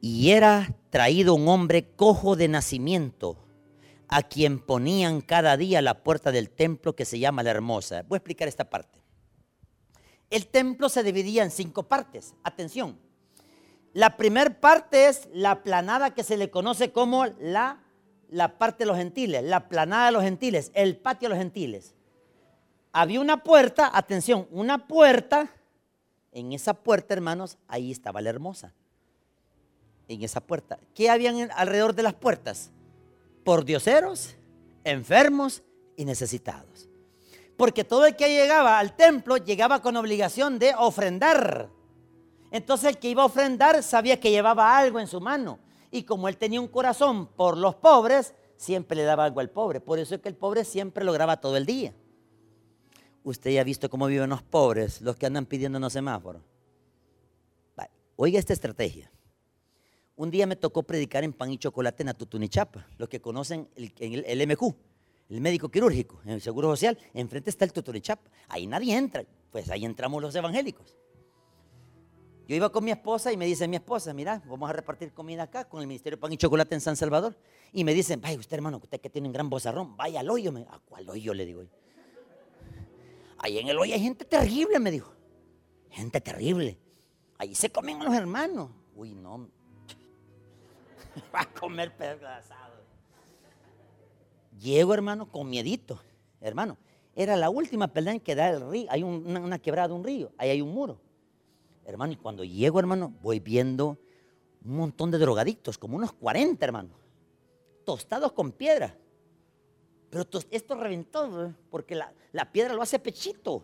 Y 0.00 0.30
era 0.30 0.74
traído 0.90 1.34
un 1.34 1.48
hombre 1.48 1.90
cojo 1.94 2.36
de 2.36 2.48
nacimiento, 2.48 3.36
a 4.08 4.22
quien 4.22 4.60
ponían 4.60 5.20
cada 5.20 5.56
día 5.56 5.82
la 5.82 6.02
puerta 6.02 6.30
del 6.30 6.50
templo 6.50 6.94
que 6.94 7.04
se 7.04 7.18
llama 7.18 7.42
la 7.42 7.50
hermosa. 7.50 8.04
Voy 8.08 8.16
a 8.16 8.18
explicar 8.18 8.48
esta 8.48 8.70
parte. 8.70 9.00
El 10.30 10.46
templo 10.46 10.88
se 10.88 11.02
dividía 11.02 11.42
en 11.42 11.50
cinco 11.50 11.84
partes. 11.84 12.34
Atención. 12.42 12.98
La 13.92 14.16
primera 14.16 14.60
parte 14.60 15.08
es 15.08 15.28
la 15.32 15.62
planada 15.62 16.14
que 16.14 16.22
se 16.22 16.36
le 16.36 16.50
conoce 16.50 16.92
como 16.92 17.26
la, 17.40 17.82
la 18.28 18.58
parte 18.58 18.84
de 18.84 18.88
los 18.88 18.96
gentiles, 18.96 19.42
la 19.42 19.68
planada 19.68 20.06
de 20.06 20.12
los 20.12 20.22
gentiles, 20.22 20.70
el 20.74 20.96
patio 20.96 21.28
de 21.28 21.34
los 21.34 21.38
gentiles. 21.38 21.94
Había 22.92 23.20
una 23.20 23.42
puerta, 23.42 23.90
atención, 23.92 24.46
una 24.50 24.86
puerta. 24.86 25.50
En 26.32 26.52
esa 26.52 26.74
puerta, 26.74 27.14
hermanos, 27.14 27.56
ahí 27.68 27.90
estaba 27.90 28.20
la 28.20 28.30
hermosa. 28.30 28.74
En 30.08 30.22
esa 30.22 30.40
puerta. 30.40 30.78
¿Qué 30.94 31.10
habían 31.10 31.50
alrededor 31.52 31.94
de 31.94 32.02
las 32.02 32.14
puertas? 32.14 32.70
Por 33.44 33.64
dioseros, 33.64 34.36
enfermos 34.84 35.62
y 35.96 36.04
necesitados. 36.04 36.88
Porque 37.56 37.84
todo 37.84 38.06
el 38.06 38.16
que 38.16 38.28
llegaba 38.28 38.78
al 38.78 38.94
templo 38.94 39.36
llegaba 39.36 39.80
con 39.80 39.96
obligación 39.96 40.58
de 40.58 40.74
ofrendar. 40.76 41.70
Entonces 42.50 42.90
el 42.90 42.98
que 42.98 43.08
iba 43.08 43.22
a 43.22 43.26
ofrendar 43.26 43.82
sabía 43.82 44.20
que 44.20 44.30
llevaba 44.30 44.76
algo 44.76 45.00
en 45.00 45.06
su 45.06 45.20
mano. 45.20 45.58
Y 45.90 46.04
como 46.04 46.28
él 46.28 46.36
tenía 46.36 46.60
un 46.60 46.68
corazón 46.68 47.26
por 47.26 47.56
los 47.56 47.74
pobres, 47.76 48.34
siempre 48.56 48.96
le 48.96 49.04
daba 49.04 49.24
algo 49.24 49.40
al 49.40 49.50
pobre. 49.50 49.80
Por 49.80 49.98
eso 49.98 50.14
es 50.14 50.20
que 50.20 50.28
el 50.28 50.36
pobre 50.36 50.64
siempre 50.64 51.04
lograba 51.04 51.40
todo 51.40 51.56
el 51.56 51.66
día. 51.66 51.94
Usted 53.24 53.50
ya 53.50 53.62
ha 53.62 53.64
visto 53.64 53.90
cómo 53.90 54.06
viven 54.06 54.30
los 54.30 54.42
pobres, 54.42 55.00
los 55.00 55.16
que 55.16 55.26
andan 55.26 55.46
pidiendo 55.46 55.80
los 55.80 55.92
semáforos. 55.92 56.42
Oiga 58.16 58.38
esta 58.38 58.54
estrategia. 58.54 59.10
Un 60.16 60.30
día 60.30 60.46
me 60.46 60.56
tocó 60.56 60.82
predicar 60.82 61.24
en 61.24 61.34
pan 61.34 61.50
y 61.50 61.58
chocolate 61.58 62.02
en 62.02 62.08
Atutunichapa, 62.08 62.86
los 62.96 63.08
que 63.08 63.20
conocen 63.20 63.68
el, 63.76 63.92
el, 64.26 64.48
MQ, 64.48 64.74
el 65.28 65.40
médico 65.42 65.68
quirúrgico, 65.68 66.20
en 66.24 66.30
el 66.30 66.40
Seguro 66.40 66.68
Social, 66.70 66.98
enfrente 67.12 67.50
está 67.50 67.66
el 67.66 67.72
Tutunichapa. 67.72 68.30
Ahí 68.48 68.66
nadie 68.66 68.96
entra, 68.96 69.24
pues 69.50 69.70
ahí 69.70 69.84
entramos 69.84 70.22
los 70.22 70.34
evangélicos. 70.34 70.96
Yo 72.48 72.54
iba 72.54 72.70
con 72.70 72.84
mi 72.84 72.92
esposa 72.92 73.30
y 73.30 73.36
me 73.36 73.44
dice 73.44 73.68
mi 73.68 73.76
esposa, 73.76 74.14
mira, 74.14 74.40
vamos 74.46 74.70
a 74.70 74.72
repartir 74.72 75.12
comida 75.12 75.42
acá 75.42 75.68
con 75.68 75.80
el 75.80 75.86
Ministerio 75.86 76.16
de 76.16 76.20
Pan 76.20 76.32
y 76.32 76.38
Chocolate 76.38 76.76
en 76.76 76.80
San 76.80 76.96
Salvador. 76.96 77.36
Y 77.72 77.84
me 77.84 77.92
dicen, 77.92 78.20
vaya 78.20 78.38
usted 78.38 78.56
hermano, 78.56 78.78
usted 78.82 79.00
que 79.00 79.10
tiene 79.10 79.28
un 79.28 79.32
gran 79.32 79.50
bozarrón, 79.50 79.96
vaya 79.96 80.20
al 80.20 80.30
hoyo. 80.30 80.54
¿A 80.70 80.78
cuál 80.78 81.10
hoyo 81.10 81.34
le 81.34 81.44
digo? 81.44 81.64
Ahí 83.38 83.58
en 83.58 83.68
el 83.68 83.78
hoyo 83.78 83.92
hay 83.92 84.00
gente 84.00 84.24
terrible, 84.24 84.78
me 84.78 84.90
dijo. 84.90 85.12
Gente 85.90 86.20
terrible. 86.20 86.78
Ahí 87.36 87.54
se 87.54 87.70
comen 87.70 88.02
los 88.02 88.14
hermanos. 88.14 88.70
Uy, 88.94 89.12
no. 89.12 89.50
Va 91.34 91.42
a 91.42 91.52
comer 91.52 91.92
asado. 92.24 92.76
Llego, 94.58 94.94
hermano, 94.94 95.30
con 95.30 95.48
miedito. 95.48 96.00
Hermano, 96.40 96.78
era 97.14 97.36
la 97.36 97.50
última 97.50 97.88
pelea 97.88 98.18
que 98.18 98.34
da 98.34 98.50
el 98.50 98.70
río. 98.70 98.86
Hay 98.90 99.02
una, 99.02 99.58
quebrada 99.58 99.88
de 99.88 99.94
un 99.94 100.04
río. 100.04 100.32
Ahí 100.38 100.50
hay 100.50 100.60
un 100.60 100.72
muro. 100.72 101.00
Hermano, 101.84 102.12
y 102.12 102.16
cuando 102.16 102.44
llego, 102.44 102.78
hermano, 102.78 103.14
voy 103.22 103.40
viendo 103.40 103.98
un 104.64 104.76
montón 104.76 105.10
de 105.10 105.18
drogadictos, 105.18 105.78
como 105.78 105.96
unos 105.96 106.12
40, 106.12 106.64
hermano, 106.64 106.90
tostados 107.84 108.32
con 108.32 108.50
piedra. 108.50 108.96
Pero 110.10 110.26
esto 110.50 110.74
reventó, 110.74 111.54
porque 111.70 111.94
la, 111.94 112.12
la 112.32 112.50
piedra 112.50 112.74
lo 112.74 112.82
hace 112.82 112.98
pechito. 112.98 113.62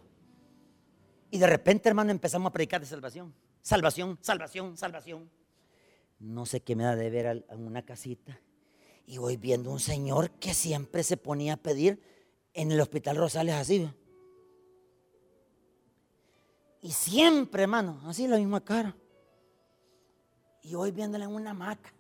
Y 1.31 1.39
de 1.39 1.47
repente, 1.47 1.89
hermano, 1.89 2.11
empezamos 2.11 2.51
a 2.51 2.53
predicar 2.53 2.81
de 2.81 2.87
salvación. 2.87 3.35
Salvación, 3.63 4.19
salvación, 4.21 4.77
salvación. 4.77 5.42
No 6.23 6.47
sé 6.47 6.61
qué 6.61 6.77
me 6.77 6.85
da 6.85 6.95
de 6.95 7.11
ver 7.11 7.45
en 7.51 7.67
una 7.67 7.83
casita. 7.83 8.39
Y 9.07 9.19
voy 9.19 9.37
viendo 9.37 9.73
un 9.73 9.81
señor 9.81 10.31
que 10.31 10.55
siempre 10.55 11.03
se 11.03 11.17
ponía 11.17 11.55
a 11.55 11.57
pedir 11.57 12.01
en 12.55 12.71
el 12.71 12.81
hospital 12.81 13.17
Rosales 13.17 13.57
así. 13.57 13.91
Y 16.81 16.93
siempre, 16.93 17.65
hermano, 17.65 18.01
así 18.07 18.29
la 18.29 18.37
misma 18.39 18.63
cara. 18.63 18.97
Y 20.63 20.77
hoy 20.77 20.93
viéndole 20.93 21.25
en 21.25 21.35
una 21.35 21.51
hamaca. 21.51 21.93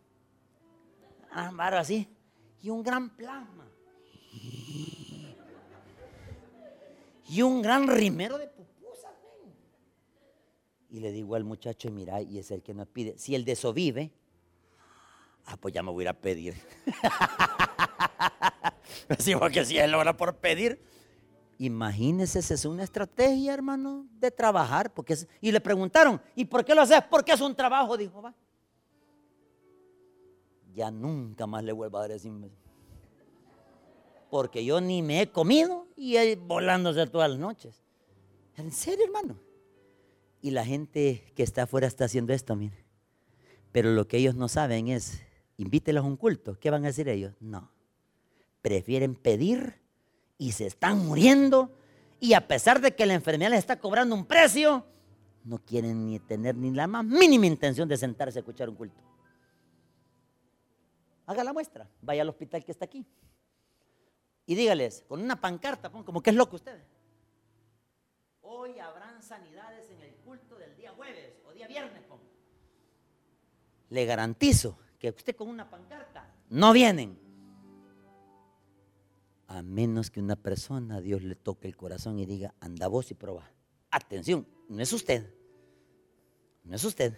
Ámbar 1.32 1.74
así. 1.74 2.08
Y 2.60 2.70
un 2.70 2.84
gran 2.84 3.10
plasma. 3.16 3.68
Y 7.28 7.42
un 7.42 7.60
gran 7.60 7.88
rimero 7.88 8.38
de. 8.38 8.61
Y 10.92 11.00
le 11.00 11.10
digo 11.10 11.34
al 11.34 11.44
muchacho, 11.44 11.90
mira, 11.90 12.20
y 12.20 12.38
es 12.38 12.50
el 12.50 12.62
que 12.62 12.74
nos 12.74 12.86
pide. 12.86 13.16
Si 13.16 13.34
el 13.34 13.44
de 13.44 13.52
eso 13.52 13.72
vive, 13.72 14.12
ah, 15.46 15.56
pues 15.56 15.72
ya 15.72 15.82
me 15.82 15.90
voy 15.90 16.02
a 16.02 16.04
ir 16.04 16.08
a 16.10 16.12
pedir. 16.12 16.54
Decimos 19.08 19.50
que 19.50 19.64
si 19.64 19.78
él 19.78 19.90
logra 19.90 20.14
por 20.14 20.36
pedir, 20.36 20.78
Imagínese, 21.58 22.40
esa 22.40 22.54
es 22.54 22.64
una 22.64 22.82
estrategia, 22.82 23.54
hermano, 23.54 24.08
de 24.18 24.32
trabajar. 24.32 24.92
Porque 24.92 25.16
y 25.40 25.52
le 25.52 25.60
preguntaron, 25.60 26.20
¿y 26.34 26.44
por 26.44 26.64
qué 26.64 26.74
lo 26.74 26.82
haces? 26.82 27.02
Porque 27.08 27.30
es 27.30 27.40
un 27.40 27.54
trabajo, 27.54 27.96
dijo, 27.96 28.20
va. 28.20 28.34
Ya 30.74 30.90
nunca 30.90 31.46
más 31.46 31.62
le 31.62 31.70
vuelvo 31.70 31.98
a 31.98 32.00
dar 32.00 32.10
ese 32.10 32.32
Porque 34.28 34.64
yo 34.64 34.80
ni 34.80 35.02
me 35.02 35.22
he 35.22 35.30
comido 35.30 35.86
y 35.94 36.16
él 36.16 36.36
volándose 36.36 37.06
todas 37.06 37.30
las 37.30 37.38
noches. 37.38 37.80
¿En 38.56 38.72
serio, 38.72 39.04
hermano? 39.04 39.51
Y 40.42 40.50
la 40.50 40.66
gente 40.66 41.32
que 41.34 41.42
está 41.42 41.62
afuera 41.62 41.86
está 41.86 42.04
haciendo 42.04 42.34
esto, 42.34 42.54
mire. 42.54 42.84
Pero 43.72 43.92
lo 43.92 44.06
que 44.06 44.18
ellos 44.18 44.34
no 44.34 44.48
saben 44.48 44.88
es, 44.88 45.22
invítelos 45.56 46.04
a 46.04 46.06
un 46.06 46.18
culto. 46.18 46.58
¿Qué 46.60 46.70
van 46.70 46.84
a 46.84 46.88
decir 46.88 47.08
ellos? 47.08 47.34
No. 47.40 47.70
Prefieren 48.60 49.14
pedir 49.14 49.80
y 50.36 50.52
se 50.52 50.66
están 50.66 50.98
muriendo 50.98 51.74
y 52.20 52.34
a 52.34 52.46
pesar 52.46 52.80
de 52.80 52.94
que 52.94 53.06
la 53.06 53.14
enfermedad 53.14 53.50
les 53.50 53.60
está 53.60 53.80
cobrando 53.80 54.14
un 54.14 54.26
precio, 54.26 54.84
no 55.44 55.58
quieren 55.58 56.06
ni 56.06 56.20
tener 56.20 56.54
ni 56.54 56.70
la 56.70 56.86
más 56.86 57.04
mínima 57.04 57.46
intención 57.46 57.88
de 57.88 57.96
sentarse 57.96 58.38
a 58.38 58.42
escuchar 58.42 58.68
un 58.68 58.76
culto. 58.76 59.00
Haga 61.26 61.42
la 61.42 61.52
muestra, 61.52 61.88
vaya 62.00 62.22
al 62.22 62.28
hospital 62.28 62.64
que 62.64 62.70
está 62.70 62.84
aquí 62.84 63.06
y 64.46 64.54
dígales 64.54 65.04
con 65.08 65.22
una 65.22 65.40
pancarta, 65.40 65.90
como 65.90 66.22
que 66.22 66.30
es 66.30 66.36
loco 66.36 66.56
usted. 66.56 66.80
Hoy 68.42 68.78
habrán 68.78 69.22
sanidades 69.22 69.90
en 69.90 70.00
el 70.02 70.14
culto 70.16 70.56
del 70.56 70.76
día 70.76 70.92
jueves 70.92 71.40
o 71.46 71.52
día 71.52 71.66
viernes. 71.66 72.02
Le 73.92 74.06
garantizo 74.06 74.78
que 74.98 75.10
usted 75.10 75.36
con 75.36 75.48
una 75.48 75.68
pancarta 75.68 76.34
no 76.48 76.72
vienen 76.72 77.18
a 79.48 79.60
menos 79.60 80.10
que 80.10 80.18
una 80.18 80.34
persona 80.34 81.02
Dios 81.02 81.22
le 81.22 81.34
toque 81.34 81.68
el 81.68 81.76
corazón 81.76 82.18
y 82.18 82.24
diga, 82.24 82.54
anda 82.58 82.88
vos 82.88 83.10
y 83.10 83.14
proba. 83.14 83.50
Atención, 83.90 84.46
no 84.70 84.82
es 84.82 84.90
usted, 84.94 85.30
no 86.64 86.74
es 86.74 86.82
usted. 86.84 87.14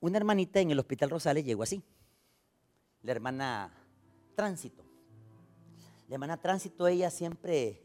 Una 0.00 0.16
hermanita 0.16 0.60
en 0.60 0.70
el 0.70 0.78
Hospital 0.78 1.10
Rosales 1.10 1.44
llegó 1.44 1.62
así, 1.62 1.82
la 3.02 3.12
hermana 3.12 3.70
Tránsito. 4.34 4.82
La 6.08 6.14
hermana 6.14 6.38
Tránsito, 6.38 6.86
ella 6.86 7.10
siempre 7.10 7.82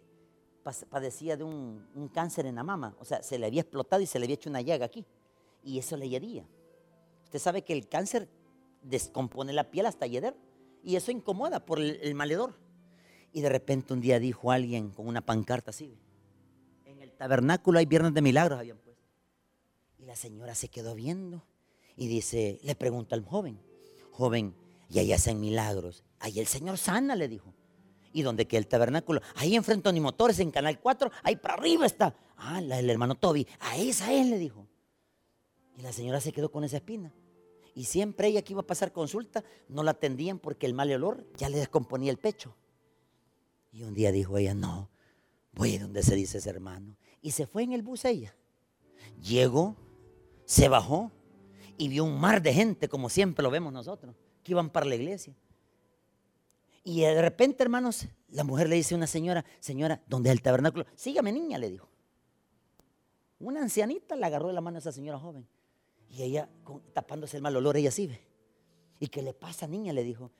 padecía 0.89 1.35
de 1.35 1.43
un, 1.43 2.09
cáncer 2.13 2.45
en 2.45 2.55
la 2.55 2.63
mama, 2.63 2.95
o 2.99 3.03
sea, 3.03 3.21
se 3.21 3.37
le 3.37 3.47
había 3.47 3.63
explotado 3.63 4.01
y 4.01 4.05
se 4.05 4.17
le 4.17 4.27
había 4.27 4.35
hecho 4.35 4.49
una 4.49 4.61
llaga 4.61 4.85
aquí, 4.85 5.05
y 5.61 5.77
eso 5.77 5.97
le 5.97 6.05
hería. 6.15 6.47
Usted 7.31 7.39
sabe 7.39 7.61
que 7.61 7.71
el 7.71 7.87
cáncer 7.87 8.27
descompone 8.81 9.53
la 9.53 9.71
piel 9.71 9.85
hasta 9.85 10.05
hieder, 10.05 10.35
y 10.83 10.97
eso 10.97 11.11
incomoda 11.11 11.65
por 11.65 11.79
el 11.79 12.13
maledor. 12.13 12.59
Y 13.31 13.39
de 13.39 13.47
repente 13.47 13.93
un 13.93 14.01
día 14.01 14.19
dijo 14.19 14.51
alguien 14.51 14.89
con 14.89 15.07
una 15.07 15.25
pancarta 15.25 15.69
así, 15.69 15.97
en 16.83 17.01
el 17.01 17.13
tabernáculo 17.13 17.79
hay 17.79 17.85
viernes 17.85 18.13
de 18.13 18.21
milagros, 18.21 18.59
habían 18.59 18.79
puesto. 18.79 19.05
Y 19.97 20.03
la 20.03 20.17
señora 20.17 20.55
se 20.55 20.67
quedó 20.67 20.93
viendo 20.93 21.45
y 21.95 22.09
dice, 22.09 22.59
le 22.63 22.75
pregunta 22.75 23.15
al 23.15 23.23
joven, 23.23 23.61
joven, 24.11 24.53
y 24.89 24.99
ahí 24.99 25.13
hacen 25.13 25.39
milagros. 25.39 26.03
Ahí 26.19 26.37
el 26.37 26.47
Señor 26.47 26.77
sana, 26.77 27.15
le 27.15 27.29
dijo. 27.29 27.53
¿Y 28.11 28.23
dónde 28.23 28.45
queda 28.45 28.59
el 28.59 28.67
tabernáculo? 28.67 29.21
Ahí 29.35 29.55
enfrente 29.55 29.93
ni 29.93 30.01
motores 30.01 30.37
en 30.39 30.51
Canal 30.51 30.81
4, 30.81 31.09
ahí 31.23 31.37
para 31.37 31.53
arriba 31.53 31.85
está. 31.85 32.13
Ah, 32.35 32.59
el 32.59 32.89
hermano 32.89 33.15
Toby, 33.15 33.47
a 33.61 33.77
esa 33.77 34.11
es, 34.11 34.27
le 34.27 34.37
dijo. 34.37 34.67
Y 35.77 35.81
la 35.81 35.93
señora 35.93 36.19
se 36.19 36.33
quedó 36.33 36.51
con 36.51 36.65
esa 36.65 36.75
espina. 36.75 37.13
Y 37.73 37.85
siempre 37.85 38.27
ella 38.27 38.41
que 38.41 38.53
iba 38.53 38.61
a 38.61 38.67
pasar 38.67 38.91
consulta, 38.91 39.43
no 39.69 39.83
la 39.83 39.91
atendían 39.91 40.39
porque 40.39 40.65
el 40.65 40.73
mal 40.73 40.91
olor 40.91 41.25
ya 41.37 41.49
le 41.49 41.57
descomponía 41.57 42.11
el 42.11 42.17
pecho. 42.17 42.55
Y 43.71 43.83
un 43.83 43.93
día 43.93 44.11
dijo 44.11 44.37
ella, 44.37 44.53
no, 44.53 44.89
voy 45.53 45.77
a 45.77 45.81
donde 45.81 46.03
se 46.03 46.15
dice 46.15 46.39
ese 46.39 46.49
hermano. 46.49 46.97
Y 47.21 47.31
se 47.31 47.45
fue 47.47 47.63
en 47.63 47.71
el 47.71 47.81
bus 47.81 48.05
ella. 48.05 48.35
Llegó, 49.21 49.75
se 50.45 50.67
bajó 50.67 51.11
y 51.77 51.87
vio 51.87 52.03
un 52.03 52.19
mar 52.19 52.41
de 52.41 52.53
gente, 52.53 52.89
como 52.89 53.09
siempre 53.09 53.43
lo 53.43 53.51
vemos 53.51 53.71
nosotros, 53.71 54.15
que 54.43 54.51
iban 54.51 54.69
para 54.69 54.85
la 54.85 54.95
iglesia. 54.95 55.35
Y 56.83 57.01
de 57.01 57.21
repente, 57.21 57.63
hermanos, 57.63 58.07
la 58.29 58.43
mujer 58.43 58.67
le 58.67 58.75
dice 58.75 58.95
a 58.95 58.97
una 58.97 59.07
señora, 59.07 59.45
señora, 59.59 60.01
¿dónde 60.07 60.29
es 60.29 60.33
el 60.33 60.41
tabernáculo? 60.41 60.85
Sígame, 60.95 61.31
niña, 61.31 61.57
le 61.57 61.69
dijo. 61.69 61.87
Una 63.39 63.61
ancianita 63.61 64.15
le 64.15 64.25
agarró 64.25 64.47
de 64.47 64.53
la 64.53 64.61
mano 64.61 64.77
a 64.77 64.79
esa 64.79 64.91
señora 64.91 65.19
joven. 65.19 65.47
Y 66.11 66.23
ella, 66.23 66.49
tapándose 66.93 67.37
el 67.37 67.43
mal 67.43 67.55
olor, 67.55 67.77
ella 67.77 67.91
sí 67.91 68.07
ve. 68.07 68.21
¿Y 68.99 69.07
qué 69.07 69.21
le 69.21 69.33
pasa, 69.33 69.67
niña? 69.67 69.93
Le 69.93 70.03
dijo, 70.03 70.31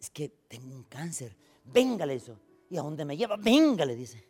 es 0.00 0.10
que 0.10 0.28
tengo 0.48 0.74
un 0.74 0.84
cáncer. 0.84 1.36
Venga, 1.64 2.06
le. 2.06 2.20
¿Y 2.70 2.76
a 2.76 2.82
dónde 2.82 3.04
me 3.04 3.16
lleva? 3.16 3.36
Venga, 3.36 3.84
le 3.84 3.94
dice. 3.94 4.26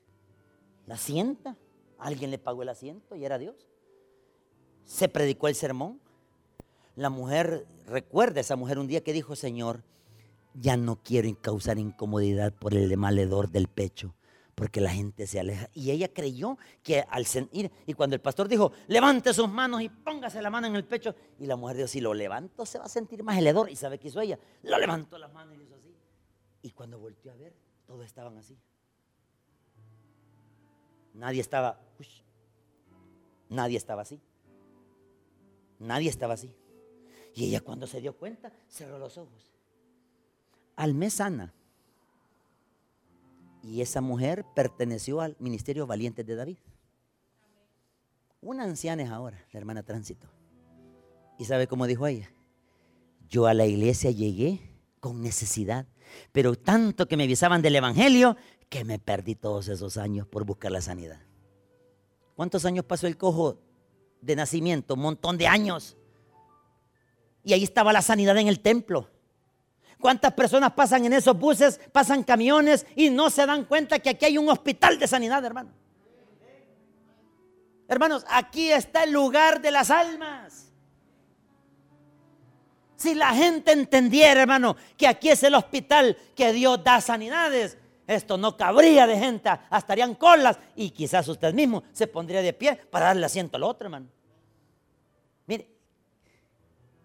La 0.87 0.97
sienta. 0.97 1.57
Alguien 1.99 2.31
le 2.31 2.39
pagó 2.39 2.63
el 2.63 2.69
asiento 2.69 3.17
y 3.17 3.25
era 3.25 3.39
Dios. 3.39 3.57
Se 4.85 5.09
predicó 5.09 5.49
el 5.49 5.55
sermón. 5.55 6.01
La 6.97 7.11
mujer, 7.11 7.67
recuerda 7.87 8.41
esa 8.41 8.57
mujer 8.57 8.79
un 8.79 8.89
día 8.89 9.03
que 9.03 9.13
dijo, 9.13 9.37
Señor, 9.37 9.85
ya 10.55 10.77
no 10.77 10.97
quiero 11.03 11.29
causar 11.41 11.79
incomodidad 11.79 12.53
por 12.53 12.75
el 12.75 12.97
maledor 12.97 13.51
del 13.51 13.69
pecho, 13.69 14.15
porque 14.59 14.81
la 14.81 14.91
gente 14.91 15.25
se 15.29 15.39
aleja. 15.39 15.71
Y 15.73 15.93
ella 15.93 16.13
creyó 16.13 16.59
que 16.83 17.05
al 17.09 17.27
sentir, 17.27 17.71
y 17.87 17.95
cuando 17.95 18.17
el 18.17 18.21
pastor 18.21 18.49
dijo, 18.49 18.73
levante 18.89 19.33
sus 19.33 19.49
manos 19.49 19.81
y 19.83 19.89
póngase 19.89 20.43
la 20.43 20.51
mano 20.51 20.67
en 20.67 20.75
el 20.75 20.85
pecho, 20.85 21.15
y 21.39 21.47
la 21.47 21.55
mujer 21.55 21.77
dijo, 21.77 21.87
si 21.87 22.01
lo 22.01 22.13
levanto 22.13 22.67
se 22.67 22.77
va 22.77 22.87
a 22.87 22.89
sentir 22.89 23.23
más 23.23 23.39
el 23.39 23.47
hedor. 23.47 23.71
¿Y 23.71 23.77
sabe 23.77 24.01
qué 24.01 24.09
hizo 24.09 24.21
ella? 24.21 24.37
Lo 24.65 24.77
levantó 24.77 25.17
las 25.17 25.33
manos 25.33 25.57
y 25.57 25.63
hizo 25.63 25.77
así. 25.77 25.95
Y 26.63 26.73
cuando 26.73 26.99
volteó 26.99 27.31
a 27.31 27.37
ver, 27.37 27.55
todos 27.87 28.05
estaban 28.05 28.37
así. 28.37 28.59
Nadie 31.15 31.41
estaba, 31.41 31.81
nadie 33.49 33.77
estaba 33.77 34.03
así. 34.03 34.21
Nadie 35.79 36.09
estaba 36.09 36.35
así. 36.35 36.53
Y 37.33 37.45
ella 37.45 37.61
cuando 37.61 37.87
se 37.87 38.01
dio 38.01 38.17
cuenta, 38.17 38.53
cerró 38.67 38.99
los 38.99 39.19
ojos. 39.19 39.55
Al 40.75 40.95
mes 40.95 41.15
sana. 41.15 41.55
Y 43.63 43.81
esa 43.81 44.01
mujer 44.01 44.45
perteneció 44.55 45.21
al 45.21 45.37
ministerio 45.39 45.87
valiente 45.87 46.25
de 46.25 46.35
David. 46.35 46.59
Una 48.41 48.65
anciana 48.65 49.03
es 49.03 49.11
ahora, 49.11 49.45
la 49.53 49.59
hermana 49.59 49.83
Tránsito. 49.83 50.29
¿Y 51.39 51.45
sabe 51.45 51.67
cómo 51.67 51.87
dijo 51.87 52.07
ella? 52.07 52.31
Yo 53.29 53.47
a 53.47 53.55
la 53.55 53.67
iglesia 53.67 54.11
llegué 54.11 54.61
con 55.01 55.23
necesidad, 55.23 55.87
pero 56.33 56.55
tanto 56.55 57.07
que 57.09 57.17
me 57.17 57.25
avisaban 57.25 57.63
del 57.63 57.77
Evangelio 57.77 58.37
que 58.69 58.85
me 58.85 58.99
perdí 58.99 59.35
todos 59.35 59.69
esos 59.69 59.97
años 59.97 60.27
por 60.27 60.45
buscar 60.45 60.73
la 60.73 60.81
sanidad. 60.81 61.21
¿Cuántos 62.35 62.65
años 62.65 62.85
pasó 62.85 63.07
el 63.07 63.17
cojo 63.17 63.61
de 64.21 64.37
nacimiento? 64.37 64.95
Un 64.95 65.01
montón 65.01 65.37
de 65.39 65.47
años. 65.47 65.97
Y 67.43 67.53
ahí 67.53 67.65
estaba 67.65 67.93
la 67.93 68.03
sanidad 68.03 68.37
en 68.39 68.49
el 68.49 68.61
templo. 68.61 69.09
¿Cuántas 70.01 70.33
personas 70.33 70.73
pasan 70.73 71.05
en 71.07 71.13
esos 71.13 71.37
buses, 71.37 71.81
pasan 71.91 72.23
camiones 72.23 72.87
y 72.95 73.11
no 73.11 73.31
se 73.31 73.45
dan 73.47 73.65
cuenta 73.65 73.99
que 73.99 74.11
aquí 74.11 74.27
hay 74.27 74.39
un 74.39 74.49
hospital 74.49 74.99
de 74.99 75.09
sanidad, 75.09 75.45
hermano? 75.45 75.71
Hermanos, 77.89 78.25
aquí 78.29 78.71
está 78.71 79.05
el 79.05 79.13
lugar 79.13 79.61
de 79.61 79.71
las 79.71 79.91
almas. 79.91 80.73
Si 82.97 83.15
la 83.15 83.33
gente 83.33 83.73
entendiera, 83.73 84.43
hermano, 84.43 84.77
que 84.97 85.07
aquí 85.07 85.31
es 85.31 85.43
el 85.43 85.55
hospital 85.55 86.17
que 86.35 86.53
Dios 86.53 86.83
da 86.85 87.01
sanidades, 87.01 87.79
esto 88.07 88.37
no 88.37 88.57
cabría 88.57 89.07
de 89.07 89.19
gente, 89.19 89.51
estarían 89.71 90.15
colas 90.15 90.59
y 90.75 90.91
quizás 90.91 91.27
usted 91.29 91.53
mismo 91.55 91.83
se 91.93 92.07
pondría 92.07 92.43
de 92.43 92.53
pie 92.53 92.77
para 92.77 93.07
darle 93.07 93.27
asiento 93.27 93.57
al 93.57 93.65
otro, 93.65 93.87
hermano. 93.87 94.07
Mire, 95.47 95.78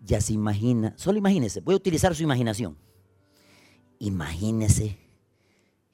ya 0.05 0.19
se 0.19 0.33
imagina, 0.33 0.93
solo 0.97 1.17
imagínese, 1.17 1.61
voy 1.61 1.73
a 1.73 1.77
utilizar 1.77 2.13
su 2.13 2.23
imaginación. 2.23 2.77
Imagínese 3.99 4.97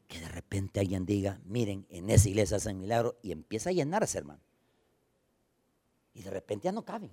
que 0.08 0.20
de 0.20 0.28
repente 0.30 0.80
alguien 0.80 1.06
diga, 1.06 1.40
miren, 1.46 1.86
en 1.90 2.10
esa 2.10 2.28
iglesia 2.28 2.58
hacen 2.58 2.80
milagro 2.80 3.20
y 3.22 3.32
empieza 3.32 3.70
a 3.70 3.74
llenarse, 3.74 4.18
hermano. 4.18 4.42
Y 6.14 6.24
de 6.24 6.32
repente 6.32 6.66
ya 6.66 6.72
no 6.72 6.84
caben. 6.84 7.12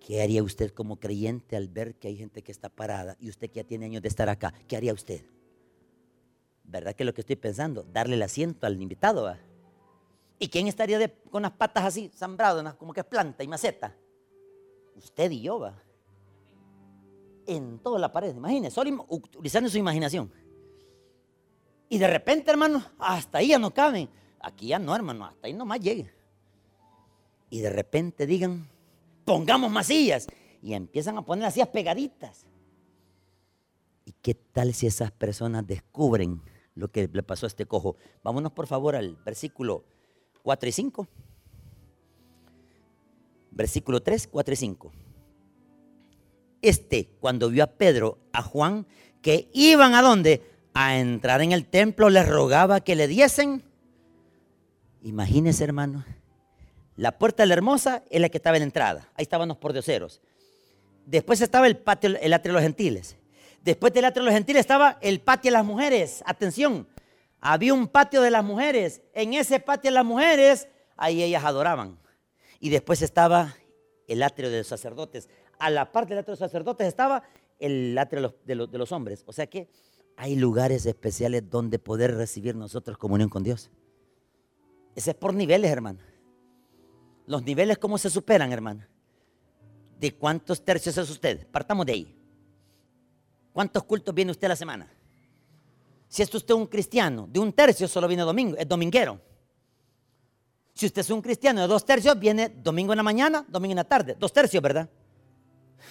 ¿Qué 0.00 0.22
haría 0.22 0.42
usted 0.42 0.70
como 0.70 0.98
creyente 0.98 1.56
al 1.56 1.68
ver 1.68 1.96
que 1.96 2.08
hay 2.08 2.16
gente 2.16 2.42
que 2.42 2.52
está 2.52 2.70
parada 2.70 3.16
y 3.20 3.28
usted 3.28 3.50
que 3.50 3.56
ya 3.56 3.64
tiene 3.64 3.84
años 3.84 4.02
de 4.02 4.08
estar 4.08 4.28
acá? 4.30 4.54
¿Qué 4.66 4.76
haría 4.76 4.94
usted? 4.94 5.22
¿Verdad 6.64 6.94
que 6.94 7.04
lo 7.04 7.12
que 7.12 7.20
estoy 7.20 7.36
pensando? 7.36 7.82
Darle 7.82 8.14
el 8.14 8.22
asiento 8.22 8.66
al 8.66 8.80
invitado. 8.80 9.36
¿Y 10.38 10.48
quién 10.48 10.66
estaría 10.66 11.12
con 11.30 11.42
las 11.42 11.52
patas 11.52 11.84
así, 11.84 12.10
sembradas, 12.14 12.74
como 12.76 12.94
que 12.94 13.00
es 13.00 13.06
planta 13.06 13.44
y 13.44 13.48
maceta? 13.48 13.94
Usted 15.06 15.30
y 15.30 15.40
yo, 15.40 15.60
va. 15.60 15.80
En 17.46 17.78
toda 17.78 18.00
la 18.00 18.10
pared, 18.10 18.34
imagínese, 18.34 18.74
solo 18.74 19.06
utilizando 19.08 19.70
su 19.70 19.78
imaginación. 19.78 20.32
Y 21.88 21.98
de 21.98 22.08
repente, 22.08 22.50
hermano, 22.50 22.84
hasta 22.98 23.38
ahí 23.38 23.48
ya 23.48 23.58
no 23.60 23.72
caben. 23.72 24.08
Aquí 24.40 24.66
ya 24.66 24.80
no, 24.80 24.96
hermano, 24.96 25.26
hasta 25.26 25.46
ahí 25.46 25.52
nomás 25.52 25.78
llegue. 25.78 26.12
Y 27.50 27.60
de 27.60 27.70
repente 27.70 28.26
digan, 28.26 28.68
pongamos 29.24 29.70
más 29.70 29.86
sillas. 29.86 30.26
Y 30.60 30.74
empiezan 30.74 31.16
a 31.18 31.22
poner 31.22 31.44
las 31.44 31.54
sillas 31.54 31.68
pegaditas. 31.68 32.44
¿Y 34.04 34.10
qué 34.10 34.34
tal 34.34 34.74
si 34.74 34.88
esas 34.88 35.12
personas 35.12 35.64
descubren 35.64 36.42
lo 36.74 36.88
que 36.90 37.08
le 37.12 37.22
pasó 37.22 37.46
a 37.46 37.48
este 37.48 37.66
cojo? 37.66 37.94
Vámonos 38.24 38.50
por 38.50 38.66
favor 38.66 38.96
al 38.96 39.14
versículo 39.24 39.84
4 40.42 40.68
y 40.68 40.72
5 40.72 41.08
versículo 43.56 44.02
3, 44.02 44.28
4 44.28 44.52
y 44.52 44.56
5. 44.56 44.92
Este, 46.62 47.08
cuando 47.20 47.48
vio 47.48 47.64
a 47.64 47.68
Pedro, 47.68 48.18
a 48.32 48.42
Juan, 48.42 48.86
que 49.22 49.48
iban 49.52 49.94
a 49.94 50.02
dónde? 50.02 50.42
A 50.74 50.98
entrar 50.98 51.40
en 51.40 51.52
el 51.52 51.66
templo, 51.66 52.10
les 52.10 52.28
rogaba 52.28 52.80
que 52.80 52.94
le 52.94 53.08
diesen. 53.08 53.62
Imagínese, 55.02 55.64
hermano, 55.64 56.04
la 56.96 57.18
puerta 57.18 57.42
de 57.42 57.46
la 57.46 57.54
hermosa 57.54 58.02
es 58.10 58.20
la 58.20 58.28
que 58.28 58.36
estaba 58.36 58.56
en 58.56 58.62
la 58.62 58.66
entrada. 58.66 59.08
Ahí 59.14 59.22
estaban 59.22 59.48
los 59.48 59.56
pordioseros. 59.56 60.20
Después 61.06 61.40
estaba 61.40 61.66
el 61.66 61.78
patio, 61.78 62.16
el 62.20 62.32
atrio 62.32 62.52
de 62.52 62.54
los 62.54 62.62
gentiles. 62.62 63.16
Después 63.62 63.92
del 63.92 64.04
atrio 64.04 64.22
de 64.22 64.26
los 64.26 64.34
gentiles 64.34 64.60
estaba 64.60 64.98
el 65.00 65.20
patio 65.20 65.50
de 65.50 65.56
las 65.56 65.64
mujeres. 65.64 66.22
Atención, 66.26 66.86
había 67.40 67.72
un 67.72 67.88
patio 67.88 68.20
de 68.20 68.30
las 68.30 68.44
mujeres. 68.44 69.00
En 69.14 69.34
ese 69.34 69.60
patio 69.60 69.90
de 69.90 69.94
las 69.94 70.04
mujeres, 70.04 70.68
ahí 70.96 71.22
ellas 71.22 71.44
adoraban. 71.44 71.98
Y 72.60 72.70
después 72.70 73.02
estaba 73.02 73.54
el 74.06 74.22
atrio 74.22 74.50
de 74.50 74.58
los 74.58 74.66
sacerdotes. 74.66 75.28
A 75.58 75.70
la 75.70 75.92
parte 75.92 76.10
del 76.10 76.20
atrio 76.20 76.36
de 76.36 76.40
los 76.40 76.50
sacerdotes 76.50 76.86
estaba 76.86 77.22
el 77.58 77.96
atrio 77.98 78.34
de 78.44 78.54
los, 78.54 78.92
hombres. 78.92 79.24
O 79.26 79.32
sea 79.32 79.46
que 79.46 79.68
hay 80.16 80.36
lugares 80.36 80.86
especiales 80.86 81.48
donde 81.48 81.78
poder 81.78 82.14
recibir 82.14 82.54
nosotros 82.56 82.98
comunión 82.98 83.28
con 83.28 83.42
Dios. 83.42 83.70
Ese 84.94 85.10
es 85.10 85.16
por 85.16 85.34
niveles, 85.34 85.70
hermano. 85.70 86.00
Los 87.26 87.42
niveles, 87.42 87.78
¿cómo 87.78 87.98
se 87.98 88.08
superan, 88.08 88.52
hermano? 88.52 88.86
¿De 89.98 90.14
cuántos 90.14 90.64
tercios 90.64 90.96
es 90.96 91.10
usted? 91.10 91.46
Partamos 91.48 91.84
de 91.86 91.92
ahí. 91.92 92.16
¿Cuántos 93.52 93.84
cultos 93.84 94.14
viene 94.14 94.30
usted 94.30 94.46
a 94.46 94.50
la 94.50 94.56
semana? 94.56 94.90
Si 96.08 96.22
es 96.22 96.34
usted 96.34 96.54
un 96.54 96.66
cristiano, 96.66 97.26
de 97.30 97.40
un 97.40 97.52
tercio 97.52 97.88
solo 97.88 98.06
viene 98.06 98.22
domingo, 98.22 98.56
es 98.56 98.68
dominguero. 98.68 99.20
Si 100.76 100.84
usted 100.84 101.00
es 101.00 101.08
un 101.08 101.22
cristiano 101.22 101.62
de 101.62 101.68
dos 101.68 101.86
tercios, 101.86 102.18
viene 102.18 102.50
domingo 102.50 102.92
en 102.92 102.98
la 102.98 103.02
mañana, 103.02 103.46
domingo 103.48 103.72
en 103.72 103.76
la 103.76 103.84
tarde. 103.84 104.14
Dos 104.18 104.30
tercios, 104.30 104.62
¿verdad? 104.62 104.86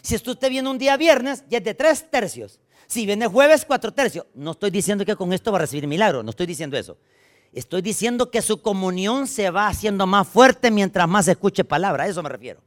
Si 0.03 0.15
usted 0.15 0.47
viene 0.47 0.69
un 0.69 0.77
día 0.77 0.95
viernes, 0.95 1.43
ya 1.49 1.57
es 1.57 1.63
de 1.63 1.73
tres 1.73 2.11
tercios. 2.11 2.59
Si 2.85 3.03
viene 3.07 3.25
jueves, 3.25 3.65
cuatro 3.65 3.91
tercios. 3.91 4.27
No 4.35 4.51
estoy 4.51 4.69
diciendo 4.69 5.03
que 5.03 5.15
con 5.15 5.33
esto 5.33 5.51
va 5.51 5.57
a 5.57 5.61
recibir 5.61 5.87
milagro, 5.87 6.21
no 6.21 6.29
estoy 6.29 6.45
diciendo 6.45 6.77
eso. 6.77 6.99
Estoy 7.51 7.81
diciendo 7.81 8.29
que 8.29 8.43
su 8.43 8.61
comunión 8.61 9.25
se 9.25 9.49
va 9.49 9.67
haciendo 9.67 10.05
más 10.05 10.27
fuerte 10.27 10.69
mientras 10.69 11.09
más 11.09 11.27
escuche 11.27 11.63
palabra, 11.63 12.03
a 12.03 12.07
eso 12.07 12.21
me 12.21 12.29
refiero. 12.29 12.61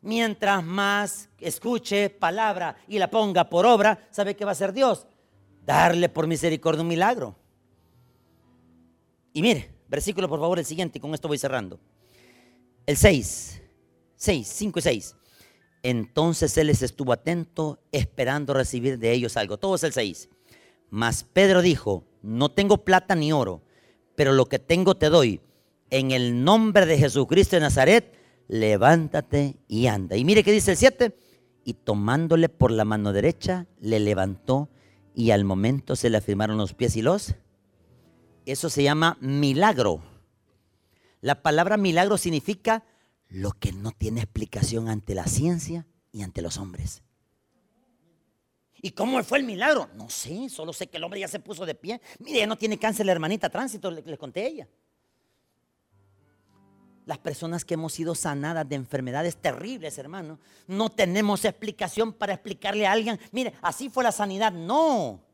Mientras 0.00 0.64
más 0.64 1.28
escuche 1.38 2.08
palabra 2.08 2.74
y 2.88 2.98
la 2.98 3.10
ponga 3.10 3.50
por 3.50 3.66
obra, 3.66 4.08
¿sabe 4.10 4.34
qué 4.34 4.46
va 4.46 4.52
a 4.52 4.52
hacer 4.52 4.72
Dios? 4.72 5.06
Darle 5.62 6.08
por 6.08 6.26
misericordia 6.26 6.80
un 6.80 6.88
milagro. 6.88 7.36
Y 9.34 9.42
mire, 9.42 9.75
Versículo, 9.88 10.28
por 10.28 10.40
favor, 10.40 10.58
el 10.58 10.64
siguiente, 10.64 10.98
y 10.98 11.00
con 11.00 11.14
esto 11.14 11.28
voy 11.28 11.38
cerrando. 11.38 11.78
El 12.86 12.96
6, 12.96 13.62
6, 14.16 14.46
5 14.48 14.78
y 14.78 14.82
6. 14.82 15.16
Entonces 15.82 16.56
él 16.58 16.68
les 16.68 16.82
estuvo 16.82 17.12
atento, 17.12 17.80
esperando 17.92 18.54
recibir 18.54 18.98
de 18.98 19.12
ellos 19.12 19.36
algo. 19.36 19.58
Todo 19.58 19.76
es 19.76 19.84
el 19.84 19.92
6. 19.92 20.28
Mas 20.90 21.24
Pedro 21.24 21.62
dijo, 21.62 22.04
no 22.22 22.50
tengo 22.50 22.84
plata 22.84 23.14
ni 23.14 23.32
oro, 23.32 23.62
pero 24.14 24.32
lo 24.32 24.46
que 24.46 24.58
tengo 24.58 24.96
te 24.96 25.08
doy. 25.08 25.40
En 25.90 26.10
el 26.10 26.42
nombre 26.42 26.86
de 26.86 26.98
Jesucristo 26.98 27.56
de 27.56 27.60
Nazaret, 27.60 28.12
levántate 28.48 29.56
y 29.68 29.86
anda. 29.86 30.16
Y 30.16 30.24
mire 30.24 30.42
que 30.42 30.52
dice 30.52 30.72
el 30.72 30.76
7. 30.76 31.16
Y 31.64 31.74
tomándole 31.74 32.48
por 32.48 32.70
la 32.70 32.84
mano 32.84 33.12
derecha, 33.12 33.66
le 33.80 33.98
levantó 34.00 34.68
y 35.14 35.30
al 35.30 35.44
momento 35.44 35.96
se 35.96 36.10
le 36.10 36.18
afirmaron 36.18 36.56
los 36.56 36.74
pies 36.74 36.96
y 36.96 37.02
los 37.02 37.34
eso 38.46 38.70
se 38.70 38.82
llama 38.82 39.18
milagro. 39.20 40.02
La 41.20 41.42
palabra 41.42 41.76
milagro 41.76 42.16
significa 42.16 42.84
lo 43.28 43.52
que 43.52 43.72
no 43.72 43.90
tiene 43.90 44.20
explicación 44.20 44.88
ante 44.88 45.14
la 45.14 45.26
ciencia 45.26 45.86
y 46.12 46.22
ante 46.22 46.42
los 46.42 46.56
hombres. 46.56 47.02
¿Y 48.80 48.92
cómo 48.92 49.22
fue 49.24 49.38
el 49.38 49.44
milagro? 49.44 49.88
No 49.94 50.08
sé, 50.08 50.48
solo 50.48 50.72
sé 50.72 50.86
que 50.86 50.98
el 50.98 51.04
hombre 51.04 51.18
ya 51.18 51.28
se 51.28 51.40
puso 51.40 51.66
de 51.66 51.74
pie. 51.74 52.00
Mire, 52.20 52.38
ya 52.38 52.46
no 52.46 52.56
tiene 52.56 52.78
cáncer 52.78 53.06
la 53.06 53.12
hermanita 53.12 53.50
tránsito, 53.50 53.90
le, 53.90 54.16
conté 54.16 54.42
a 54.42 54.46
ella. 54.46 54.68
Las 57.04 57.18
personas 57.18 57.64
que 57.64 57.74
hemos 57.74 57.92
sido 57.92 58.14
sanadas 58.14 58.68
de 58.68 58.76
enfermedades 58.76 59.36
terribles, 59.36 59.96
hermano, 59.98 60.38
no 60.66 60.90
tenemos 60.90 61.44
explicación 61.44 62.12
para 62.12 62.34
explicarle 62.34 62.86
a 62.86 62.92
alguien, 62.92 63.18
mire, 63.32 63.54
así 63.62 63.88
fue 63.88 64.04
la 64.04 64.12
sanidad. 64.12 64.52
No, 64.52 65.24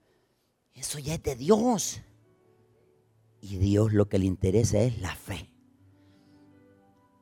eso 0.74 0.98
ya 0.98 1.14
es 1.14 1.22
de 1.22 1.36
Dios. 1.36 2.00
Y 3.42 3.58
Dios 3.58 3.92
lo 3.92 4.08
que 4.08 4.20
le 4.20 4.24
interesa 4.26 4.78
es 4.78 5.00
la 5.00 5.14
fe. 5.16 5.50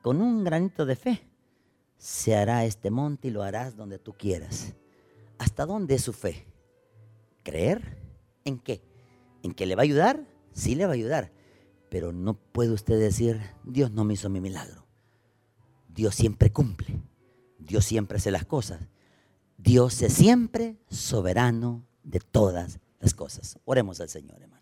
Con 0.03 0.21
un 0.21 0.45
granito 0.45 0.85
de 0.85 0.95
fe 0.95 1.27
se 1.97 2.37
hará 2.37 2.67
este 2.67 2.91
monte 2.91 3.29
y 3.29 3.31
lo 3.31 3.43
harás 3.43 3.75
donde 3.75 3.99
tú 3.99 4.13
quieras. 4.13 4.75
¿Hasta 5.39 5.65
dónde 5.65 5.95
es 5.95 6.03
su 6.03 6.13
fe? 6.13 6.47
¿Creer? 7.43 7.99
¿En 8.45 8.59
qué? 8.59 8.83
¿En 9.43 9.55
que 9.55 9.65
le 9.65 9.75
va 9.75 9.81
a 9.81 9.85
ayudar? 9.85 10.27
Sí 10.53 10.75
le 10.75 10.85
va 10.85 10.93
a 10.93 10.95
ayudar. 10.95 11.33
Pero 11.89 12.13
no 12.13 12.35
puede 12.35 12.71
usted 12.71 13.01
decir, 13.01 13.41
Dios 13.65 13.91
no 13.91 14.05
me 14.05 14.15
hizo 14.15 14.29
mi 14.29 14.41
milagro. 14.41 14.87
Dios 15.89 16.15
siempre 16.15 16.53
cumple. 16.53 17.01
Dios 17.59 17.87
siempre 17.87 18.19
hace 18.19 18.31
las 18.31 18.45
cosas. 18.45 18.89
Dios 19.57 20.03
es 20.03 20.13
siempre 20.13 20.77
soberano 20.91 21.87
de 22.03 22.21
todas 22.21 22.79
las 22.99 23.15
cosas. 23.15 23.59
Oremos 23.65 24.01
al 24.03 24.11
Señor, 24.11 24.43
hermano. 24.43 24.60